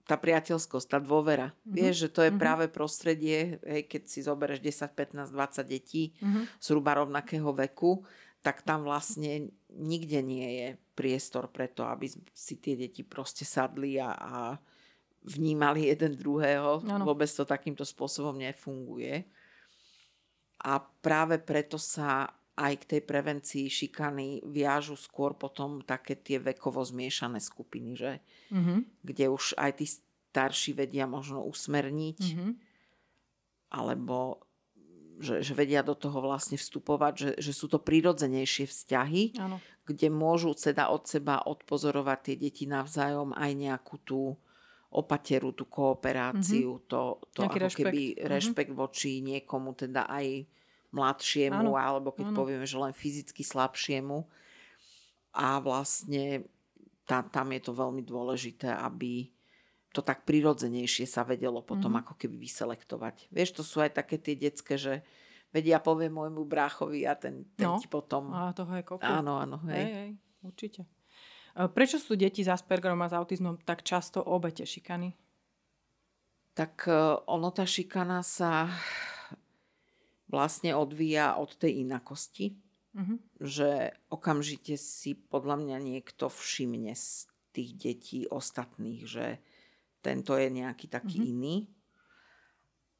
tá 0.03 0.19
priateľskosť, 0.19 0.87
tá 0.87 0.99
dôvera. 0.99 1.55
Mm-hmm. 1.55 1.73
Vieš, 1.79 1.95
že 1.95 2.09
to 2.11 2.21
je 2.21 2.31
mm-hmm. 2.31 2.43
práve 2.43 2.65
prostredie, 2.67 3.59
hej, 3.63 3.87
keď 3.87 4.01
si 4.07 4.19
zoberieš 4.19 4.59
10, 4.59 4.91
15, 4.91 5.31
20 5.31 5.63
detí 5.63 6.11
mm-hmm. 6.19 6.43
zhruba 6.59 6.99
rovnakého 6.99 7.49
veku, 7.55 8.03
tak 8.43 8.67
tam 8.67 8.83
vlastne 8.83 9.55
nikde 9.71 10.19
nie 10.19 10.47
je 10.59 10.67
priestor 10.99 11.47
pre 11.47 11.71
to, 11.71 11.87
aby 11.87 12.11
si 12.35 12.59
tie 12.59 12.75
deti 12.75 13.01
proste 13.07 13.47
sadli 13.47 13.95
a, 13.95 14.11
a 14.11 14.59
vnímali 15.23 15.87
jeden 15.87 16.19
druhého. 16.19 16.83
Áno. 16.83 17.07
Vôbec 17.07 17.31
to 17.31 17.47
takýmto 17.47 17.87
spôsobom 17.87 18.35
nefunguje. 18.35 19.23
A 20.63 20.79
práve 20.79 21.39
preto 21.39 21.79
sa 21.79 22.27
aj 22.53 22.73
k 22.79 22.87
tej 22.87 23.01
prevencii 23.01 23.65
šikany 23.65 24.45
viažu 24.45 24.93
skôr 24.93 25.33
potom 25.33 25.81
také 25.81 26.13
tie 26.13 26.37
vekovo 26.37 26.81
zmiešané 26.81 27.41
skupiny, 27.41 27.97
že? 27.97 28.11
Mhm. 28.53 29.01
kde 29.01 29.25
už 29.27 29.57
aj 29.57 29.71
tí 29.81 29.85
starší 29.89 30.73
vedia 30.73 31.05
možno 31.05 31.41
usmerniť, 31.45 32.19
Mhm. 32.21 32.49
alebo 33.73 34.41
že, 35.21 35.45
že 35.45 35.53
vedia 35.53 35.85
do 35.85 35.93
toho 35.93 36.25
vlastne 36.25 36.57
vstupovať, 36.57 37.13
že, 37.13 37.29
že 37.37 37.51
sú 37.53 37.69
to 37.69 37.77
prirodzenejšie 37.77 38.65
vzťahy, 38.65 39.37
Áno. 39.37 39.61
kde 39.85 40.09
môžu 40.09 40.57
teda 40.57 40.89
od 40.89 41.05
seba 41.05 41.45
odpozorovať 41.45 42.17
tie 42.23 42.35
deti 42.35 42.65
navzájom 42.65 43.29
aj 43.31 43.51
nejakú 43.53 43.95
tú 44.01 44.33
opateru, 44.89 45.53
tú 45.53 45.65
kooperáciu, 45.65 46.81
to, 46.85 47.21
to 47.33 47.45
Nejaký 47.45 47.49
ako 47.49 47.57
rešpekt. 47.61 47.77
keby 47.81 48.01
rešpekt 48.25 48.73
voči 48.73 49.21
niekomu, 49.21 49.73
teda 49.73 50.05
aj 50.05 50.45
mladšiemu, 50.93 51.73
Áno, 51.73 51.75
alebo 51.75 52.13
keď 52.13 52.29
áno. 52.29 52.37
povieme, 52.37 52.63
že 52.63 52.77
len 52.77 52.93
fyzicky 52.93 53.41
slabšiemu. 53.41 54.23
A 55.33 55.57
vlastne 55.57 56.45
tá, 57.03 57.25
tam 57.25 57.49
je 57.49 57.59
to 57.59 57.73
veľmi 57.73 58.05
dôležité, 58.05 58.69
aby 58.69 59.33
to 59.89 60.01
tak 60.01 60.23
prirodzenejšie 60.23 61.05
sa 61.05 61.21
vedelo 61.21 61.61
potom 61.61 61.93
Mhm. 61.93 61.99
ako 62.01 62.13
keby 62.15 62.37
vyselektovať. 62.39 63.29
Vieš, 63.29 63.57
to 63.57 63.63
sú 63.65 63.81
aj 63.81 63.93
také 63.93 64.17
tie 64.17 64.33
detské, 64.33 64.77
že 64.77 65.01
vedia, 65.49 65.77
poviem 65.77 66.13
môjmu 66.13 66.45
bráchovi 66.45 67.05
a 67.05 67.13
ten, 67.13 67.45
ten 67.53 67.69
No. 67.69 67.77
ti 67.77 67.85
potom... 67.85 68.33
A 68.33 68.53
toho 68.53 68.73
je 68.73 68.81
kopu. 68.81 69.05
Áno, 69.05 69.37
áno, 69.37 69.61
Hej, 69.65 69.73
hej. 69.77 69.85
hej, 69.93 70.09
určite. 70.41 70.81
E, 71.53 71.69
Prečo 71.69 72.01
sú 72.01 72.13
deti 72.13 72.41
s 72.41 72.49
Aspergerom 72.49 72.97
a 73.01 73.09
s 73.09 73.13
autizmom 73.13 73.61
tak 73.61 73.85
často 73.85 74.17
obete 74.17 74.65
šikany? 74.65 75.13
Tak 76.53 76.85
e, 76.85 76.93
ono, 77.25 77.49
tá 77.49 77.65
šikana 77.65 78.21
sa 78.21 78.65
vlastne 80.33 80.73
odvíja 80.73 81.37
od 81.37 81.53
tej 81.53 81.85
inakosti, 81.85 82.57
Mhm. 82.93 83.15
že 83.41 83.93
okamžite 84.09 84.77
si 84.77 85.13
podľa 85.13 85.61
mňa 85.61 85.77
niekto 85.81 86.29
všimne 86.29 86.93
z 86.93 87.29
tých 87.53 87.69
detí 87.77 88.19
ostatných, 88.25 89.01
že 89.05 89.37
tento 90.01 90.33
je 90.37 90.49
nejaký 90.49 90.89
taký 90.89 91.21
Mhm. 91.21 91.25
iný. 91.29 91.55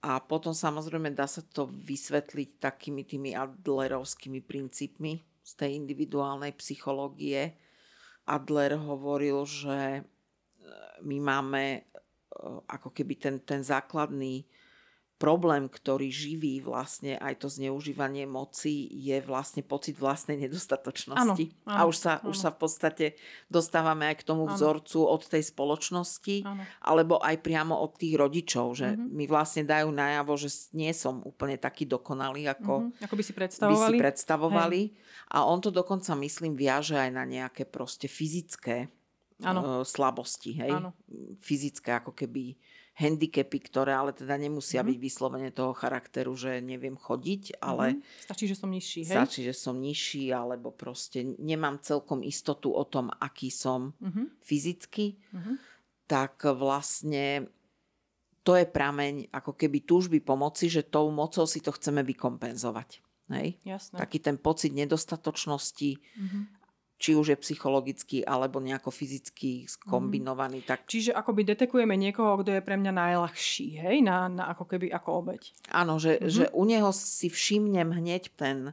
A 0.04 0.20
potom 0.20 0.52
samozrejme 0.52 1.16
dá 1.16 1.26
sa 1.26 1.40
to 1.42 1.66
vysvetliť 1.66 2.60
takými 2.60 3.08
tými 3.08 3.32
Adlerovskými 3.34 4.44
princípmi 4.44 5.14
z 5.40 5.52
tej 5.56 5.80
individuálnej 5.80 6.52
psychológie. 6.60 7.56
Adler 8.28 8.76
hovoril, 8.80 9.44
že 9.48 9.80
e, 10.00 10.02
my 11.04 11.18
máme 11.24 11.64
e, 11.76 11.82
ako 12.68 12.92
keby 12.92 13.16
ten, 13.16 13.36
ten 13.44 13.64
základný 13.64 14.44
problém, 15.24 15.72
ktorý 15.72 16.12
živí 16.12 16.60
vlastne 16.60 17.16
aj 17.16 17.40
to 17.40 17.48
zneužívanie 17.48 18.28
moci, 18.28 18.76
je 18.92 19.24
vlastne 19.24 19.64
pocit 19.64 19.96
vlastnej 19.96 20.36
nedostatočnosti. 20.36 21.46
Áno, 21.48 21.64
áno, 21.64 21.78
a 21.80 21.88
už 21.88 21.96
sa, 21.96 22.14
už 22.22 22.36
áno. 22.36 22.44
sa 22.44 22.50
v 22.52 22.58
podstate 22.60 23.06
dostávame 23.48 24.12
aj 24.12 24.20
k 24.20 24.28
tomu 24.28 24.44
Áno. 24.44 24.52
vzorcu 24.52 25.08
od 25.08 25.24
tej 25.24 25.40
spoločnosti, 25.42 26.44
Áno. 26.44 26.64
alebo 26.84 27.24
aj 27.24 27.40
priamo 27.40 27.80
od 27.80 27.96
tých 27.96 28.20
rodičov, 28.20 28.76
že 28.76 29.00
Mhm. 29.00 29.04
mi 29.10 29.24
vlastne 29.24 29.64
dajú 29.64 29.88
najavo, 29.90 30.36
že 30.36 30.52
nie 30.74 30.92
som 30.92 31.24
úplne 31.24 31.56
taký 31.56 31.88
dokonalý, 31.88 32.52
ako 32.52 32.92
Mhm. 32.92 33.08
Ako 33.08 33.16
by 33.16 33.24
si 33.24 33.32
by 33.32 33.32
si 33.32 33.40
predstavovali? 33.40 33.98
predstavovali. 33.98 34.82
A 35.32 35.48
on 35.48 35.64
to 35.64 35.72
dokonca, 35.72 36.12
myslím, 36.14 36.54
viaže 36.54 37.00
aj 37.00 37.10
na 37.10 37.24
nejaké 37.24 37.64
proste 37.64 38.12
fyzické 38.12 38.92
Áno. 39.40 39.82
e, 39.82 39.88
slabosti, 39.88 40.52
hej? 40.54 40.72
Áno. 40.72 40.92
Fyzické 41.40 41.96
ako 41.96 42.12
keby 42.12 42.54
handicapy, 42.94 43.58
ktoré 43.60 43.90
ale 43.92 44.14
teda 44.14 44.38
nemusia 44.38 44.82
Mhm. 44.82 44.88
byť 44.90 44.98
vyslovene 45.00 45.50
toho 45.50 45.74
charakteru, 45.74 46.34
že 46.34 46.62
neviem 46.62 46.94
chodiť, 46.94 47.58
ale 47.60 47.98
Mhm. 47.98 48.02
Stačí, 48.22 48.46
že 48.46 48.56
som 48.56 48.70
nižší, 48.70 49.02
hej? 49.02 49.16
stačí, 49.18 49.42
že 49.44 49.54
som 49.54 49.76
nižší, 49.76 50.30
alebo 50.30 50.70
proste 50.70 51.26
nemám 51.38 51.80
celkom 51.80 52.22
istotu 52.22 52.70
o 52.70 52.84
tom, 52.84 53.10
aký 53.12 53.50
som 53.50 53.98
Mhm. 53.98 54.38
fyzicky, 54.40 55.18
Mhm. 55.34 55.54
tak 56.06 56.46
vlastne 56.46 57.50
to 58.44 58.54
je 58.54 58.68
prameň 58.68 59.32
ako 59.32 59.56
keby 59.56 59.82
túžby 59.82 60.20
pomoci, 60.20 60.68
že 60.68 60.84
tou 60.84 61.08
mocou 61.10 61.48
si 61.48 61.64
to 61.64 61.72
chceme 61.72 62.04
vykompenzovať. 62.04 63.02
Hej? 63.32 63.56
Jasné. 63.64 63.98
Taký 63.98 64.20
ten 64.20 64.38
pocit 64.38 64.70
nedostatočnosti, 64.70 65.96
Mhm. 66.20 66.40
Či 67.04 67.12
už 67.14 67.36
je 67.36 67.38
psychologický 67.38 68.24
alebo 68.24 68.64
nejako 68.64 68.88
fyzicky 68.88 69.68
skombinovaný, 69.68 70.64
tak 70.64 70.88
Čiže 70.88 71.12
akoby 71.12 71.44
detekujeme 71.44 72.00
niekoho, 72.00 72.40
kto 72.40 72.56
je 72.56 72.64
pre 72.64 72.80
mňa 72.80 72.96
najľahší, 72.96 73.68
hej? 73.78 74.00
Na, 74.00 74.32
na 74.32 74.48
ako 74.48 74.64
keby 74.66 74.88
ako 74.88 75.10
obeď. 75.20 75.52
áno, 75.68 76.00
že, 76.00 76.16
Mhm. 76.16 76.30
že 76.32 76.44
u 76.50 76.64
neho 76.64 76.90
si 76.90 77.28
všimnem 77.28 77.92
hneď 77.92 78.32
ten, 78.32 78.72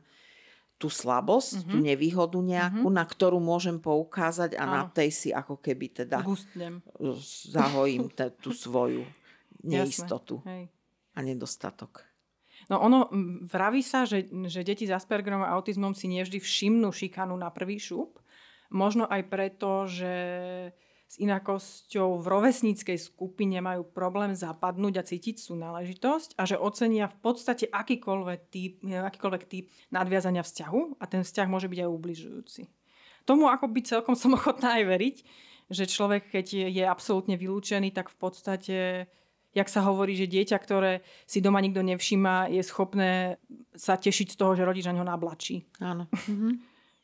tú 0.78 0.86
slabosť, 0.86 1.66
tú 1.68 1.76
Mhm. 1.76 1.84
nevýhodu 1.84 2.38
nejakú, 2.38 2.86
na 2.88 3.02
ktorú 3.02 3.36
môžem 3.36 3.76
poukázať 3.76 4.54
a 4.54 4.64
na 4.64 4.86
Áno. 4.86 4.94
tej 4.94 5.10
si 5.10 5.28
ako 5.28 5.58
keby 5.58 5.92
teda 5.92 6.22
Zhustnem. 6.22 6.80
zahojím 7.50 8.08
te, 8.08 8.30
tú 8.32 8.54
svoju 8.54 9.04
neistotu 9.66 10.40
Hej. 10.46 10.70
a 11.12 11.18
nedostatok. 11.20 12.06
No 12.70 12.78
ono, 12.78 13.10
vraví 13.50 13.82
sa, 13.82 14.06
že, 14.06 14.30
že 14.46 14.62
deti 14.62 14.86
s 14.86 14.94
Aspergerom 14.94 15.42
a 15.42 15.52
autizmom 15.58 15.90
si 15.90 16.06
nevždy 16.06 16.38
všimnú 16.38 16.94
šikanu 16.94 17.34
na 17.34 17.50
prvý 17.50 17.82
šup. 17.82 18.22
Možno 18.70 19.10
aj 19.10 19.26
preto, 19.26 19.90
že 19.90 20.14
s 21.10 21.18
inakosťou 21.18 22.22
v 22.22 22.26
rovesníckej 22.30 22.94
skupine 22.94 23.58
majú 23.58 23.82
problém 23.82 24.30
zapadnúť 24.30 24.94
a 25.02 25.06
cítiť 25.10 25.42
sú 25.42 25.58
náležitosť 25.58 26.38
a 26.38 26.46
že 26.46 26.54
ocenia 26.54 27.10
v 27.10 27.18
podstate 27.18 27.66
akýkoľvek 27.66 28.40
typ, 28.46 28.78
akýkoľvek 28.86 29.42
typ 29.50 29.66
nadviazania 29.90 30.46
vzťahu 30.46 31.02
a 31.02 31.04
ten 31.10 31.26
vzťah 31.26 31.50
môže 31.50 31.66
byť 31.66 31.82
aj 31.82 31.90
ubližujúci. 31.90 32.62
Tomu 33.26 33.50
ako 33.50 33.66
by 33.74 33.80
celkom 33.82 34.14
som 34.14 34.34
ochotná 34.38 34.78
aj 34.78 34.84
veriť, 34.86 35.16
že 35.74 35.90
človek, 35.90 36.30
keď 36.30 36.46
je, 36.46 36.66
je 36.78 36.84
absolútne 36.86 37.34
vylúčený, 37.34 37.90
tak 37.90 38.14
v 38.14 38.16
podstate 38.18 38.78
jak 39.50 39.68
sa 39.68 39.82
hovorí, 39.82 40.14
že 40.14 40.30
dieťa, 40.30 40.56
ktoré 40.58 41.02
si 41.26 41.42
doma 41.42 41.58
nikto 41.58 41.82
nevšíma, 41.82 42.50
je 42.54 42.62
schopné 42.62 43.42
sa 43.74 43.98
tešiť 43.98 44.34
z 44.34 44.38
toho, 44.38 44.54
že 44.54 44.66
rodič 44.66 44.86
na 44.86 44.94
ňo 44.94 45.06
nablačí. 45.06 45.66
Áno. 45.82 46.06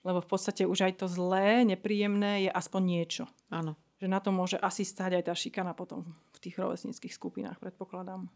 Lebo 0.07 0.23
v 0.23 0.29
podstate 0.31 0.63
už 0.63 0.87
aj 0.87 1.03
to 1.03 1.07
zlé, 1.11 1.67
nepríjemné 1.67 2.47
je 2.47 2.51
aspoň 2.55 2.83
niečo. 2.83 3.25
Áno. 3.51 3.75
Že 3.99 4.07
na 4.13 4.21
to 4.23 4.31
môže 4.31 4.61
asi 4.61 4.87
stáť 4.87 5.19
aj 5.19 5.25
tá 5.27 5.35
šikana 5.35 5.75
potom 5.75 6.07
v 6.37 6.39
tých 6.39 6.61
rovesnických 6.61 7.17
skupinách, 7.17 7.59
predpokladám. 7.59 8.29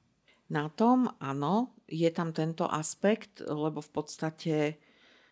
Na 0.51 0.67
tom, 0.67 1.07
áno, 1.23 1.79
je 1.87 2.11
tam 2.11 2.35
tento 2.35 2.67
aspekt, 2.67 3.39
lebo 3.47 3.79
v 3.79 3.91
podstate 3.95 4.55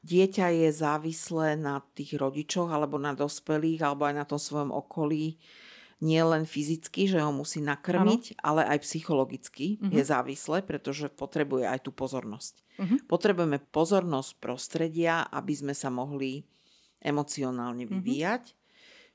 dieťa 0.06 0.46
je 0.62 0.68
závislé 0.70 1.58
na 1.58 1.82
tých 1.98 2.14
rodičoch 2.14 2.70
alebo 2.70 3.02
na 3.02 3.18
dospelých 3.18 3.82
alebo 3.82 4.06
aj 4.06 4.14
na 4.14 4.22
tom 4.22 4.38
svojom 4.38 4.70
okolí 4.70 5.42
nie 5.98 6.22
len 6.22 6.46
fyzicky, 6.46 7.10
že 7.10 7.18
ho 7.18 7.34
musí 7.34 7.58
nakrmiť, 7.58 8.38
ale 8.38 8.62
aj 8.64 8.86
psychologicky 8.86 9.82
Mhm. 9.82 9.90
je 9.90 10.02
závislé, 10.04 10.62
pretože 10.62 11.10
potrebuje 11.10 11.66
aj 11.66 11.80
tú 11.82 11.90
pozornosť. 11.90 12.62
Mhm. 12.78 12.96
Potrebujeme 13.10 13.58
pozornosť 13.58 14.38
prostredia, 14.38 15.26
aby 15.26 15.54
sme 15.58 15.74
sa 15.74 15.90
mohli 15.90 16.46
emocionálne 16.98 17.86
Mhm. 17.86 17.90
vyvíjať. 17.90 18.44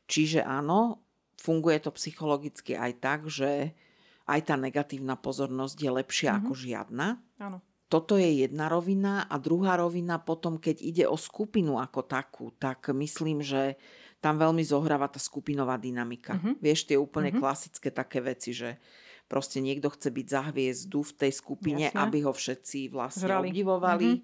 Čiže 0.08 0.44
áno, 0.44 1.00
funguje 1.40 1.80
to 1.80 1.92
psychologicky 1.96 2.76
aj 2.76 2.92
tak, 3.00 3.20
že 3.28 3.76
aj 4.24 4.40
tá 4.48 4.56
negatívna 4.56 5.16
pozornosť 5.16 5.78
je 5.80 5.92
lepšia 5.92 6.32
Mhm. 6.32 6.38
ako 6.40 6.54
žiadna. 6.56 7.08
Áno. 7.40 7.60
Toto 7.88 8.18
je 8.18 8.42
jedna 8.42 8.68
rovina 8.68 9.28
a 9.30 9.38
druhá 9.38 9.78
rovina 9.78 10.18
potom, 10.18 10.58
keď 10.58 10.82
ide 10.82 11.06
o 11.06 11.14
skupinu 11.14 11.78
ako 11.78 12.02
takú, 12.02 12.50
tak 12.58 12.90
myslím, 12.90 13.44
že 13.46 13.78
tam 14.24 14.40
veľmi 14.40 14.64
zohráva 14.64 15.12
tá 15.12 15.20
skupinová 15.20 15.76
dynamika. 15.76 16.40
Mhm. 16.40 16.64
Vieš, 16.64 16.88
tie 16.88 16.96
úplne 16.96 17.36
Mhm. 17.36 17.40
klasické 17.44 17.92
také 17.92 18.24
veci, 18.24 18.56
že 18.56 18.80
proste 19.28 19.60
niekto 19.60 19.92
chce 19.92 20.08
byť 20.08 20.26
za 20.26 20.42
hviezdu 20.48 21.00
v 21.04 21.14
tej 21.20 21.32
skupine, 21.36 21.92
Jasné. 21.92 22.00
aby 22.00 22.18
ho 22.24 22.32
všetci 22.32 22.88
vlastne 22.88 23.28
Žrali. 23.28 23.52
obdivovali 23.52 24.10
Mhm. 24.16 24.22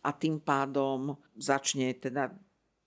a 0.00 0.10
tým 0.14 0.36
pádom 0.38 0.98
začne 1.34 1.90
teda 1.92 2.30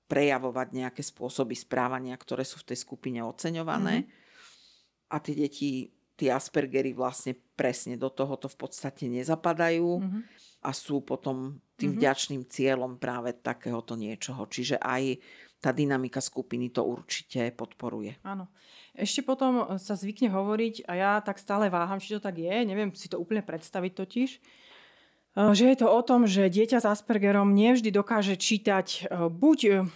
prejavovať 0.05 0.67
nejaké 0.71 1.01
spôsoby 1.01 1.55
správania, 1.57 2.13
ktoré 2.15 2.43
sú 2.43 2.61
v 2.61 2.71
tej 2.71 2.79
skupine 2.79 3.19
oceňované. 3.19 4.05
Mhm. 4.05 4.07
A 5.09 5.15
tie 5.19 5.35
deti, 5.35 5.69
tie 6.15 6.29
Aspergery 6.29 6.93
vlastne 6.93 7.33
presne 7.57 7.97
do 7.97 8.07
tohoto 8.07 8.47
v 8.47 8.57
podstate 8.57 9.09
nezapadajú 9.09 9.89
Mhm. 9.99 10.19
a 10.61 10.71
sú 10.71 11.01
potom 11.01 11.59
tým 11.75 11.91
Mhm. 11.91 11.97
vďačným 11.97 12.43
cieľom 12.45 12.95
práve 12.95 13.33
takéhoto 13.33 13.97
niečoho. 13.97 14.45
Čiže 14.45 14.77
aj 14.77 15.17
tá 15.63 15.71
dynamika 15.71 16.19
skupiny 16.19 16.75
to 16.75 16.83
určite 16.83 17.55
podporuje. 17.55 18.19
Áno. 18.27 18.51
Ešte 18.91 19.23
potom 19.23 19.79
sa 19.79 19.95
zvykne 19.95 20.27
hovoriť, 20.29 20.85
a 20.85 20.93
ja 20.93 21.11
tak 21.23 21.39
stále 21.39 21.71
váham, 21.71 21.97
či 21.97 22.13
to 22.13 22.21
tak 22.21 22.35
je, 22.37 22.67
neviem 22.67 22.91
si 22.91 23.07
to 23.07 23.15
úplne 23.15 23.41
predstaviť 23.41 23.91
totiž, 23.95 24.29
eh, 24.35 25.51
že 25.55 25.71
je 25.71 25.77
to 25.79 25.87
o 25.87 26.01
tom, 26.03 26.27
že 26.27 26.51
dieťa 26.51 26.83
s 26.83 26.85
Aspergerom 26.85 27.55
nevždy 27.55 27.89
dokáže 27.89 28.35
čítať 28.35 29.07
eh, 29.07 29.31
buď 29.31 29.87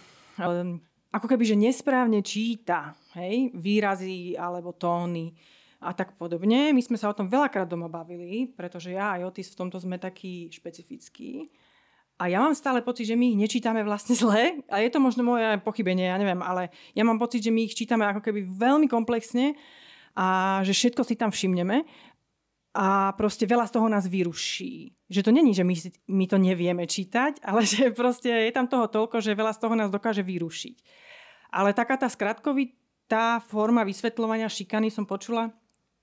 ako 1.08 1.26
keby, 1.26 1.44
že 1.44 1.58
nesprávne 1.58 2.22
číta 2.22 2.94
hej, 3.18 3.50
výrazy 3.56 4.38
alebo 4.38 4.70
tóny 4.70 5.34
a 5.82 5.94
tak 5.94 6.18
podobne. 6.18 6.74
My 6.74 6.82
sme 6.82 6.98
sa 6.98 7.10
o 7.10 7.16
tom 7.16 7.30
veľakrát 7.30 7.70
doma 7.70 7.86
bavili, 7.86 8.50
pretože 8.50 8.92
ja 8.94 9.18
aj 9.18 9.34
Otis 9.34 9.50
v 9.54 9.58
tomto 9.66 9.78
sme 9.78 9.96
takí 9.96 10.50
špecifickí. 10.50 11.50
A 12.18 12.26
ja 12.26 12.42
mám 12.42 12.54
stále 12.58 12.82
pocit, 12.82 13.06
že 13.06 13.14
my 13.14 13.34
ich 13.34 13.38
nečítame 13.38 13.86
vlastne 13.86 14.18
zle. 14.22 14.62
A 14.66 14.82
je 14.82 14.90
to 14.90 14.98
možno 14.98 15.22
moje 15.22 15.58
pochybenie, 15.62 16.10
ja 16.10 16.18
neviem, 16.18 16.42
ale 16.42 16.74
ja 16.92 17.06
mám 17.06 17.22
pocit, 17.22 17.46
že 17.46 17.54
my 17.54 17.70
ich 17.70 17.78
čítame 17.78 18.04
ako 18.06 18.20
keby 18.20 18.44
veľmi 18.44 18.90
komplexne 18.90 19.54
a 20.18 20.58
že 20.66 20.74
všetko 20.74 21.02
si 21.06 21.14
tam 21.14 21.30
všimneme 21.30 21.86
a 22.74 23.14
proste 23.14 23.46
veľa 23.46 23.70
z 23.70 23.74
toho 23.78 23.86
nás 23.86 24.10
vyruší. 24.10 24.92
Že 25.08 25.24
to 25.24 25.30
není, 25.30 25.54
že 25.54 25.64
my, 25.64 25.74
my 26.10 26.24
to 26.26 26.36
nevieme 26.36 26.84
čítať, 26.84 27.40
ale 27.48 27.62
že 27.62 27.94
proste 27.94 28.28
je 28.28 28.52
tam 28.52 28.66
toho 28.66 28.90
toľko, 28.90 29.22
že 29.22 29.38
veľa 29.38 29.54
z 29.54 29.60
toho 29.62 29.74
nás 29.78 29.88
dokáže 29.88 30.26
vyrušiť. 30.26 30.76
Ale 31.54 31.72
taká 31.72 31.96
tá 31.96 32.10
skratkovitá 32.10 33.40
forma 33.40 33.86
vysvetľovania 33.86 34.52
šikany 34.52 34.92
som 34.92 35.08
počula 35.08 35.48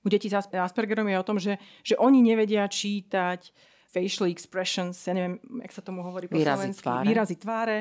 u 0.06 0.08
detí 0.10 0.30
s 0.30 0.38
Aspergerom 0.38 1.10
je 1.10 1.18
o 1.18 1.28
tom, 1.28 1.42
že, 1.42 1.58
že 1.82 1.98
oni 1.98 2.22
nevedia 2.22 2.70
čítať 2.70 3.50
facial 3.96 4.28
expressions, 4.28 5.00
ja 5.08 5.16
neviem, 5.16 5.40
jak 5.64 5.72
sa 5.72 5.80
tomu 5.80 6.04
hovorí 6.04 6.28
po 6.28 6.36
výrazy 6.36 6.76
slovensky, 6.76 6.84
tváre. 6.84 7.06
výrazy 7.08 7.36
tváre 7.40 7.78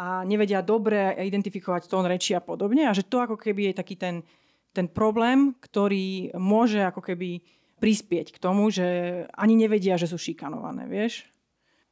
a 0.00 0.24
nevedia 0.24 0.64
dobre 0.64 1.12
identifikovať 1.20 1.92
tón 1.92 2.08
reči 2.08 2.32
a 2.32 2.40
podobne 2.40 2.88
a 2.88 2.96
že 2.96 3.04
to 3.04 3.20
ako 3.20 3.36
keby 3.36 3.68
je 3.68 3.74
taký 3.76 4.00
ten, 4.00 4.24
ten 4.72 4.88
problém, 4.88 5.52
ktorý 5.60 6.32
môže 6.40 6.80
ako 6.80 7.04
keby 7.04 7.44
prispieť 7.76 8.32
k 8.34 8.38
tomu, 8.42 8.72
že 8.72 8.86
ani 9.36 9.54
nevedia, 9.54 10.00
že 10.00 10.08
sú 10.08 10.16
šikanované, 10.16 10.88
vieš? 10.88 11.28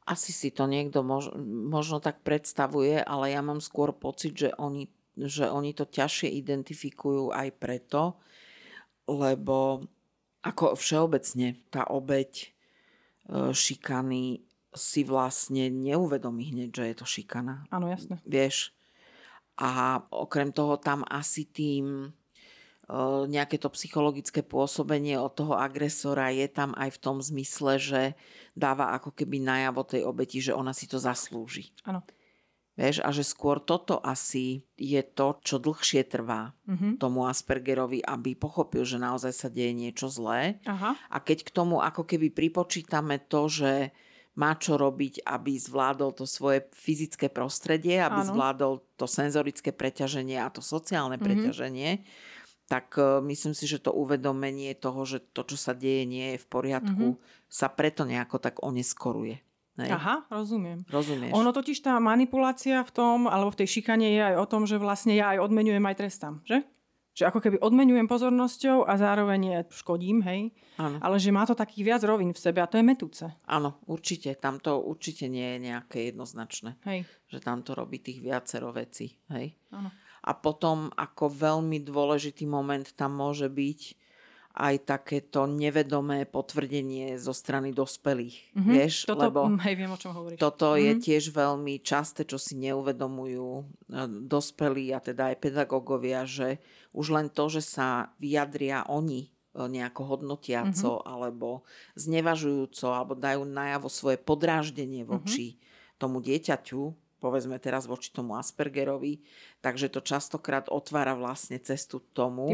Asi 0.07 0.31
si 0.31 0.49
to 0.55 0.65
niekto 0.65 1.03
mož, 1.03 1.31
možno 1.45 1.99
tak 1.99 2.23
predstavuje, 2.23 2.99
ale 3.03 3.35
ja 3.35 3.43
mám 3.43 3.59
skôr 3.59 3.91
pocit, 3.91 4.35
že 4.35 4.49
oni, 4.55 4.87
že 5.19 5.51
oni 5.51 5.75
to 5.75 5.83
ťažšie 5.87 6.31
identifikujú 6.31 7.35
aj 7.35 7.47
preto, 7.59 8.15
lebo 9.07 9.83
ako 10.43 10.79
všeobecne 10.79 11.59
tá 11.67 11.87
obeď 11.91 12.55
šikany 13.31 14.47
si 14.77 15.01
vlastne 15.03 15.67
neuvedomí 15.73 16.53
hneď, 16.53 16.69
že 16.71 16.83
je 16.93 16.95
to 16.95 17.05
šikana. 17.05 17.65
Áno, 17.73 17.89
jasné. 17.89 18.21
Vieš? 18.23 18.71
A 19.57 19.99
okrem 20.13 20.53
toho 20.53 20.77
tam 20.77 21.01
asi 21.09 21.49
tým 21.49 21.85
e, 22.05 22.09
nejaké 23.25 23.57
to 23.57 23.73
psychologické 23.73 24.45
pôsobenie 24.45 25.17
od 25.17 25.33
toho 25.33 25.57
agresora 25.57 26.29
je 26.29 26.45
tam 26.45 26.77
aj 26.77 26.93
v 26.93 27.01
tom 27.01 27.17
zmysle, 27.17 27.81
že 27.81 28.01
dáva 28.53 28.93
ako 28.93 29.17
keby 29.17 29.41
najavo 29.41 29.81
tej 29.81 30.05
obeti, 30.05 30.37
že 30.39 30.53
ona 30.53 30.77
si 30.77 30.85
to 30.85 31.01
zaslúži. 31.01 31.73
Áno. 31.89 32.05
Vieš, 32.77 33.01
a 33.01 33.09
že 33.09 33.25
skôr 33.25 33.57
toto 33.57 33.97
asi 33.97 34.61
je 34.77 35.01
to, 35.01 35.41
čo 35.41 35.57
dlhšie 35.57 36.05
trvá 36.05 36.53
mm-hmm. 36.69 37.01
tomu 37.01 37.25
Aspergerovi, 37.25 38.05
aby 38.05 38.37
pochopil, 38.37 38.85
že 38.85 39.01
naozaj 39.01 39.33
sa 39.33 39.49
deje 39.49 39.73
niečo 39.73 40.13
zlé. 40.13 40.61
Aha. 40.69 40.93
A 41.09 41.17
keď 41.17 41.49
k 41.49 41.49
tomu 41.49 41.81
ako 41.81 42.05
keby 42.05 42.29
pripočítame 42.29 43.17
to, 43.25 43.49
že 43.49 43.89
má 44.37 44.53
čo 44.53 44.77
robiť, 44.77 45.25
aby 45.25 45.57
zvládol 45.57 46.13
to 46.13 46.29
svoje 46.29 46.69
fyzické 46.69 47.33
prostredie, 47.33 47.97
aby 47.97 48.21
Áno. 48.21 48.29
zvládol 48.37 48.73
to 48.93 49.09
senzorické 49.09 49.73
preťaženie 49.73 50.37
a 50.37 50.53
to 50.53 50.61
sociálne 50.61 51.17
mm-hmm. 51.17 51.25
preťaženie, 51.25 52.05
tak 52.69 52.93
uh, 53.01 53.17
myslím 53.25 53.57
si, 53.57 53.65
že 53.65 53.81
to 53.81 53.89
uvedomenie 53.89 54.77
toho, 54.77 55.01
že 55.09 55.25
to, 55.33 55.41
čo 55.49 55.57
sa 55.57 55.73
deje, 55.73 56.05
nie 56.05 56.37
je 56.37 56.43
v 56.45 56.47
poriadku, 56.53 57.05
mm-hmm. 57.17 57.49
sa 57.49 57.73
preto 57.73 58.05
nejako 58.05 58.37
tak 58.37 58.61
oneskoruje. 58.61 59.46
Hej. 59.77 59.93
Aha, 59.93 60.25
rozumiem. 60.33 60.81
Rozumieš. 60.89 61.37
Ono 61.37 61.53
totiž 61.53 61.85
tá 61.85 62.01
manipulácia 62.01 62.81
v 62.81 62.91
tom, 62.91 63.17
alebo 63.29 63.53
v 63.53 63.61
tej 63.61 63.77
šikane 63.77 64.09
je 64.09 64.21
aj 64.33 64.35
o 64.41 64.45
tom, 64.49 64.65
že 64.65 64.81
vlastne 64.81 65.13
ja 65.13 65.37
aj 65.37 65.45
odmenujem, 65.45 65.85
aj 65.85 65.95
trestám, 66.01 66.41
že? 66.49 66.65
Že 67.17 67.33
ako 67.33 67.39
keby 67.41 67.57
odmenujem 67.61 68.05
pozornosťou 68.05 68.85
a 68.85 68.93
zároveň 68.97 69.65
škodím, 69.73 70.21
hej? 70.25 70.53
Ano. 70.77 71.01
Ale 71.01 71.17
že 71.17 71.33
má 71.33 71.45
to 71.49 71.57
taký 71.57 71.81
viac 71.81 72.05
rovín 72.05 72.29
v 72.29 72.41
sebe 72.41 72.61
a 72.61 72.69
to 72.69 72.77
je 72.77 72.85
metúce. 72.85 73.25
Áno, 73.49 73.81
určite. 73.89 74.33
Tam 74.37 74.61
to 74.61 74.81
určite 74.81 75.25
nie 75.25 75.57
je 75.57 75.73
nejaké 75.73 76.13
jednoznačné. 76.13 76.77
Hej. 76.85 77.09
Že 77.29 77.39
tam 77.41 77.65
to 77.65 77.73
robí 77.73 78.01
tých 78.01 78.21
viacero 78.21 78.69
vecí, 78.69 79.17
hej? 79.33 79.57
Áno. 79.73 79.89
A 80.25 80.31
potom 80.37 80.93
ako 80.93 81.29
veľmi 81.29 81.81
dôležitý 81.81 82.45
moment 82.45 82.85
tam 82.93 83.17
môže 83.17 83.49
byť 83.49 84.06
aj 84.57 84.89
takéto 84.89 85.45
nevedomé 85.45 86.25
potvrdenie 86.25 87.21
zo 87.21 87.29
strany 87.29 87.69
dospelých. 87.69 88.57
Mm-hmm. 88.57 88.73
Vieš, 88.73 88.93
toto, 89.05 89.21
lebo 89.29 89.39
mm, 89.53 89.59
hej, 89.61 89.75
viem, 89.77 89.91
o 89.93 89.99
čom 90.01 90.11
hovoríš. 90.17 90.41
toto 90.41 90.73
mm-hmm. 90.73 90.83
je 90.83 90.93
tiež 90.97 91.23
veľmi 91.29 91.73
časté, 91.85 92.25
čo 92.25 92.41
si 92.41 92.57
neuvedomujú 92.57 93.49
e, 93.61 93.63
dospelí 94.25 94.89
a 94.97 94.99
teda 94.99 95.29
aj 95.31 95.37
pedagógovia, 95.37 96.25
že 96.25 96.57
už 96.97 97.13
len 97.13 97.29
to, 97.29 97.53
že 97.53 97.61
sa 97.61 98.09
vyjadria 98.17 98.89
oni 98.89 99.29
e, 99.29 99.61
nejako 99.61 100.17
hodnotiaco 100.17 100.91
mm-hmm. 100.97 101.09
alebo 101.13 101.61
znevažujúco 101.93 102.89
alebo 102.89 103.13
dajú 103.13 103.45
najavo 103.45 103.87
svoje 103.93 104.17
podráždenie 104.17 105.05
voči 105.05 105.53
mm-hmm. 105.53 106.01
tomu 106.01 106.17
dieťaťu, 106.25 107.06
povedzme 107.17 107.57
teraz 107.57 107.89
voči 107.89 108.13
tomu 108.13 108.37
Aspergerovi, 108.37 109.21
takže 109.61 109.89
to 109.89 109.99
častokrát 110.05 110.69
otvára 110.69 111.17
vlastne 111.17 111.57
cestu 111.57 112.01
tomu, 112.13 112.49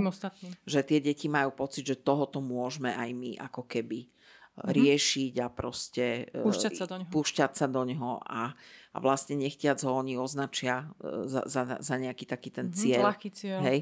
že 0.64 0.80
tie 0.84 1.00
deti 1.04 1.28
majú 1.28 1.52
pocit, 1.54 1.84
že 1.84 2.00
tohoto 2.00 2.40
môžeme 2.40 2.96
aj 2.96 3.10
my 3.12 3.32
ako 3.44 3.68
keby 3.68 4.08
mm-hmm. 4.08 4.70
riešiť 4.70 5.34
a 5.42 5.48
proste 5.50 6.06
e, 6.30 6.44
púšťať 6.46 6.74
sa 6.78 6.86
do 6.86 6.96
neho, 7.02 7.10
púšťať 7.10 7.52
sa 7.58 7.66
do 7.68 7.82
neho 7.84 8.12
a, 8.24 8.54
a 8.94 8.98
vlastne 9.02 9.36
nechtiac 9.36 9.82
ho 9.82 9.92
oni 9.98 10.16
označia 10.16 10.88
e, 11.02 11.28
za, 11.28 11.44
za, 11.50 11.82
za 11.82 11.96
nejaký 11.98 12.30
taký 12.30 12.50
ten 12.54 12.70
mm-hmm, 12.70 12.80
cieľ. 12.80 13.04
cieľ. 13.34 13.60
Hej? 13.66 13.80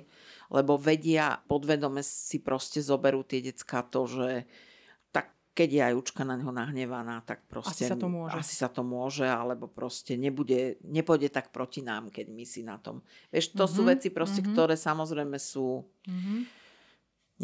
Lebo 0.50 0.80
vedia, 0.80 1.44
podvedome 1.46 2.02
si 2.02 2.40
proste 2.40 2.80
zoberú 2.80 3.22
tie 3.28 3.44
decka 3.44 3.84
to, 3.86 4.08
že 4.08 4.30
keď 5.62 5.70
je 5.78 5.82
aj 5.86 5.94
učka 5.94 6.26
na 6.26 6.34
neho 6.34 6.50
nahnevaná, 6.50 7.22
tak 7.22 7.46
proste... 7.46 7.86
Asi 7.86 7.94
sa 7.94 7.98
to 8.02 8.10
môže. 8.10 8.34
Asi 8.34 8.54
sa 8.58 8.66
to 8.66 8.82
môže, 8.82 9.30
alebo 9.30 9.70
proste 9.70 10.18
nebude, 10.18 10.82
nepôjde 10.82 11.30
tak 11.30 11.54
proti 11.54 11.86
nám, 11.86 12.10
keď 12.10 12.34
my 12.34 12.46
si 12.50 12.66
na 12.66 12.82
tom... 12.82 13.06
Vieš, 13.30 13.54
to 13.54 13.62
mm-hmm. 13.62 13.76
sú 13.78 13.82
mhm, 13.86 13.90
veci 13.94 14.08
proste, 14.10 14.42
mm-hmm. 14.42 14.58
ktoré 14.58 14.74
samozrejme 14.74 15.38
sú 15.38 15.86
mm-hmm. 15.86 16.40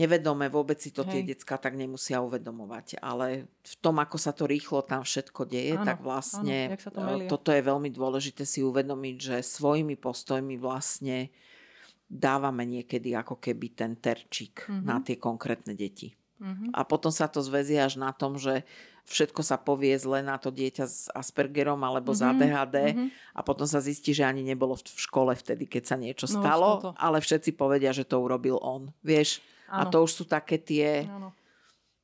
nevedomé, 0.01 0.49
vôbec 0.49 0.81
si 0.81 0.89
to 0.89 1.05
Hej. 1.05 1.13
tie 1.13 1.21
decka 1.29 1.61
tak 1.61 1.77
nemusia 1.77 2.25
uvedomovať. 2.25 2.97
Ale 3.05 3.45
v 3.53 3.75
tom, 3.77 4.01
ako 4.01 4.17
sa 4.17 4.33
to 4.33 4.49
rýchlo 4.49 4.81
tam 4.81 5.05
všetko 5.05 5.45
deje, 5.45 5.77
áno, 5.77 5.85
tak 5.85 6.01
vlastne 6.01 6.73
áno, 6.73 7.21
to 7.21 7.21
e, 7.21 7.29
toto 7.29 7.53
je 7.53 7.61
veľmi 7.61 7.93
dôležité 7.93 8.49
si 8.49 8.65
uvedomiť, 8.65 9.15
že 9.21 9.35
svojimi 9.45 9.93
postojmi 9.93 10.57
vlastne 10.57 11.29
dávame 12.09 12.65
niekedy 12.65 13.13
ako 13.13 13.37
keby 13.37 13.77
ten 13.77 13.93
terčík 14.01 14.65
mm-hmm. 14.65 14.81
na 14.89 15.05
tie 15.05 15.21
konkrétne 15.21 15.77
deti. 15.77 16.16
Uh-huh. 16.37 16.69
A 16.73 16.85
potom 16.85 17.09
sa 17.09 17.25
to 17.25 17.41
zväzie 17.41 17.81
až 17.81 17.97
na 17.97 18.13
tom, 18.13 18.37
že 18.37 18.61
všetko 19.07 19.41
sa 19.41 19.57
povie 19.57 19.95
zle 19.97 20.21
na 20.21 20.37
to 20.37 20.53
dieťa 20.53 20.85
s 20.85 21.09
Aspergerom 21.09 21.79
alebo 21.81 22.13
uh-huh. 22.13 22.21
z 22.21 22.29
ADHD 22.29 22.77
uh-huh. 22.93 23.07
a 23.33 23.39
potom 23.41 23.65
sa 23.65 23.81
zistí, 23.81 24.13
že 24.13 24.27
ani 24.27 24.45
nebolo 24.45 24.77
v 24.77 24.99
škole 24.99 25.33
vtedy, 25.33 25.65
keď 25.65 25.83
sa 25.83 25.95
niečo 25.97 26.29
no, 26.29 26.33
stalo, 26.37 26.69
to. 26.83 26.89
ale 26.99 27.17
všetci 27.23 27.57
povedia, 27.57 27.89
že 27.95 28.05
to 28.05 28.21
urobil 28.21 28.61
on. 28.61 28.93
Vieš? 29.01 29.41
Ano. 29.67 29.81
A 29.81 29.81
to 29.89 30.05
už 30.05 30.11
sú 30.11 30.23
také 30.29 30.61
tie... 30.61 31.09
Ano 31.09 31.33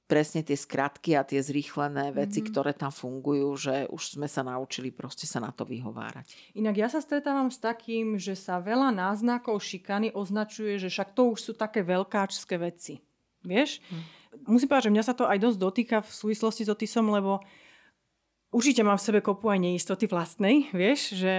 presne 0.04 0.46
tie 0.46 0.54
skratky 0.54 1.18
a 1.18 1.26
tie 1.26 1.42
zrýchlené 1.42 2.14
veci, 2.14 2.44
mm-hmm. 2.44 2.54
ktoré 2.54 2.72
tam 2.78 2.94
fungujú, 2.94 3.50
že 3.58 3.76
už 3.90 4.20
sme 4.20 4.28
sa 4.30 4.46
naučili 4.46 4.94
proste 4.94 5.26
sa 5.26 5.42
na 5.42 5.50
to 5.50 5.66
vyhovárať. 5.66 6.54
Inak 6.54 6.76
ja 6.78 6.86
sa 6.92 7.02
stretávam 7.02 7.50
s 7.50 7.58
takým, 7.58 8.22
že 8.22 8.38
sa 8.38 8.62
veľa 8.62 8.94
náznakov 8.94 9.58
šikany 9.64 10.14
označuje, 10.14 10.78
že 10.78 10.94
však 10.94 11.18
to 11.18 11.34
už 11.34 11.40
sú 11.40 11.52
také 11.58 11.82
veľkáčské 11.82 12.62
veci. 12.62 13.02
Vieš? 13.42 13.82
Mm 13.90 14.23
musím 14.48 14.70
povedať, 14.70 14.90
že 14.90 14.94
mňa 14.94 15.04
sa 15.06 15.16
to 15.16 15.30
aj 15.30 15.38
dosť 15.40 15.58
dotýka 15.60 15.98
v 16.02 16.12
súvislosti 16.12 16.64
s 16.66 16.74
Otisom, 16.74 17.10
lebo 17.14 17.42
určite 18.54 18.86
mám 18.86 19.02
v 19.02 19.06
sebe 19.06 19.20
kopu 19.20 19.50
aj 19.50 19.60
neistoty 19.60 20.06
vlastnej, 20.06 20.70
vieš, 20.72 21.18
že, 21.18 21.36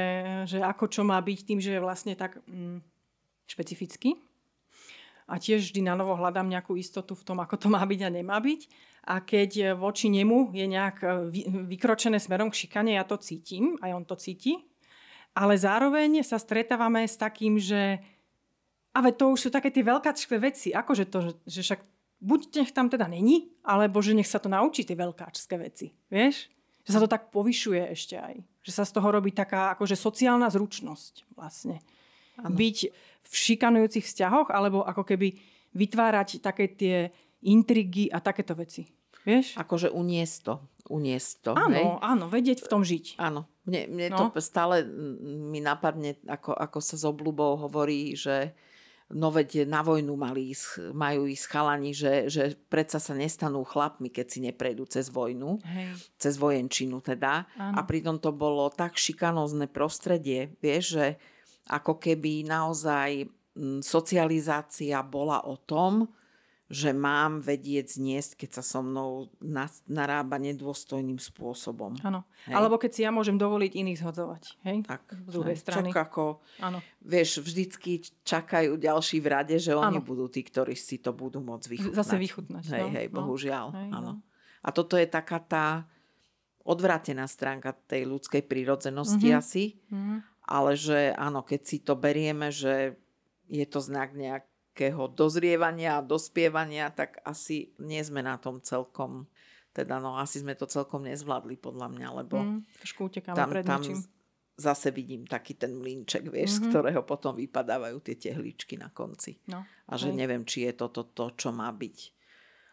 že 0.51 0.59
ako 0.61 0.91
čo 0.91 1.03
má 1.07 1.17
byť 1.23 1.39
tým, 1.47 1.59
že 1.63 1.79
je 1.79 1.85
vlastne 1.85 2.19
tak 2.19 2.43
mm, 2.45 2.83
špecifický. 3.47 4.19
A 5.25 5.41
tiež 5.41 5.73
vždy 5.73 5.81
na 5.89 5.97
novo 5.97 6.13
hľadám 6.21 6.45
nejakú 6.45 6.77
istotu 6.77 7.17
v 7.17 7.25
tom, 7.25 7.41
ako 7.41 7.57
to 7.57 7.67
má 7.73 7.81
byť 7.81 8.01
a 8.05 8.11
nemá 8.13 8.37
byť. 8.45 8.61
A 9.09 9.25
keď 9.25 9.73
voči 9.73 10.13
nemu 10.13 10.53
je 10.53 10.67
nejak 10.69 10.97
e, 11.01 11.09
vykročené 11.65 12.21
smerom 12.21 12.53
k 12.53 12.69
šikane, 12.69 12.93
ja 12.93 13.09
to 13.09 13.17
cítim, 13.17 13.81
aj 13.81 13.91
on 13.97 14.05
to 14.05 14.21
cíti. 14.21 14.61
Ale 15.33 15.57
zároveň 15.57 16.21
sa 16.21 16.37
stretávame 16.37 17.09
s 17.09 17.17
takým, 17.17 17.57
že 17.57 18.05
a 18.95 19.01
to 19.11 19.35
už 19.35 19.49
sú 19.49 19.49
také 19.51 19.75
tie 19.75 19.83
veľkáčské 19.83 20.39
veci. 20.39 20.71
Akože 20.71 21.11
to, 21.11 21.35
že 21.49 21.61
však 21.67 21.81
buď 22.25 22.65
nech 22.65 22.73
tam 22.73 22.89
teda 22.89 23.05
není, 23.05 23.53
alebo 23.61 24.01
že 24.01 24.17
nech 24.17 24.29
sa 24.29 24.41
to 24.41 24.49
naučí 24.49 24.89
tie 24.89 24.97
veľkáčské 24.97 25.61
veci. 25.61 25.93
Vieš? 26.09 26.49
Že 26.85 26.91
sa 26.91 27.01
to 27.01 27.09
tak 27.09 27.29
povyšuje 27.29 27.83
ešte 27.93 28.17
aj. 28.17 28.35
Že 28.65 28.73
sa 28.73 28.85
z 28.89 28.93
toho 28.97 29.09
robí 29.13 29.33
taká 29.33 29.77
akože 29.77 29.97
sociálna 29.97 30.49
zručnosť 30.49 31.37
vlastne. 31.37 31.85
Ano. 32.41 32.57
Byť 32.57 32.79
v 33.25 33.33
šikanujúcich 33.33 34.05
vzťahoch, 34.05 34.49
alebo 34.49 34.85
ako 34.85 35.05
keby 35.05 35.37
vytvárať 35.77 36.41
také 36.41 36.73
tie 36.73 37.13
intrigy 37.45 38.09
a 38.09 38.21
takéto 38.25 38.57
veci. 38.57 38.89
Vieš? 39.25 39.57
Akože 39.57 39.89
uniesť 39.89 40.39
to. 40.45 40.55
Uniesť 40.93 41.33
to. 41.41 41.53
Áno, 41.57 41.73
hej? 41.73 41.87
áno, 42.05 42.25
vedieť 42.29 42.65
v 42.65 42.69
tom 42.69 42.85
žiť. 42.85 43.17
Áno. 43.17 43.49
Mne, 43.65 43.89
mne 43.89 44.09
no. 44.13 44.29
to 44.29 44.45
stále 44.45 44.85
mi 45.25 45.65
napadne, 45.65 46.21
ako, 46.29 46.53
ako 46.53 46.79
sa 46.85 47.01
s 47.01 47.05
obľubou 47.09 47.57
hovorí, 47.65 48.13
že 48.13 48.53
no 49.15 49.31
veď 49.31 49.65
na 49.71 49.81
vojnu 49.87 50.19
mali 50.19 50.51
ísť, 50.51 50.91
majú 50.91 51.31
ísť 51.31 51.45
chalani, 51.47 51.95
že, 51.95 52.27
že 52.27 52.59
predsa 52.67 52.99
sa 52.99 53.15
nestanú 53.15 53.63
chlapmi, 53.63 54.11
keď 54.11 54.27
si 54.27 54.39
neprejdú 54.43 54.91
cez 54.91 55.09
vojnu, 55.09 55.63
Hej. 55.63 56.11
cez 56.19 56.35
vojenčinu 56.35 56.99
teda. 56.99 57.47
Áno. 57.55 57.79
A 57.79 57.81
pritom 57.87 58.19
to 58.19 58.35
bolo 58.35 58.67
tak 58.75 58.99
šikanózne 58.99 59.71
prostredie, 59.71 60.59
vieš, 60.59 60.99
že 60.99 61.07
ako 61.71 61.97
keby 61.97 62.45
naozaj 62.45 63.31
mm, 63.57 63.81
socializácia 63.81 65.01
bola 65.07 65.47
o 65.47 65.57
tom, 65.63 66.11
že 66.75 66.91
mám 66.91 67.39
vedieť 67.39 67.95
zniesť, 67.95 68.35
keď 68.35 68.59
sa 68.59 68.63
so 68.67 68.83
mnou 68.83 69.31
narába 69.87 70.43
nedôstojným 70.43 71.23
spôsobom. 71.23 71.95
Áno. 72.03 72.27
Alebo 72.51 72.75
keď 72.83 72.91
si 72.91 73.01
ja 73.07 73.15
môžem 73.15 73.39
dovoliť 73.39 73.71
iných 73.79 73.99
zhodzovať. 74.03 74.43
Hej? 74.67 74.79
Tak, 74.83 75.03
Z 75.15 75.31
druhej 75.31 75.55
hej, 75.55 75.63
strany. 75.63 75.89
Čak 75.95 76.03
ako, 76.11 76.25
Áno. 76.59 76.79
vieš, 76.99 77.39
vždycky 77.39 78.03
čakajú 78.27 78.75
ďalší 78.75 79.23
v 79.23 79.27
rade, 79.31 79.57
že 79.63 79.71
oni 79.71 80.03
Áno. 80.03 80.05
budú 80.05 80.27
tí, 80.27 80.43
ktorí 80.43 80.75
si 80.75 80.99
to 80.99 81.15
budú 81.15 81.39
môcť 81.39 81.67
vychutnať. 81.71 81.95
Zase 81.95 82.19
vychutnať. 82.19 82.65
Hej, 82.75 82.83
no. 82.83 82.91
hej, 82.91 83.07
no. 83.07 83.17
bohužiaľ. 83.23 83.67
Hej, 83.71 83.89
áno. 83.95 84.11
no. 84.11 84.13
A 84.61 84.69
toto 84.75 84.99
je 84.99 85.07
taká 85.07 85.39
tá 85.39 85.67
odvrátená 86.65 87.29
stránka 87.29 87.77
tej 87.87 88.09
ľudskej 88.09 88.43
prírodzenosti 88.43 89.29
Mhm. 89.31 89.37
asi, 89.37 89.65
Mhm. 89.93 90.17
ale 90.49 90.73
že 90.75 91.13
áno, 91.15 91.45
keď 91.45 91.61
si 91.63 91.77
to 91.79 91.95
berieme, 91.95 92.49
že 92.51 92.97
je 93.45 93.67
to 93.69 93.79
znak 93.79 94.17
nejakého 94.75 95.07
dozrievania 95.15 96.03
a 96.03 96.05
dospievania, 96.05 96.91
tak 96.91 97.23
asi 97.23 97.71
nie 97.79 98.03
sme 98.03 98.27
na 98.27 98.35
tom 98.43 98.59
celkom, 98.59 99.31
teda 99.71 100.03
no 100.03 100.19
asi 100.19 100.43
sme 100.43 100.59
to 100.59 100.67
celkom 100.67 101.07
nezvládli 101.07 101.55
podľa 101.63 101.95
mňa, 101.95 102.09
lebo 102.11 102.43
Mm, 102.43 102.61
trošku 102.83 103.07
utekáme 103.07 103.39
tam, 103.39 103.49
pred 103.55 103.63
tam 103.63 103.83
zase 104.59 104.91
vidím 104.91 105.31
taký 105.31 105.55
ten 105.55 105.79
mlínček, 105.79 106.27
vieš, 106.27 106.59
Mhm. 106.59 106.59
z 106.59 106.67
ktorého 106.75 107.03
potom 107.07 107.39
vypadávajú 107.39 108.03
tie 108.03 108.19
tehličky 108.19 108.75
na 108.75 108.91
konci. 108.91 109.39
No. 109.47 109.63
A 109.87 109.95
že 109.95 110.11
Hej. 110.11 110.19
neviem, 110.19 110.43
či 110.43 110.67
je 110.67 110.75
toto 110.75 111.07
to, 111.07 111.31
čo 111.39 111.55
má 111.55 111.71
byť 111.71 112.11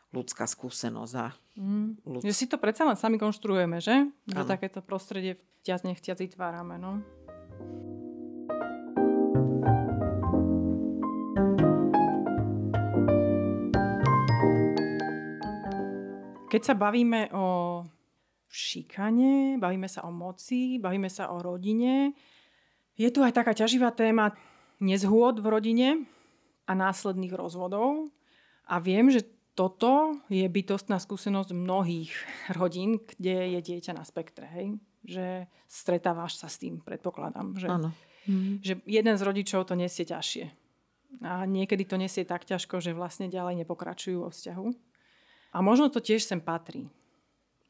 ľudská 0.09 0.49
skúsenosť 0.49 1.13
a 1.21 1.27
Mm. 1.61 2.01
ľud... 2.01 2.21
Že 2.25 2.33
si 2.33 2.45
to 2.49 2.57
predsa 2.57 2.81
len 2.89 2.97
sami 2.97 3.21
konštruujeme, 3.21 3.77
že? 3.77 4.09
Že 4.25 4.41
takéto 4.49 4.81
prostredie 4.81 5.37
vťaz 5.61 5.85
nechťac 5.85 6.17
vytvárame, 6.17 6.81
no. 6.81 7.05
Keď 16.51 16.61
sa 16.67 16.75
bavíme 16.75 17.31
o 17.31 17.79
šikane, 18.51 19.55
bavíme 19.55 19.87
sa 19.87 20.03
o 20.03 20.11
moci, 20.11 20.75
bavíme 20.83 21.07
sa 21.07 21.31
o 21.31 21.39
rodine, 21.39 22.11
je 22.99 23.07
tu 23.07 23.23
aj 23.23 23.31
taká 23.31 23.55
ťaživá 23.55 23.95
téma 23.95 24.35
nezhôd 24.83 25.39
v 25.39 25.47
rodine 25.47 25.89
a 26.67 26.75
následných 26.75 27.31
rozvodov. 27.31 28.11
A 28.67 28.83
viem, 28.83 29.07
že 29.07 29.23
toto 29.55 30.19
je 30.27 30.43
bytostná 30.43 30.99
skúsenosť 30.99 31.55
mnohých 31.55 32.11
rodín, 32.59 32.99
kde 32.99 33.57
je 33.57 33.59
dieťa 33.63 33.95
na 33.95 34.03
spektre. 34.03 34.45
Hej? 34.51 34.67
Že 35.07 35.25
stretávaš 35.65 36.37
sa 36.37 36.51
s 36.51 36.59
tým, 36.59 36.83
predpokladám. 36.83 37.57
Že, 37.57 37.67
Áno. 37.71 37.89
že 38.59 38.83
jeden 38.85 39.15
z 39.15 39.21
rodičov 39.23 39.65
to 39.65 39.73
nesie 39.79 40.03
ťažšie. 40.03 40.45
A 41.23 41.43
niekedy 41.43 41.83
to 41.83 41.99
nesie 41.99 42.23
tak 42.23 42.47
ťažko, 42.47 42.79
že 42.79 42.95
vlastne 42.95 43.27
ďalej 43.27 43.65
nepokračujú 43.65 44.23
vo 44.23 44.29
vzťahu. 44.31 44.90
A 45.51 45.59
možno 45.59 45.91
to 45.91 45.99
tiež 45.99 46.23
sem 46.23 46.39
patrí. 46.39 46.87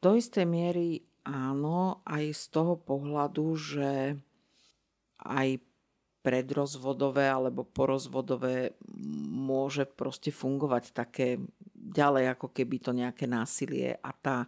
Do 0.02 0.14
istej 0.14 0.46
miery 0.46 1.02
áno, 1.26 2.02
aj 2.06 2.24
z 2.34 2.44
toho 2.50 2.74
pohľadu, 2.78 3.46
že 3.54 4.18
aj 5.22 5.62
predrozvodové 6.22 7.26
alebo 7.26 7.66
porozvodové 7.66 8.78
môže 9.30 9.82
proste 9.86 10.30
fungovať 10.30 10.94
také 10.94 11.42
ďalej 11.74 12.38
ako 12.38 12.54
keby 12.54 12.76
to 12.78 12.94
nejaké 12.94 13.26
násilie 13.26 13.98
a 13.98 14.10
tá 14.14 14.46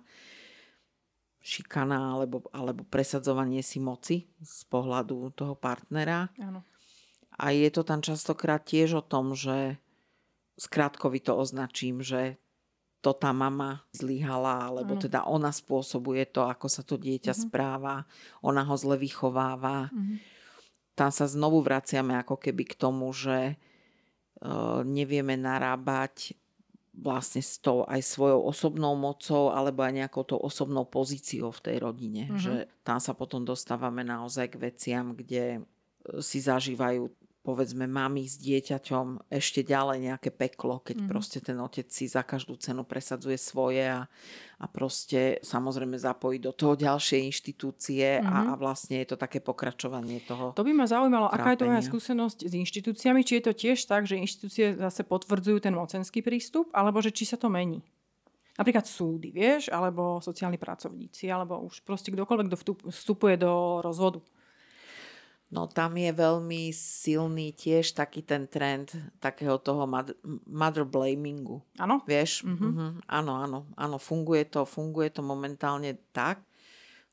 šikana 1.45 2.15
alebo, 2.15 2.47
alebo 2.55 2.87
presadzovanie 2.87 3.61
si 3.61 3.83
moci 3.83 4.31
z 4.41 4.61
pohľadu 4.71 5.35
toho 5.35 5.59
partnera. 5.59 6.31
Áno. 6.39 6.63
A 7.35 7.51
je 7.51 7.67
to 7.75 7.83
tam 7.83 7.99
častokrát 7.99 8.63
tiež 8.63 9.03
o 9.03 9.05
tom, 9.05 9.35
že 9.35 9.83
skrátkovito 10.55 11.35
označím, 11.35 11.99
že 11.99 12.39
to 13.05 13.13
tá 13.13 13.37
mama 13.37 13.85
zlyhala, 13.93 14.73
alebo 14.73 14.97
Áno. 14.97 15.03
teda 15.05 15.29
ona 15.29 15.53
spôsobuje 15.53 16.25
to, 16.33 16.49
ako 16.49 16.73
sa 16.73 16.81
to 16.81 16.97
dieťa 16.97 17.37
Mhm. 17.37 17.41
správa, 17.45 18.09
ona 18.41 18.65
ho 18.65 18.73
zle 18.81 18.97
vychováva. 18.97 19.93
Mhm. 19.93 20.17
Tam 20.97 21.11
sa 21.13 21.29
znovu 21.29 21.61
vraciame 21.61 22.17
ako 22.17 22.41
keby 22.41 22.65
k 22.65 22.75
tomu, 22.81 23.13
že 23.13 23.61
e, 24.41 24.51
nevieme 24.83 25.37
narábať 25.39 26.35
vlastne 26.95 27.43
s 27.43 27.59
tou 27.59 27.83
aj 27.89 28.03
svojou 28.07 28.45
osobnou 28.45 28.95
mocou 28.95 29.51
alebo 29.51 29.83
aj 29.83 29.93
nejakou 29.95 30.23
tou 30.23 30.39
osobnou 30.39 30.87
pozíciou 30.87 31.51
v 31.51 31.61
tej 31.65 31.77
rodine. 31.83 32.31
Mhm. 32.31 32.39
Že 32.39 32.53
tam 32.83 32.99
sa 33.03 33.13
potom 33.15 33.43
dostávame 33.43 34.03
naozaj 34.03 34.55
k 34.55 34.61
veciam, 34.61 35.13
kde 35.13 35.59
e, 35.59 35.61
si 36.21 36.39
zažívajú 36.39 37.09
povedzme 37.45 37.85
mami 37.85 38.25
s 38.25 38.41
dieťaťom 38.41 39.29
ešte 39.29 39.61
ďalej 39.61 39.99
nejaké 40.09 40.33
peklo, 40.33 40.81
keď 40.81 41.05
Mhm. 41.05 41.07
proste 41.07 41.39
ten 41.39 41.61
otec 41.61 41.85
si 41.87 42.09
za 42.09 42.25
každú 42.25 42.57
cenu 42.57 42.83
presadzuje 42.83 43.37
svoje 43.37 43.85
a, 43.85 44.09
a 44.57 44.65
proste 44.67 45.45
samozrejme 45.45 45.93
zapojí 45.95 46.41
do 46.41 46.51
toho 46.51 46.73
ďalšie 46.73 47.21
inštitúcie 47.23 48.19
Mhm. 48.19 48.27
a, 48.27 48.37
a 48.49 48.55
vlastne 48.57 48.97
je 48.99 49.13
to 49.13 49.17
také 49.17 49.39
pokračovanie 49.39 50.25
toho. 50.25 50.57
To 50.57 50.65
by 50.65 50.73
ma 50.73 50.89
zaujímalo, 50.89 51.29
aká 51.29 51.53
je 51.53 51.61
tvoja 51.61 51.79
Trápenia. 51.79 51.91
skúsenosť 51.93 52.39
s 52.49 52.53
inštitúciami, 52.57 53.21
či 53.21 53.39
je 53.39 53.45
to 53.45 53.53
tiež 53.53 53.79
tak, 53.85 54.09
že 54.09 54.17
inštitúcie 54.17 54.75
zase 54.75 55.05
potvrdzujú 55.05 55.61
ten 55.61 55.77
mocenský 55.77 56.25
prístup, 56.25 56.73
alebo 56.73 56.99
že 56.99 57.13
či 57.13 57.29
sa 57.29 57.37
to 57.37 57.53
mení. 57.53 57.85
Napríklad 58.55 58.87
súdy, 58.87 59.29
vieš, 59.29 59.67
alebo 59.69 60.23
sociálni 60.23 60.57
pracovníci, 60.57 61.27
alebo 61.27 61.59
už 61.61 61.83
proste 61.83 62.09
kdokoľvek, 62.09 62.47
kto 62.47 62.57
vstup- 62.57 62.85
vstupuje 62.89 63.35
do 63.37 63.83
rozvodu. 63.83 64.23
No 65.55 65.71
tam 65.71 65.95
je 65.95 66.11
veľmi 66.11 66.75
silný 66.75 67.55
tiež 67.55 67.95
taký 67.95 68.27
ten 68.27 68.51
trend 68.51 68.91
takého 69.23 69.55
toho 69.63 69.87
mother, 69.87 70.19
mother 70.51 70.83
blamingu. 70.83 71.63
Áno? 71.79 72.03
Vieš? 72.03 72.43
Mhm. 72.43 72.59
Mm-hmm. 72.59 72.91
Áno, 73.07 73.33
áno, 73.39 73.59
áno, 73.79 73.97
funguje 74.03 74.51
to, 74.51 74.67
funguje 74.67 75.15
to 75.15 75.23
momentálne 75.23 75.95
tak, 76.11 76.43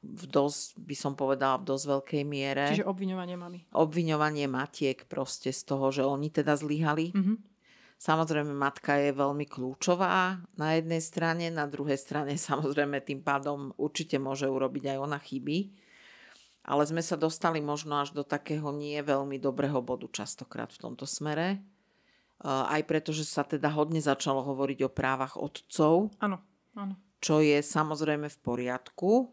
v 0.02 0.26
dosť, 0.26 0.82
by 0.82 0.96
som 0.98 1.14
povedala, 1.14 1.62
v 1.62 1.70
dosť 1.70 1.86
veľkej 1.86 2.24
miere. 2.26 2.66
Čiže 2.74 2.90
obviňovanie 2.90 3.38
mami. 3.38 3.60
Obviňovanie 3.78 4.50
matiek 4.50 5.06
proste 5.06 5.54
z 5.54 5.62
toho, 5.62 5.94
že 5.94 6.02
oni 6.02 6.34
teda 6.34 6.58
zlyhali. 6.58 7.14
Mhm. 7.14 7.54
Samozrejme, 8.02 8.50
matka 8.58 8.98
je 8.98 9.14
veľmi 9.14 9.46
kľúčová 9.46 10.42
na 10.58 10.70
jednej 10.74 10.98
strane, 11.06 11.54
na 11.54 11.70
druhej 11.70 12.02
strane 12.02 12.34
samozrejme 12.50 12.98
tým 13.06 13.22
pádom 13.22 13.78
určite 13.78 14.18
môže 14.18 14.50
urobiť 14.50 14.90
aj 14.90 14.98
ona 14.98 15.22
chyby. 15.22 15.58
Ale 16.62 16.86
sme 16.86 17.02
sa 17.02 17.18
dostali 17.18 17.58
možno 17.58 17.98
až 17.98 18.14
do 18.14 18.22
takého 18.22 18.70
nie 18.70 19.02
veľmi 19.02 19.42
dobrého 19.42 19.82
bodu 19.82 20.06
častokrát 20.08 20.70
v 20.70 20.82
tomto 20.82 21.10
smere. 21.10 21.58
Uh, 22.42 22.66
Aj 22.70 22.82
preto, 22.86 23.10
že 23.10 23.26
sa 23.26 23.42
teda 23.42 23.70
hodne 23.70 24.02
začalo 24.02 24.42
hovoriť 24.42 24.86
o 24.86 24.90
právach 24.90 25.38
otcov, 25.38 26.10
Áno, 26.22 26.42
áno. 26.74 26.98
čo 27.22 27.42
je 27.42 27.62
samozrejme 27.62 28.30
v 28.30 28.40
poriadku. 28.42 29.30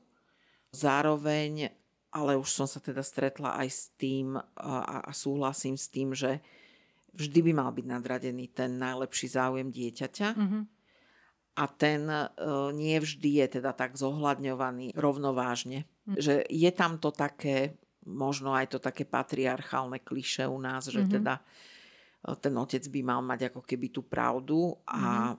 Zároveň, 0.72 1.72
ale 2.12 2.36
už 2.36 2.48
som 2.48 2.68
sa 2.68 2.80
teda 2.80 3.00
stretla 3.00 3.56
aj 3.56 3.68
s 3.72 3.82
tým 3.96 4.36
a, 4.36 5.04
a 5.08 5.12
súhlasím 5.16 5.80
s 5.80 5.88
tým, 5.88 6.12
že 6.12 6.44
vždy 7.16 7.40
by 7.48 7.52
mal 7.56 7.72
byť 7.72 7.86
nadradený 7.88 8.52
ten 8.52 8.76
najlepší 8.76 9.32
záujem 9.32 9.68
dieťaťa 9.72 10.28
Mhm. 10.36 10.58
a 11.56 11.64
ten 11.72 12.04
e, 12.06 12.28
nie 12.76 12.96
vždy 13.00 13.40
je 13.42 13.46
teda 13.58 13.72
tak 13.72 13.96
zohľadňovaný 13.96 14.92
rovnovážne. 14.94 15.88
Mm. 16.08 16.16
Že 16.16 16.34
je 16.42 16.70
tam 16.70 16.96
to 16.96 17.10
také, 17.10 17.76
možno 18.02 18.50
aj 18.50 18.66
to 18.66 18.78
také 18.78 19.04
patriarchálne 19.04 20.00
kliše 20.00 20.42
u 20.42 20.56
nás, 20.56 20.86
že 20.86 20.98
Mhm. 20.98 21.10
teda 21.12 21.34
e, 22.18 22.32
ten 22.34 22.54
otec 22.54 22.80
by 22.82 23.00
mal 23.02 23.20
mať 23.20 23.40
ako 23.48 23.60
keby 23.60 23.86
tú 23.88 24.00
pravdu 24.00 24.72
a 24.82 25.36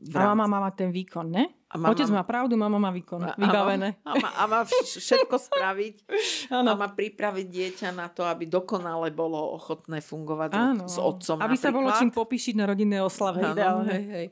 v 0.00 0.14
A 0.16 0.32
mama 0.32 0.48
má 0.48 0.70
ten 0.70 0.88
výkon, 0.88 1.28
ne? 1.28 1.44
a 1.66 1.76
mama- 1.76 1.92
Otec 1.92 2.08
má 2.08 2.22
pravdu, 2.22 2.56
mama 2.56 2.78
má 2.78 2.88
výkon. 2.88 3.20
a- 3.20 3.36
Vybavené. 3.36 4.00
A 4.00 4.16
má, 4.16 4.28
a 4.32 4.42
má 4.44 4.60
vš- 4.62 4.96
všetko 4.96 5.36
spraviť 5.46 5.96
a 6.48 6.56
Áno. 6.56 6.72
má 6.72 6.88
pripraviť 6.88 7.46
dieťa 7.46 7.88
na 7.92 8.08
to, 8.08 8.24
aby 8.24 8.42
dokonale 8.44 9.10
bolo 9.10 9.36
ochotné 9.52 10.00
fungovať 10.00 10.50
Áno. 10.52 10.84
s 10.84 10.96
otcom 10.96 11.36
Aby 11.36 11.54
sa 11.54 11.68
bolo 11.68 11.86
napríklad. 11.86 12.00
čím 12.00 12.10
popíšiť 12.12 12.54
na 12.54 12.64
rodinnej 12.64 13.00
oslave. 13.00 13.44
Ideálne. 13.44 13.92
hej, 13.92 14.04
hej. 14.08 14.26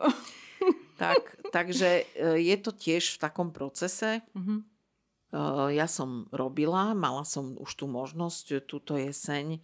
tak, 0.96 1.20
takže 1.48 1.88
e, 2.08 2.42
je 2.42 2.56
to 2.56 2.70
tiež 2.72 3.04
v 3.12 3.20
takom 3.20 3.50
procese. 3.50 4.22
Mhm. 4.32 4.77
E, 5.32 5.38
Ja 5.76 5.86
som 5.86 6.26
robila, 6.32 6.96
mala 6.96 7.24
som 7.24 7.56
už 7.60 7.70
tú 7.76 7.86
možnosť 7.86 8.64
túto 8.64 8.96
jeseň 8.96 9.60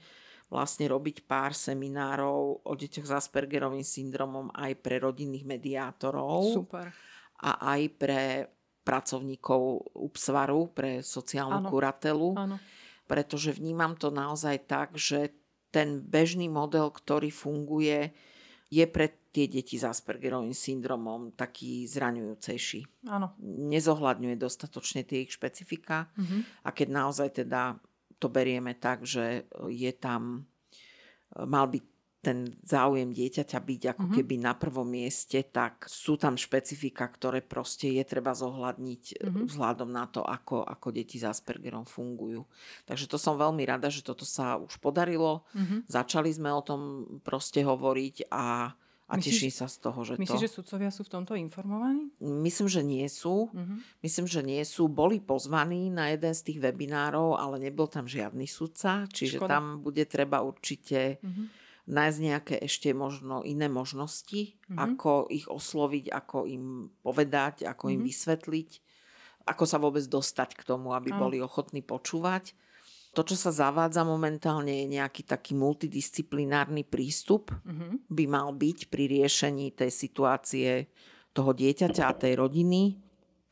vlastne 0.53 0.87
robiť 0.87 1.25
pár 1.27 1.57
seminárov 1.57 2.63
o 2.63 2.73
deťoch 2.77 3.07
s 3.09 3.13
Aspergerovým 3.27 3.83
syndromom 3.83 4.53
aj 4.55 4.77
pre 4.79 5.03
rodinných 5.03 5.43
mediátorov 5.43 6.63
Super. 6.63 6.95
a 7.43 7.75
aj 7.75 7.81
pre 7.99 8.23
pracovníkov 8.85 9.91
UPSVARu, 9.97 10.69
pre 10.71 11.01
sociálnu 11.01 11.65
Áno. 11.65 11.69
kuratelu, 11.73 12.31
Áno. 12.37 12.57
pretože 13.09 13.57
vnímam 13.57 13.97
to 13.97 14.13
naozaj 14.13 14.69
tak, 14.69 14.95
že 14.95 15.33
ten 15.73 16.05
bežný 16.05 16.47
model, 16.47 16.93
ktorý 16.93 17.33
funguje, 17.33 18.13
je 18.69 18.85
pre 18.87 19.24
tie 19.35 19.51
deti 19.51 19.75
s 19.75 19.83
Aspergerovým 19.83 20.55
syndromom 20.55 21.35
taký 21.35 21.91
zraňujúcejší. 21.91 23.11
Áno. 23.11 23.35
Nezohľadňuje 23.43 24.39
dostatočne 24.39 25.03
tie 25.03 25.27
ich 25.27 25.35
špecifika 25.35 26.07
mm-hmm. 26.15 26.63
a 26.63 26.69
keď 26.71 26.89
naozaj 26.95 27.43
teda 27.43 27.83
to 28.23 28.31
berieme 28.31 28.79
tak, 28.79 29.03
že 29.03 29.51
je 29.67 29.91
tam, 29.91 30.47
mal 31.35 31.67
byť 31.67 31.83
ten 32.25 32.57
záujem 32.65 33.13
dieťaťa 33.13 33.59
byť 33.61 33.83
ako 33.93 34.05
mm-hmm. 34.09 34.17
keby 34.17 34.35
na 34.41 34.57
prvom 34.57 34.89
mieste, 34.89 35.45
tak 35.45 35.85
sú 35.85 36.17
tam 36.17 36.41
špecifika, 36.41 37.05
ktoré 37.13 37.45
proste 37.45 37.93
je 37.93 38.05
treba 38.07 38.33
zohľadniť 38.33 39.03
mm-hmm. 39.21 39.45
vzhľadom 39.51 39.93
na 39.93 40.09
to, 40.09 40.25
ako, 40.25 40.65
ako 40.65 40.89
deti 40.89 41.21
s 41.21 41.29
Aspergerom 41.29 41.85
fungujú. 41.85 42.49
Takže 42.89 43.11
to 43.13 43.21
som 43.21 43.37
veľmi 43.37 43.61
rada, 43.69 43.93
že 43.93 44.01
toto 44.01 44.25
sa 44.25 44.57
už 44.57 44.81
podarilo. 44.81 45.45
Mm-hmm. 45.53 45.91
Začali 45.91 46.33
sme 46.33 46.49
o 46.49 46.65
tom 46.65 46.81
proste 47.21 47.61
hovoriť 47.61 48.33
a 48.33 48.73
a 49.05 49.21
myslíš, 49.21 49.37
teším 49.37 49.53
sa 49.53 49.67
z 49.69 49.77
toho, 49.85 50.01
že 50.01 50.13
myslíš, 50.17 50.41
to... 50.41 50.45
že 50.49 50.55
sudcovia 50.57 50.89
sú 50.89 51.05
v 51.05 51.11
tomto 51.13 51.37
informovaní? 51.37 52.09
Myslím, 52.25 52.69
že 52.73 52.81
nie 52.81 53.05
sú. 53.13 53.53
Uh-huh. 53.53 53.77
Myslím, 54.01 54.25
že 54.25 54.41
nie 54.41 54.65
sú. 54.65 54.89
Boli 54.89 55.21
pozvaní 55.21 55.93
na 55.93 56.09
jeden 56.09 56.33
z 56.33 56.41
tých 56.41 56.59
webinárov, 56.65 57.37
ale 57.37 57.61
nebol 57.61 57.85
tam 57.85 58.09
žiadny 58.09 58.49
sudca, 58.49 59.05
čiže 59.13 59.45
Škoda. 59.45 59.61
tam 59.61 59.65
bude 59.85 60.09
treba 60.09 60.41
určite 60.41 61.21
uh-huh. 61.21 61.53
nájsť 61.85 62.19
nejaké 62.19 62.55
ešte 62.65 62.97
možno 62.97 63.45
iné 63.45 63.69
možnosti, 63.69 64.57
uh-huh. 64.57 64.97
ako 64.97 65.29
ich 65.29 65.53
osloviť, 65.53 66.09
ako 66.09 66.49
im 66.49 66.89
povedať, 67.05 67.69
ako 67.69 67.93
uh-huh. 67.93 67.97
im 68.01 68.09
vysvetliť, 68.09 68.71
ako 69.45 69.65
sa 69.69 69.77
vôbec 69.77 70.05
dostať 70.09 70.57
k 70.57 70.65
tomu, 70.65 70.97
aby 70.97 71.13
uh-huh. 71.13 71.21
boli 71.29 71.37
ochotní 71.45 71.85
počúvať. 71.85 72.57
To, 73.15 73.23
čo 73.23 73.39
sa 73.39 73.55
zavádza 73.55 74.03
momentálne, 74.03 74.75
je 74.83 74.99
nejaký 74.99 75.23
taký 75.23 75.55
multidisciplinárny 75.55 76.83
prístup. 76.83 77.55
Uh-huh. 77.55 78.03
By 78.11 78.25
mal 78.27 78.51
byť 78.51 78.91
pri 78.91 79.07
riešení 79.07 79.71
tej 79.71 79.91
situácie 79.95 80.91
toho 81.31 81.55
dieťaťa 81.55 82.05
a 82.11 82.19
tej 82.19 82.43
rodiny. 82.43 82.99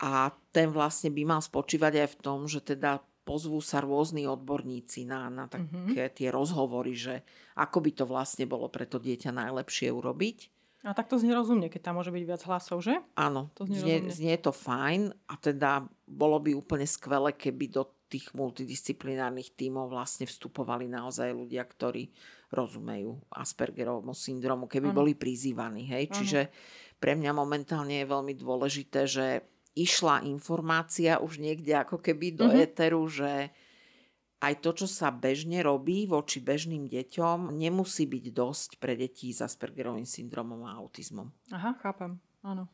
A 0.03 0.35
ten 0.51 0.75
vlastne 0.75 1.15
by 1.15 1.23
mal 1.23 1.39
spočívať 1.39 2.03
aj 2.03 2.09
v 2.11 2.19
tom, 2.19 2.51
že 2.51 2.59
teda 2.59 2.99
pozvú 3.23 3.63
sa 3.63 3.79
rôzni 3.79 4.27
odborníci 4.27 5.07
na, 5.07 5.31
na 5.31 5.47
také 5.47 6.11
uh-huh. 6.11 6.11
tie 6.11 6.29
rozhovory, 6.35 6.99
že 6.99 7.23
ako 7.55 7.79
by 7.87 7.91
to 7.95 8.05
vlastne 8.05 8.51
bolo 8.51 8.67
pre 8.67 8.83
to 8.83 8.99
dieťa 8.99 9.31
najlepšie 9.31 9.95
urobiť. 9.95 10.39
A 10.83 10.99
tak 10.99 11.07
to 11.07 11.15
znie 11.15 11.31
rozumne, 11.31 11.71
keď 11.71 11.91
tam 11.91 12.03
môže 12.03 12.11
byť 12.11 12.25
viac 12.27 12.43
hlasov, 12.51 12.83
že? 12.83 12.99
Áno, 13.15 13.55
to 13.55 13.63
znie, 13.71 13.79
znie, 13.79 13.99
znie 14.11 14.35
to 14.43 14.51
fajn 14.51 15.15
a 15.31 15.35
teda 15.39 15.87
bolo 16.11 16.43
by 16.43 16.59
úplne 16.59 16.91
skvelé, 16.91 17.31
keby 17.31 17.71
do 17.71 17.87
tých 18.13 18.37
multidisciplinárnych 18.37 19.57
tímov 19.57 19.89
vlastne 19.89 20.29
vstupovali 20.29 20.85
naozaj 20.93 21.33
ľudia, 21.33 21.65
ktorí 21.65 22.13
rozumejú 22.53 23.17
Aspergerovmu 23.33 24.13
syndromu, 24.13 24.69
keby 24.69 24.93
ano. 24.93 24.97
boli 25.01 25.17
prizývaní. 25.17 25.89
Hej? 25.89 26.13
Čiže 26.13 26.41
pre 27.01 27.17
mňa 27.17 27.33
momentálne 27.33 28.05
je 28.05 28.13
veľmi 28.13 28.37
dôležité, 28.37 29.09
že 29.09 29.27
išla 29.73 30.29
informácia 30.29 31.17
už 31.17 31.41
niekde 31.41 31.73
ako 31.73 32.05
keby 32.05 32.37
do 32.37 32.45
uh-huh. 32.45 32.61
éteru, 32.61 33.09
že 33.09 33.49
aj 34.43 34.59
to, 34.61 34.85
čo 34.85 34.87
sa 34.91 35.09
bežne 35.15 35.63
robí 35.65 36.05
voči 36.05 36.43
bežným 36.43 36.91
deťom, 36.91 37.55
nemusí 37.55 38.05
byť 38.11 38.25
dosť 38.35 38.71
pre 38.83 38.99
deti 38.99 39.31
s 39.31 39.41
Aspergerovým 39.41 40.05
syndromom 40.05 40.67
a 40.67 40.77
autizmom. 40.77 41.31
Aha, 41.55 41.79
chápem. 41.81 42.19
Áno. 42.43 42.67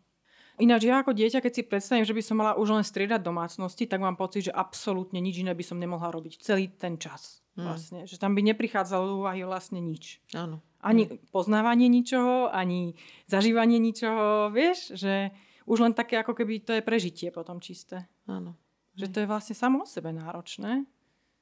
Ináč 0.58 0.90
ja 0.90 1.00
ako 1.00 1.14
dieťa, 1.14 1.38
keď 1.38 1.52
si 1.54 1.62
predstavím, 1.62 2.02
že 2.02 2.14
by 2.14 2.22
som 2.22 2.36
mala 2.42 2.58
už 2.58 2.74
len 2.74 2.84
striedať 2.84 3.22
domácnosti, 3.22 3.86
tak 3.86 4.02
mám 4.02 4.18
pocit, 4.18 4.50
že 4.50 4.52
absolútne 4.52 5.22
nič 5.22 5.38
iné 5.38 5.54
by 5.54 5.64
som 5.64 5.78
nemohla 5.78 6.10
robiť 6.10 6.42
celý 6.42 6.70
ten 6.74 6.98
čas. 6.98 7.40
Hmm. 7.54 7.74
Vlastne. 7.74 8.06
Že 8.06 8.16
tam 8.18 8.34
by 8.34 8.42
neprichádzalo 8.54 9.04
do 9.06 9.14
úvahy 9.22 9.46
vlastne 9.46 9.78
nič. 9.78 10.22
Áno. 10.34 10.62
Ani 10.82 11.06
hmm. 11.06 11.30
poznávanie 11.34 11.86
ničoho, 11.90 12.50
ani 12.50 12.98
zažívanie 13.30 13.82
ničoho, 13.82 14.50
vieš, 14.50 14.94
že 14.94 15.34
už 15.66 15.78
len 15.84 15.94
také 15.94 16.18
ako 16.18 16.34
keby 16.34 16.62
to 16.62 16.72
je 16.74 16.82
prežitie 16.82 17.28
potom 17.30 17.58
čisté. 17.62 18.06
Áno. 18.30 18.54
Že 18.98 19.06
to 19.14 19.18
je 19.22 19.30
vlastne 19.30 19.54
samo 19.54 19.82
o 19.82 19.90
sebe 19.90 20.10
náročné. 20.10 20.86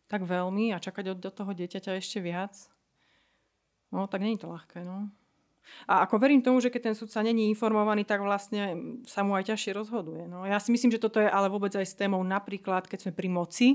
Tak 0.07 0.23
veľmi 0.23 0.71
a 0.71 0.79
čakať 0.79 1.17
od 1.17 1.19
do 1.19 1.31
toho 1.33 1.51
dieťaťa 1.51 1.99
ešte 1.99 2.21
viac. 2.23 2.55
No, 3.91 4.07
tak 4.07 4.23
nie 4.23 4.35
je 4.35 4.45
to 4.45 4.53
ľahké, 4.53 4.83
no. 4.83 5.09
A 5.87 6.07
ako 6.07 6.19
verím 6.19 6.43
tomu, 6.43 6.59
že 6.63 6.71
keď 6.71 6.93
ten 6.93 6.97
sudca 6.97 7.23
není 7.23 7.51
informovaný, 7.51 8.07
tak 8.07 8.23
vlastne 8.23 8.75
sa 9.07 9.27
mu 9.27 9.35
aj 9.35 9.55
ťažšie 9.55 9.73
rozhoduje. 9.75 10.25
No, 10.27 10.47
ja 10.47 10.59
si 10.59 10.71
myslím, 10.75 10.95
že 10.95 11.03
toto 11.03 11.19
je 11.23 11.29
ale 11.29 11.51
vôbec 11.51 11.75
aj 11.75 11.87
s 11.87 11.99
témou 11.99 12.23
napríklad, 12.23 12.87
keď 12.87 13.09
sme 13.09 13.13
pri 13.13 13.29
moci, 13.31 13.69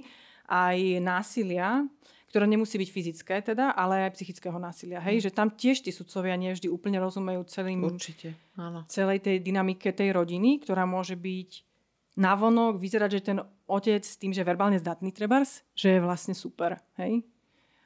aj 0.51 0.99
násilia, 0.99 1.87
ktoré 2.31 2.47
nemusí 2.47 2.79
byť 2.79 2.89
fyzické 2.91 3.35
teda, 3.43 3.75
ale 3.75 4.07
aj 4.07 4.15
psychického 4.15 4.55
násilia. 4.55 5.03
Hej? 5.03 5.27
Že 5.27 5.31
tam 5.35 5.47
tiež 5.51 5.83
tí 5.83 5.91
sudcovia 5.91 6.39
nevždy 6.39 6.71
úplne 6.71 6.99
rozumejú 7.03 7.43
celým, 7.47 7.83
Určite, 7.83 8.35
áno. 8.55 8.87
celej 8.87 9.19
tej 9.23 9.43
dynamike 9.43 9.91
tej 9.91 10.15
rodiny, 10.15 10.63
ktorá 10.63 10.87
môže 10.87 11.19
byť 11.19 11.67
navonok, 12.15 12.79
vyzerať, 12.79 13.09
že 13.19 13.21
ten 13.23 13.39
otec 13.67 14.03
s 14.03 14.19
tým, 14.19 14.31
že 14.35 14.47
verbálne 14.47 14.79
zdatný 14.79 15.11
trebárs, 15.15 15.63
že 15.75 15.95
je 15.95 15.99
vlastne 16.03 16.35
super. 16.35 16.79
Hej? 16.99 17.23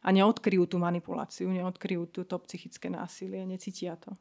A 0.05 0.13
neodkryjú 0.13 0.69
tú 0.69 0.77
manipuláciu, 0.77 1.49
neodkryjú 1.49 2.13
túto 2.13 2.37
psychické 2.45 2.93
násilie, 2.93 3.41
necítia 3.49 3.97
to. 3.97 4.13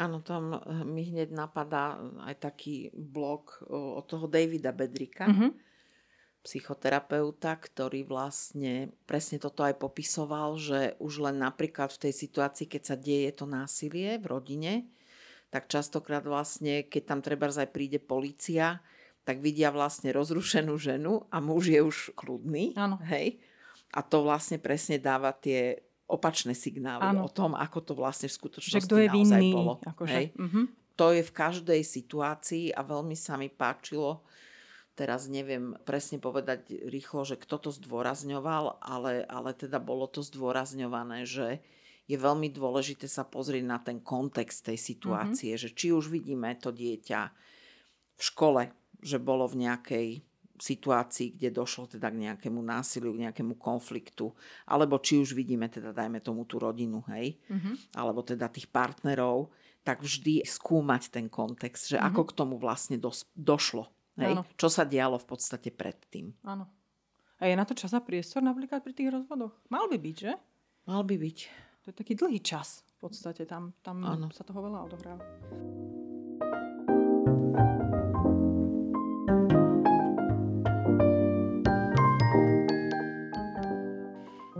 Áno, 0.00 0.24
tam 0.24 0.56
eh, 0.56 0.60
mi 0.88 1.04
hneď 1.04 1.36
napadá 1.36 2.00
aj 2.24 2.34
taký 2.40 2.88
blog 2.96 3.60
od 3.68 4.08
toho 4.08 4.24
Davida 4.24 4.72
Bedrika, 4.72 5.28
mm-hmm. 5.28 5.50
psychoterapeuta, 6.48 7.60
ktorý 7.60 8.08
vlastne 8.08 8.88
presne 9.04 9.36
toto 9.36 9.60
aj 9.68 9.76
popisoval, 9.76 10.56
že 10.56 10.96
už 10.96 11.28
len 11.28 11.44
napríklad 11.44 11.92
v 11.92 12.08
tej 12.08 12.12
situácii, 12.16 12.64
keď 12.64 12.82
sa 12.82 12.96
deje 12.96 13.30
to 13.36 13.44
násilie 13.44 14.16
v 14.16 14.26
rodine, 14.32 14.72
tak 15.48 15.68
častokrát 15.68 16.24
vlastne, 16.24 16.88
keď 16.88 17.02
tam 17.04 17.20
treba 17.20 17.48
aj 17.48 17.68
príde 17.72 18.00
policia, 18.00 18.80
tak 19.24 19.44
vidia 19.44 19.68
vlastne 19.68 20.08
rozrušenú 20.12 20.76
ženu 20.80 21.28
a 21.28 21.36
muž 21.40 21.68
je 21.68 21.80
už 21.84 22.16
kľudný. 22.16 22.72
Áno. 22.80 22.96
Hej? 23.04 23.40
A 23.96 24.00
to 24.04 24.20
vlastne 24.20 24.60
presne 24.60 25.00
dáva 25.00 25.32
tie 25.32 25.80
opačné 26.08 26.56
signály 26.56 27.04
ano. 27.04 27.28
o 27.28 27.30
tom, 27.30 27.52
ako 27.52 27.78
to 27.84 27.92
vlastne 27.92 28.32
v 28.32 28.34
skutočnosti 28.40 28.80
že 28.80 28.88
kto 28.88 28.96
je 28.96 29.08
naozaj 29.12 29.40
vinný, 29.44 29.52
bolo. 29.52 29.74
Akože. 29.84 30.12
Hej? 30.16 30.26
Uh-huh. 30.40 30.64
To 30.98 31.06
je 31.14 31.22
v 31.22 31.32
každej 31.36 31.80
situácii 31.84 32.64
a 32.72 32.80
veľmi 32.82 33.14
sa 33.14 33.36
mi 33.36 33.52
páčilo, 33.52 34.24
teraz 34.98 35.30
neviem 35.30 35.76
presne 35.84 36.18
povedať 36.18 36.74
rýchlo, 36.90 37.22
že 37.22 37.38
kto 37.38 37.60
to 37.60 37.70
zdôrazňoval, 37.70 38.82
ale, 38.82 39.22
ale 39.28 39.50
teda 39.54 39.78
bolo 39.78 40.08
to 40.10 40.24
zdôrazňované, 40.24 41.28
že 41.28 41.62
je 42.08 42.16
veľmi 42.16 42.48
dôležité 42.48 43.04
sa 43.04 43.22
pozrieť 43.22 43.64
na 43.68 43.78
ten 43.78 44.00
kontext 44.00 44.64
tej 44.64 44.80
situácie, 44.80 45.54
uh-huh. 45.54 45.62
že 45.68 45.76
či 45.76 45.92
už 45.92 46.08
vidíme 46.08 46.56
to 46.56 46.72
dieťa 46.72 47.20
v 48.18 48.22
škole, 48.24 48.72
že 49.04 49.20
bolo 49.20 49.44
v 49.46 49.68
nejakej 49.68 50.08
situácii, 50.60 51.38
kde 51.38 51.54
došlo 51.54 51.86
teda 51.86 52.10
k 52.10 52.20
nejakému 52.28 52.60
násiliu, 52.60 53.14
k 53.14 53.28
nejakému 53.28 53.56
konfliktu, 53.56 54.34
alebo 54.66 54.98
či 54.98 55.18
už 55.18 55.32
vidíme 55.32 55.70
teda, 55.70 55.94
dajme 55.94 56.20
tomu 56.20 56.44
tú 56.44 56.58
rodinu, 56.60 57.02
hej, 57.10 57.38
mm-hmm. 57.48 57.94
alebo 57.96 58.20
teda 58.26 58.50
tých 58.50 58.68
partnerov, 58.68 59.50
tak 59.86 60.04
vždy 60.04 60.44
skúmať 60.44 61.14
ten 61.14 61.26
kontext, 61.32 61.88
že 61.88 61.96
mm-hmm. 61.96 62.08
ako 62.12 62.22
k 62.28 62.32
tomu 62.36 62.54
vlastne 62.60 63.00
dos- 63.00 63.26
došlo, 63.32 63.88
hej, 64.20 64.36
Áno. 64.36 64.42
čo 64.58 64.68
sa 64.68 64.84
dialo 64.84 65.16
v 65.16 65.26
podstate 65.26 65.72
predtým. 65.72 66.34
Áno. 66.44 66.68
A 67.38 67.46
je 67.46 67.54
na 67.54 67.62
to 67.62 67.78
čas 67.78 67.94
a 67.94 68.02
priestor 68.02 68.42
napríklad 68.42 68.82
pri 68.82 68.90
tých 68.90 69.14
rozvodoch? 69.14 69.54
Mal 69.70 69.86
by 69.86 69.94
byť, 69.94 70.16
že? 70.18 70.32
Mal 70.90 71.02
by 71.06 71.14
byť. 71.14 71.38
To 71.86 71.86
je 71.90 71.94
taký 71.94 72.12
dlhý 72.18 72.42
čas 72.42 72.82
v 72.98 73.06
podstate, 73.06 73.46
tam, 73.46 73.72
tam 73.86 74.02
sa 74.34 74.42
toho 74.42 74.58
veľa 74.58 74.90
odohráva. 74.90 75.22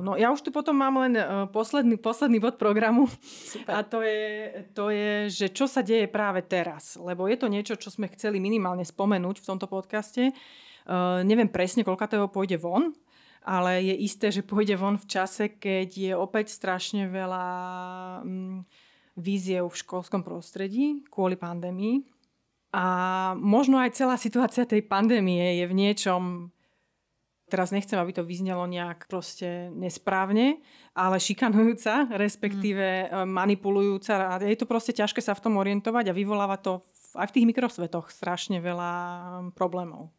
No 0.08 0.16
ja 0.16 0.32
už 0.32 0.40
tu 0.40 0.48
potom 0.48 0.72
mám 0.72 1.04
len 1.04 1.20
uh, 1.20 1.44
posledný, 1.52 2.00
posledný 2.00 2.40
bod 2.40 2.56
programu 2.56 3.12
Super. 3.20 3.76
a 3.76 3.84
to 3.84 4.00
je, 4.00 4.24
to 4.72 4.88
je, 4.88 5.28
že 5.28 5.46
čo 5.52 5.68
sa 5.68 5.84
deje 5.84 6.08
práve 6.08 6.40
teraz. 6.40 6.96
Lebo 6.96 7.28
je 7.28 7.36
to 7.36 7.52
niečo, 7.52 7.76
čo 7.76 7.92
sme 7.92 8.08
chceli 8.16 8.40
minimálne 8.40 8.88
spomenúť 8.88 9.44
v 9.44 9.48
tomto 9.52 9.68
podcaste. 9.68 10.32
Uh, 10.88 11.20
neviem 11.28 11.52
presne, 11.52 11.84
koľka 11.84 12.08
toho 12.08 12.32
pôjde 12.32 12.56
von, 12.56 12.96
ale 13.44 13.84
je 13.84 14.00
isté, 14.00 14.32
že 14.32 14.40
pôjde 14.40 14.80
von 14.80 14.96
v 14.96 15.04
čase, 15.04 15.60
keď 15.60 15.88
je 15.92 16.12
opäť 16.16 16.56
strašne 16.56 17.04
veľa 17.12 17.44
um, 18.24 18.64
víziev 19.12 19.68
v 19.68 19.76
školskom 19.76 20.24
prostredí 20.24 21.04
kvôli 21.12 21.36
pandémii. 21.36 22.00
A 22.72 22.84
možno 23.36 23.76
aj 23.76 23.92
celá 23.92 24.16
situácia 24.16 24.64
tej 24.64 24.88
pandémie 24.88 25.60
je 25.60 25.68
v 25.68 25.76
niečom 25.76 26.48
teraz 27.48 27.72
nechcem, 27.72 27.96
aby 27.96 28.12
to 28.12 28.22
vyznelo 28.22 28.68
nejak 28.68 29.08
proste 29.08 29.72
nesprávne, 29.72 30.60
ale 30.92 31.16
šikanujúca, 31.16 32.12
respektíve 32.14 33.08
mm. 33.08 33.26
manipulujúca. 33.26 34.12
A 34.30 34.34
je 34.38 34.58
to 34.60 34.68
proste 34.68 34.92
ťažké 34.94 35.24
sa 35.24 35.32
v 35.32 35.42
tom 35.48 35.56
orientovať 35.56 36.12
a 36.12 36.16
vyvoláva 36.16 36.60
to 36.60 36.84
aj 37.16 37.32
v 37.32 37.34
tých 37.40 37.48
mikrosvetoch 37.48 38.12
strašne 38.12 38.60
veľa 38.60 38.92
problémov. 39.56 40.12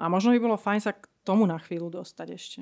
A 0.00 0.08
možno 0.08 0.32
by 0.32 0.40
bolo 0.40 0.56
fajn 0.56 0.80
sa 0.80 0.96
k 0.96 1.04
tomu 1.26 1.44
na 1.44 1.60
chvíľu 1.60 2.00
dostať 2.00 2.28
ešte. 2.32 2.60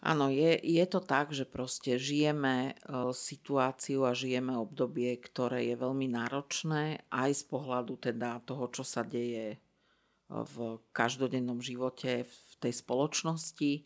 Áno, 0.00 0.32
je, 0.32 0.56
je 0.56 0.84
to 0.88 1.04
tak, 1.04 1.28
že 1.36 1.44
proste 1.44 2.00
žijeme 2.00 2.72
uh, 2.72 3.12
situáciu 3.12 4.08
a 4.08 4.16
žijeme 4.16 4.56
obdobie, 4.56 5.12
ktoré 5.20 5.68
je 5.68 5.76
veľmi 5.76 6.08
náročné 6.08 7.04
aj 7.12 7.30
z 7.36 7.42
pohľadu 7.52 8.00
teda 8.00 8.40
toho, 8.48 8.72
čo 8.72 8.80
sa 8.80 9.04
deje 9.04 9.60
v 10.30 10.78
každodennom 10.94 11.58
živote 11.58 12.22
v 12.22 12.52
tej 12.62 12.72
spoločnosti 12.78 13.84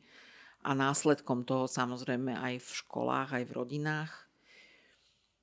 a 0.64 0.70
následkom 0.76 1.49
toho 1.49 1.64
samozrejme 1.64 2.36
aj 2.36 2.61
v 2.61 2.70
školách, 2.84 3.28
aj 3.40 3.45
v 3.49 3.55
rodinách. 3.57 4.12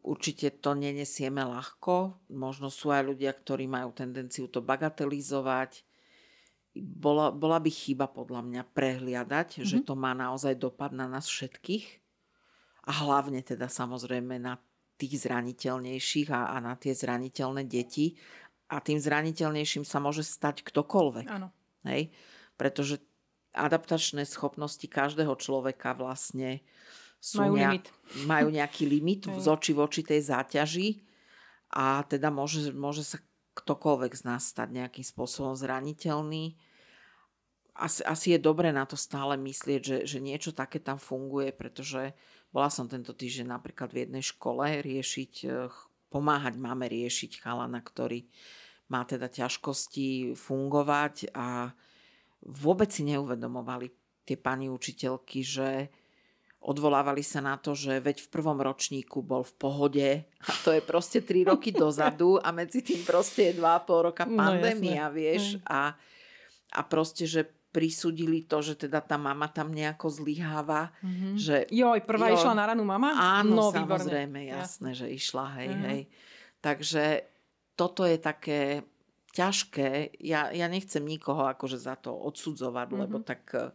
Určite 0.01 0.61
to 0.61 0.73
nenesieme 0.73 1.41
ľahko. 1.45 2.25
Možno 2.33 2.69
sú 2.73 2.89
aj 2.93 3.05
ľudia, 3.05 3.33
ktorí 3.33 3.69
majú 3.69 3.93
tendenciu 3.93 4.49
to 4.49 4.61
bagatelizovať, 4.61 5.85
bola, 6.75 7.35
bola 7.35 7.59
by 7.59 7.67
chyba 7.67 8.07
podľa 8.07 8.41
mňa 8.47 8.63
prehliadať, 8.71 9.59
mm-hmm. 9.59 9.67
že 9.67 9.77
to 9.83 9.93
má 9.99 10.15
naozaj 10.15 10.55
dopad 10.55 10.95
na 10.95 11.05
nás 11.05 11.27
všetkých 11.27 11.99
a 12.87 12.91
hlavne 13.05 13.43
teda 13.43 13.67
samozrejme 13.67 14.39
na 14.41 14.57
tých 14.95 15.27
zraniteľnejších 15.27 16.29
a, 16.31 16.55
a 16.55 16.57
na 16.63 16.77
tie 16.77 16.93
zraniteľné 16.93 17.65
deti. 17.65 18.15
A 18.71 18.79
tým 18.79 18.95
zraniteľnejším 18.97 19.83
sa 19.83 19.99
môže 19.99 20.23
stať 20.23 20.63
ktokoľvek. 20.63 21.27
Áno. 21.27 21.51
Hej? 21.83 22.15
Pretože 22.55 23.03
adaptačné 23.51 24.23
schopnosti 24.23 24.83
každého 24.87 25.35
človeka 25.35 25.91
vlastne 25.91 26.63
sú 27.21 27.43
majú, 27.45 27.53
nejak, 27.59 27.71
limit. 27.85 27.87
majú 28.25 28.47
nejaký 28.49 28.83
limit 28.87 29.21
z 29.27 29.45
oči 29.45 29.71
voči 29.75 30.01
tej 30.01 30.25
záťaži 30.25 31.03
a 31.69 32.01
teda 32.07 32.33
môže, 32.33 32.73
môže 32.73 33.05
sa 33.05 33.21
ktokoľvek 33.53 34.11
z 34.15 34.23
nás 34.25 34.47
stať 34.47 34.73
nejakým 34.73 35.05
spôsobom 35.05 35.53
zraniteľný. 35.53 36.55
Asi, 37.75 38.01
asi 38.03 38.35
je 38.35 38.39
dobre 38.39 38.71
na 38.71 38.83
to 38.87 38.95
stále 38.95 39.35
myslieť, 39.37 39.81
že, 39.83 39.97
že 40.07 40.17
niečo 40.23 40.51
také 40.51 40.79
tam 40.79 40.99
funguje, 40.99 41.53
pretože 41.55 42.15
bola 42.51 42.67
som 42.67 42.87
tento 42.91 43.15
týždeň 43.15 43.47
napríklad 43.47 43.91
v 43.95 44.07
jednej 44.07 44.23
škole 44.23 44.81
riešiť, 44.83 45.33
eh, 45.47 45.71
pomáhať 46.11 46.59
máme 46.59 46.89
riešiť 46.91 47.39
chalana, 47.39 47.79
ktorý 47.79 48.27
má 48.91 49.07
teda 49.07 49.31
ťažkosti 49.31 50.35
fungovať 50.35 51.31
a 51.31 51.71
vôbec 52.43 52.91
si 52.91 53.07
neuvedomovali 53.07 53.87
tie 54.27 54.35
pani 54.35 54.67
učiteľky, 54.67 55.39
že 55.41 55.69
Odvolávali 56.61 57.25
sa 57.25 57.41
na 57.41 57.57
to, 57.57 57.73
že 57.73 57.97
veď 57.97 58.21
v 58.21 58.29
prvom 58.29 58.61
ročníku 58.61 59.25
bol 59.25 59.41
v 59.41 59.53
pohode 59.57 60.09
a 60.29 60.51
to 60.61 60.69
je 60.69 60.81
proste 60.85 61.25
3 61.25 61.41
roky 61.57 61.73
dozadu 61.73 62.37
a 62.37 62.53
medzi 62.53 62.85
tým 62.85 63.01
proste 63.01 63.49
je 63.49 63.57
2,5 63.57 64.05
roka 64.05 64.29
no, 64.29 64.37
pandémia, 64.37 65.09
no, 65.09 65.13
vieš. 65.17 65.57
A, 65.65 65.97
a 66.69 66.81
proste, 66.85 67.25
že 67.25 67.49
prisudili 67.73 68.45
to, 68.45 68.61
že 68.61 68.77
teda 68.85 69.01
tá 69.01 69.17
mama 69.17 69.49
tam 69.49 69.73
nejako 69.73 70.13
zlyháva. 70.13 70.93
Mm-hmm. 71.01 71.33
Že, 71.41 71.55
Joj, 71.65 71.99
prvá 72.05 72.29
jo, 72.29 72.37
išla 72.37 72.53
na 72.53 72.65
ranu 72.69 72.85
mama? 72.85 73.09
Áno, 73.41 73.57
no, 73.57 73.65
samozrejme, 73.73 74.45
jasné, 74.53 74.93
že 74.93 75.09
išla, 75.09 75.65
hej, 75.65 75.69
mm-hmm. 75.73 75.87
hej. 75.89 76.01
Takže 76.61 77.03
toto 77.81 78.05
je 78.05 78.21
také 78.21 78.85
ťažké. 79.33 80.21
Ja, 80.21 80.53
ja 80.53 80.69
nechcem 80.69 81.01
nikoho 81.01 81.49
akože 81.49 81.81
za 81.81 81.97
to 81.97 82.13
odsudzovať, 82.13 82.87
mm-hmm. 82.93 83.01
lebo 83.01 83.17
tak 83.25 83.41
eh, 83.57 83.73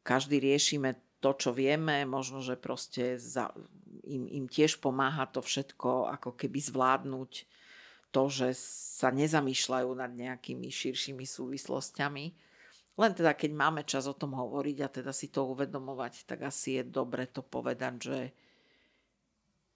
každý 0.00 0.40
riešime 0.40 0.96
to, 1.20 1.36
čo 1.36 1.52
vieme, 1.52 2.08
možno, 2.08 2.40
že 2.40 2.56
proste 2.56 3.20
za, 3.20 3.52
im, 4.08 4.24
im 4.24 4.46
tiež 4.48 4.80
pomáha 4.80 5.28
to 5.28 5.44
všetko 5.44 6.08
ako 6.16 6.32
keby 6.32 6.64
zvládnuť 6.64 7.32
to, 8.08 8.22
že 8.32 8.56
sa 8.96 9.12
nezamýšľajú 9.12 9.90
nad 9.92 10.08
nejakými 10.16 10.72
širšími 10.72 11.28
súvislostiami. 11.28 12.24
Len 12.96 13.12
teda, 13.12 13.36
keď 13.36 13.50
máme 13.52 13.84
čas 13.84 14.08
o 14.08 14.16
tom 14.16 14.32
hovoriť 14.32 14.76
a 14.80 14.88
teda 14.88 15.12
si 15.12 15.28
to 15.28 15.44
uvedomovať, 15.44 16.24
tak 16.24 16.48
asi 16.48 16.80
je 16.80 16.84
dobre 16.88 17.28
to 17.28 17.44
povedať, 17.44 17.94
že 18.00 18.18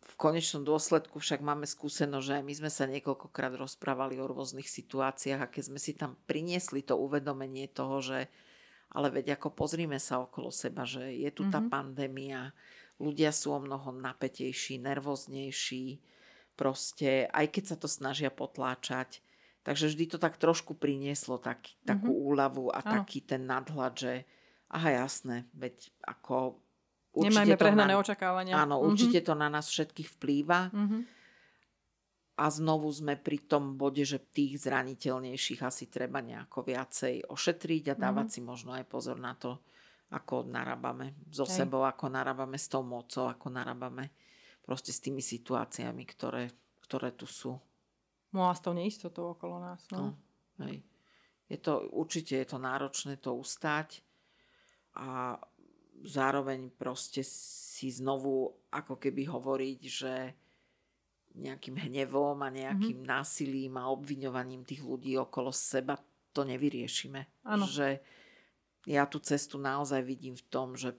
v 0.05 0.15
konečnom 0.21 0.63
dôsledku 0.63 1.17
však 1.17 1.41
máme 1.41 1.65
skúsenosť, 1.65 2.27
že 2.29 2.37
my 2.45 2.53
sme 2.53 2.71
sa 2.71 2.85
niekoľkokrát 2.85 3.57
rozprávali 3.57 4.21
o 4.21 4.29
rôznych 4.29 4.69
situáciách 4.69 5.41
a 5.41 5.51
keď 5.51 5.63
sme 5.73 5.81
si 5.81 5.97
tam 5.97 6.21
priniesli 6.29 6.85
to 6.85 6.95
uvedomenie 7.01 7.67
toho, 7.73 8.05
že 8.05 8.29
ale 8.95 9.11
veď 9.11 9.41
ako 9.41 9.51
pozrime 9.59 9.99
sa 9.99 10.23
okolo 10.23 10.55
seba, 10.55 10.87
že 10.87 11.03
je 11.19 11.31
tu 11.35 11.51
tá 11.51 11.59
mm-hmm. 11.59 11.73
pandémia, 11.73 12.55
ľudia 13.03 13.35
sú 13.35 13.59
o 13.59 13.61
mnoho 13.61 13.91
napätejší, 13.91 14.79
nervóznejší, 14.79 15.99
proste, 16.55 17.27
aj 17.27 17.47
keď 17.51 17.65
sa 17.75 17.77
to 17.77 17.91
snažia 17.91 18.31
potláčať. 18.31 19.19
Takže 19.67 19.91
vždy 19.91 20.05
to 20.15 20.19
tak 20.23 20.39
trošku 20.39 20.79
prinieslo 20.79 21.43
tak, 21.43 21.67
mm-hmm. 21.67 21.89
takú 21.91 22.13
úľavu 22.13 22.71
a 22.71 22.85
Áno. 22.87 23.03
taký 23.03 23.27
ten 23.27 23.51
nadhľad, 23.51 23.95
že 23.99 24.13
aha 24.71 25.05
jasné, 25.05 25.51
veď 25.59 25.91
ako... 26.07 26.63
Nemajme 27.15 27.55
prehnané 27.55 27.95
na, 27.95 28.01
očakávania. 28.03 28.55
Áno, 28.59 28.79
mm-hmm. 28.79 28.89
určite 28.91 29.19
to 29.23 29.39
na 29.39 29.47
nás 29.47 29.71
všetkých 29.71 30.09
vplýva. 30.19 30.75
Mm-hmm 30.75 31.03
a 32.35 32.51
znovu 32.51 32.91
sme 32.91 33.15
pri 33.15 33.47
tom 33.47 33.79
bode, 33.79 34.03
že 34.03 34.19
tých 34.19 34.67
zraniteľnejších 34.67 35.63
asi 35.63 35.87
treba 35.87 36.19
nejako 36.19 36.67
viacej 36.67 37.31
ošetriť 37.31 37.95
a 37.95 37.99
dávať 37.99 38.27
mm. 38.27 38.35
si 38.35 38.41
možno 38.43 38.75
aj 38.75 38.85
pozor 38.91 39.23
na 39.23 39.39
to, 39.39 39.63
ako 40.11 40.43
narábame 40.43 41.15
so 41.31 41.47
Hej. 41.47 41.63
sebou, 41.63 41.87
ako 41.87 42.11
narábame 42.11 42.59
s 42.59 42.67
tou 42.67 42.83
mocou, 42.83 43.31
ako 43.31 43.55
narábame 43.55 44.11
proste 44.67 44.91
s 44.91 44.99
tými 44.99 45.23
situáciami, 45.23 46.03
ktoré, 46.11 46.51
ktoré 46.83 47.15
tu 47.15 47.31
sú. 47.31 47.55
No 48.35 48.51
a 48.51 48.53
s 48.59 48.59
tou 48.59 48.75
neistotou 48.75 49.39
okolo 49.39 49.63
nás. 49.63 49.87
No. 49.95 50.19
No, 50.59 50.67
hej. 50.67 50.83
Je 51.47 51.59
to, 51.63 51.87
určite 51.95 52.35
je 52.35 52.47
to 52.51 52.59
náročné 52.59 53.23
to 53.23 53.31
ustať 53.37 54.03
a 54.99 55.39
zároveň 56.03 56.75
proste 56.75 57.23
si 57.23 57.95
znovu 57.95 58.51
ako 58.75 58.99
keby 58.99 59.31
hovoriť, 59.31 59.81
že 59.87 60.15
nejakým 61.35 61.91
hnevom 61.91 62.39
a 62.47 62.49
nejakým 62.51 63.03
mm-hmm. 63.03 63.15
násilím 63.15 63.75
a 63.79 63.91
obviňovaním 63.91 64.63
tých 64.63 64.87
ľudí 64.87 65.19
okolo 65.19 65.51
seba 65.51 65.99
to 66.35 66.43
nevyriešime. 66.43 67.47
Ano. 67.47 67.67
Že 67.67 68.03
ja 68.91 69.07
tú 69.07 69.23
cestu 69.23 69.59
naozaj 69.59 70.03
vidím 70.03 70.35
v 70.39 70.47
tom, 70.51 70.75
že 70.75 70.95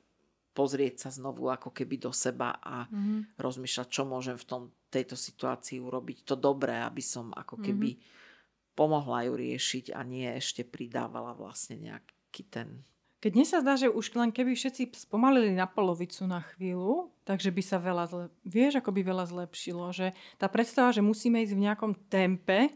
pozrieť 0.56 1.08
sa 1.08 1.10
znovu 1.12 1.52
ako 1.52 1.76
keby 1.76 2.00
do 2.00 2.12
seba 2.16 2.56
a 2.64 2.88
mm-hmm. 2.88 3.36
rozmýšľať, 3.36 3.88
čo 3.92 4.04
môžem 4.08 4.40
v 4.40 4.48
tom, 4.48 4.62
tejto 4.88 5.20
situácii 5.20 5.84
urobiť 5.84 6.24
to 6.24 6.40
dobré, 6.40 6.80
aby 6.80 7.04
som 7.04 7.36
ako 7.36 7.60
keby 7.60 8.00
mm-hmm. 8.00 8.76
pomohla 8.80 9.28
ju 9.28 9.34
riešiť 9.36 9.92
a 9.92 10.00
nie 10.08 10.24
ešte 10.32 10.64
pridávala 10.64 11.36
vlastne 11.36 11.76
nejaký 11.84 12.44
ten 12.48 12.88
keď 13.26 13.34
dnes 13.34 13.50
sa 13.50 13.66
zdá, 13.66 13.74
že 13.74 13.90
už 13.90 14.14
len 14.22 14.30
keby 14.30 14.54
všetci 14.54 15.02
spomalili 15.10 15.50
na 15.50 15.66
polovicu 15.66 16.30
na 16.30 16.46
chvíľu, 16.46 17.10
takže 17.26 17.50
by 17.50 17.64
sa 17.66 17.82
veľa 17.82 18.06
zle... 18.06 18.26
Vieš, 18.46 18.86
ako 18.86 18.94
by 18.94 19.02
veľa 19.02 19.26
zlepšilo, 19.26 19.90
že 19.90 20.14
tá 20.38 20.46
predstava, 20.46 20.94
že 20.94 21.02
musíme 21.02 21.42
ísť 21.42 21.58
v 21.58 21.64
nejakom 21.66 21.98
tempe, 22.06 22.70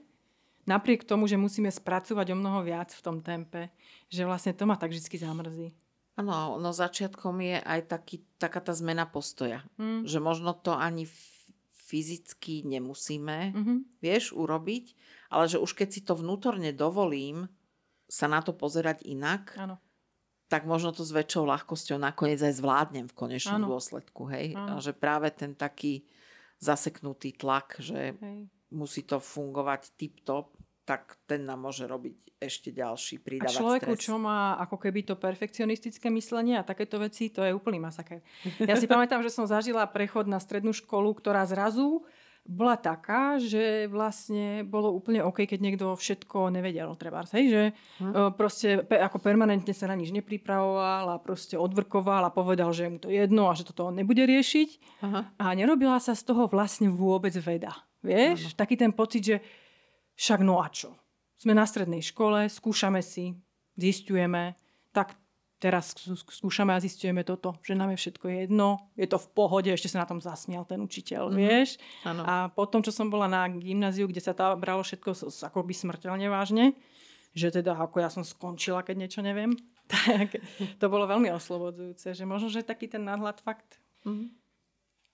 napriek 0.66 1.06
tomu, 1.06 1.30
že 1.30 1.38
musíme 1.38 1.70
spracovať 1.70 2.34
o 2.34 2.40
mnoho 2.42 2.66
viac 2.66 2.90
v 2.90 3.06
tom 3.06 3.22
tempe, 3.22 3.70
že 4.10 4.26
vlastne 4.26 4.58
to 4.58 4.66
ma 4.66 4.74
tak 4.74 4.90
vždy 4.90 5.22
zamrzí. 5.22 5.70
Áno, 6.18 6.58
no 6.58 6.74
začiatkom 6.74 7.46
je 7.46 7.62
aj 7.62 7.86
taký, 7.86 8.26
taká 8.42 8.58
tá 8.58 8.74
zmena 8.74 9.06
postoja. 9.06 9.62
Mm. 9.78 10.10
Že 10.10 10.18
možno 10.18 10.58
to 10.58 10.74
ani 10.74 11.06
fyzicky 11.78 12.66
nemusíme, 12.66 13.54
mm-hmm. 13.54 13.78
vieš, 14.02 14.34
urobiť, 14.34 14.98
ale 15.30 15.46
že 15.46 15.62
už 15.62 15.78
keď 15.78 15.90
si 15.94 16.02
to 16.02 16.18
vnútorne 16.18 16.74
dovolím 16.74 17.54
sa 18.10 18.26
na 18.26 18.42
to 18.42 18.58
pozerať 18.58 19.06
inak, 19.06 19.54
Áno 19.54 19.78
tak 20.50 20.66
možno 20.66 20.90
to 20.90 21.06
s 21.06 21.14
väčšou 21.14 21.46
ľahkosťou 21.46 22.02
nakoniec 22.02 22.42
aj 22.42 22.58
zvládnem 22.58 23.06
v 23.06 23.14
konečnom 23.14 23.62
ano. 23.62 23.78
dôsledku. 23.78 24.26
Hej? 24.34 24.58
A 24.58 24.82
že 24.82 24.98
práve 24.98 25.30
ten 25.30 25.54
taký 25.54 26.10
zaseknutý 26.58 27.38
tlak, 27.38 27.78
že 27.78 28.18
hej. 28.18 28.50
musí 28.74 29.06
to 29.06 29.22
fungovať 29.22 29.94
tip-top, 29.96 30.58
tak 30.84 31.22
ten 31.30 31.46
nám 31.46 31.70
môže 31.70 31.86
robiť 31.86 32.42
ešte 32.42 32.74
ďalší, 32.74 33.22
pridávať 33.22 33.52
A 33.52 33.60
človeku, 33.62 33.94
stres. 33.94 34.06
čo 34.10 34.16
má 34.18 34.58
ako 34.58 34.80
keby 34.80 35.06
to 35.06 35.16
perfekcionistické 35.20 36.10
myslenie 36.10 36.58
a 36.58 36.66
takéto 36.66 36.98
veci, 36.98 37.30
to 37.30 37.46
je 37.46 37.54
úplný 37.54 37.78
masaker. 37.84 38.26
Ja 38.64 38.74
si 38.80 38.90
pamätám, 38.90 39.22
že 39.22 39.30
som 39.30 39.46
zažila 39.46 39.86
prechod 39.86 40.26
na 40.26 40.42
strednú 40.42 40.74
školu, 40.74 41.14
ktorá 41.20 41.46
zrazu 41.46 42.02
bola 42.50 42.74
taká, 42.82 43.38
že 43.38 43.86
vlastne 43.86 44.66
bolo 44.66 44.90
úplne 44.90 45.22
OK, 45.22 45.46
keď 45.46 45.60
niekto 45.62 45.86
všetko 45.94 46.50
nevedel, 46.50 46.90
treba 46.98 47.22
hej, 47.30 47.46
že 47.46 47.64
hm. 48.02 48.34
proste 48.34 48.82
pe, 48.82 48.98
ako 48.98 49.22
permanentne 49.22 49.70
sa 49.70 49.86
na 49.86 49.94
nič 49.94 50.10
nepripravoval 50.10 51.14
a 51.14 51.22
proste 51.22 51.54
odvrkoval 51.62 52.26
a 52.26 52.34
povedal, 52.34 52.74
že 52.74 52.90
mu 52.90 52.98
to 52.98 53.14
jedno 53.14 53.54
a 53.54 53.54
že 53.54 53.70
toto 53.70 53.94
nebude 53.94 54.26
riešiť. 54.26 54.70
Aha. 55.06 55.22
A 55.38 55.46
nerobila 55.54 56.02
sa 56.02 56.18
z 56.18 56.26
toho 56.26 56.50
vlastne 56.50 56.90
vôbec 56.90 57.38
veda. 57.38 57.86
Vieš? 58.02 58.50
Ano. 58.50 58.58
Taký 58.58 58.76
ten 58.82 58.92
pocit, 58.98 59.22
že 59.22 59.38
však 60.18 60.42
no 60.42 60.58
a 60.58 60.74
čo? 60.74 60.98
Sme 61.38 61.54
na 61.54 61.70
strednej 61.70 62.02
škole, 62.02 62.50
skúšame 62.50 63.06
si, 63.06 63.38
zistujeme, 63.78 64.58
tak 64.90 65.19
teraz 65.60 65.92
skúšame 66.32 66.72
a 66.72 66.80
zistujeme 66.80 67.28
toto, 67.28 67.60
že 67.62 67.76
nám 67.76 67.92
je 67.94 68.00
všetko 68.00 68.26
jedno, 68.32 68.90
je 68.96 69.06
to 69.06 69.20
v 69.20 69.28
pohode, 69.36 69.68
ešte 69.68 69.92
sa 69.92 70.02
na 70.02 70.08
tom 70.08 70.24
zasmial 70.24 70.64
ten 70.64 70.80
učiteľ, 70.80 71.28
mm-hmm. 71.30 71.40
vieš. 71.40 71.76
Ano. 72.08 72.24
A 72.24 72.34
potom, 72.48 72.80
čo 72.80 72.96
som 72.96 73.12
bola 73.12 73.28
na 73.28 73.44
gymnáziu, 73.52 74.08
kde 74.08 74.24
sa 74.24 74.32
tá 74.32 74.56
bralo 74.56 74.82
všetko 74.82 75.12
ako 75.28 75.60
by 75.68 75.74
smrteľne 75.76 76.32
vážne, 76.32 76.80
že 77.36 77.52
teda 77.52 77.76
ako 77.76 78.00
ja 78.00 78.10
som 78.10 78.24
skončila, 78.24 78.88
keď 78.88 78.96
niečo 79.06 79.20
neviem, 79.20 79.54
tak 79.92 80.40
to 80.80 80.86
bolo 80.88 81.06
veľmi 81.06 81.28
oslobodzujúce, 81.36 82.16
že 82.16 82.24
možno, 82.24 82.48
že 82.48 82.64
taký 82.64 82.88
ten 82.88 83.04
nadhľad 83.04 83.44
fakt 83.44 83.84
mm. 84.08 84.32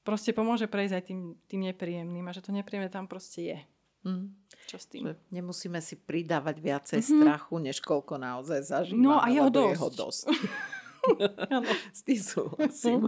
proste 0.05 0.29
pomôže 0.29 0.69
prejsť 0.69 0.93
aj 0.93 1.03
tým, 1.09 1.19
tým 1.49 1.61
nepríjemným 1.73 2.25
a 2.29 2.35
že 2.37 2.45
to 2.45 2.53
nepríjemné 2.53 2.93
tam 2.93 3.09
proste 3.09 3.41
je. 3.41 3.59
Mm. 4.05 4.29
Čo 4.65 4.77
s 4.77 4.85
tým? 4.89 5.13
Nemusíme 5.33 5.81
si 5.81 5.97
pridávať 5.97 6.57
viacej 6.61 6.99
mm-hmm. 7.01 7.21
strachu, 7.21 7.55
než 7.61 7.77
koľko 7.81 8.21
naozaj 8.21 8.61
zažívame. 8.65 9.01
No 9.01 9.17
a 9.17 9.29
jeho 9.29 9.49
dosť. 9.49 9.73
Jeho 9.73 9.89
dosť. 9.93 10.23
S 11.97 12.01
tým 12.01 12.17
súhlasím. 12.17 13.01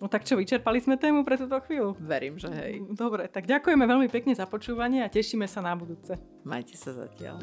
No 0.00 0.06
tak 0.08 0.24
čo, 0.24 0.40
vyčerpali 0.40 0.80
sme 0.80 0.96
tému 0.96 1.20
pre 1.28 1.36
túto 1.36 1.60
chvíľu? 1.68 1.92
Verím, 2.00 2.40
že 2.40 2.48
hej. 2.48 2.80
Dobre, 2.96 3.28
tak 3.28 3.44
ďakujeme 3.44 3.84
veľmi 3.84 4.08
pekne 4.08 4.32
za 4.32 4.48
počúvanie 4.48 5.04
a 5.04 5.12
tešíme 5.12 5.44
sa 5.44 5.60
na 5.60 5.76
budúce. 5.76 6.16
Majte 6.48 6.80
sa 6.80 6.96
zatiaľ. 6.96 7.36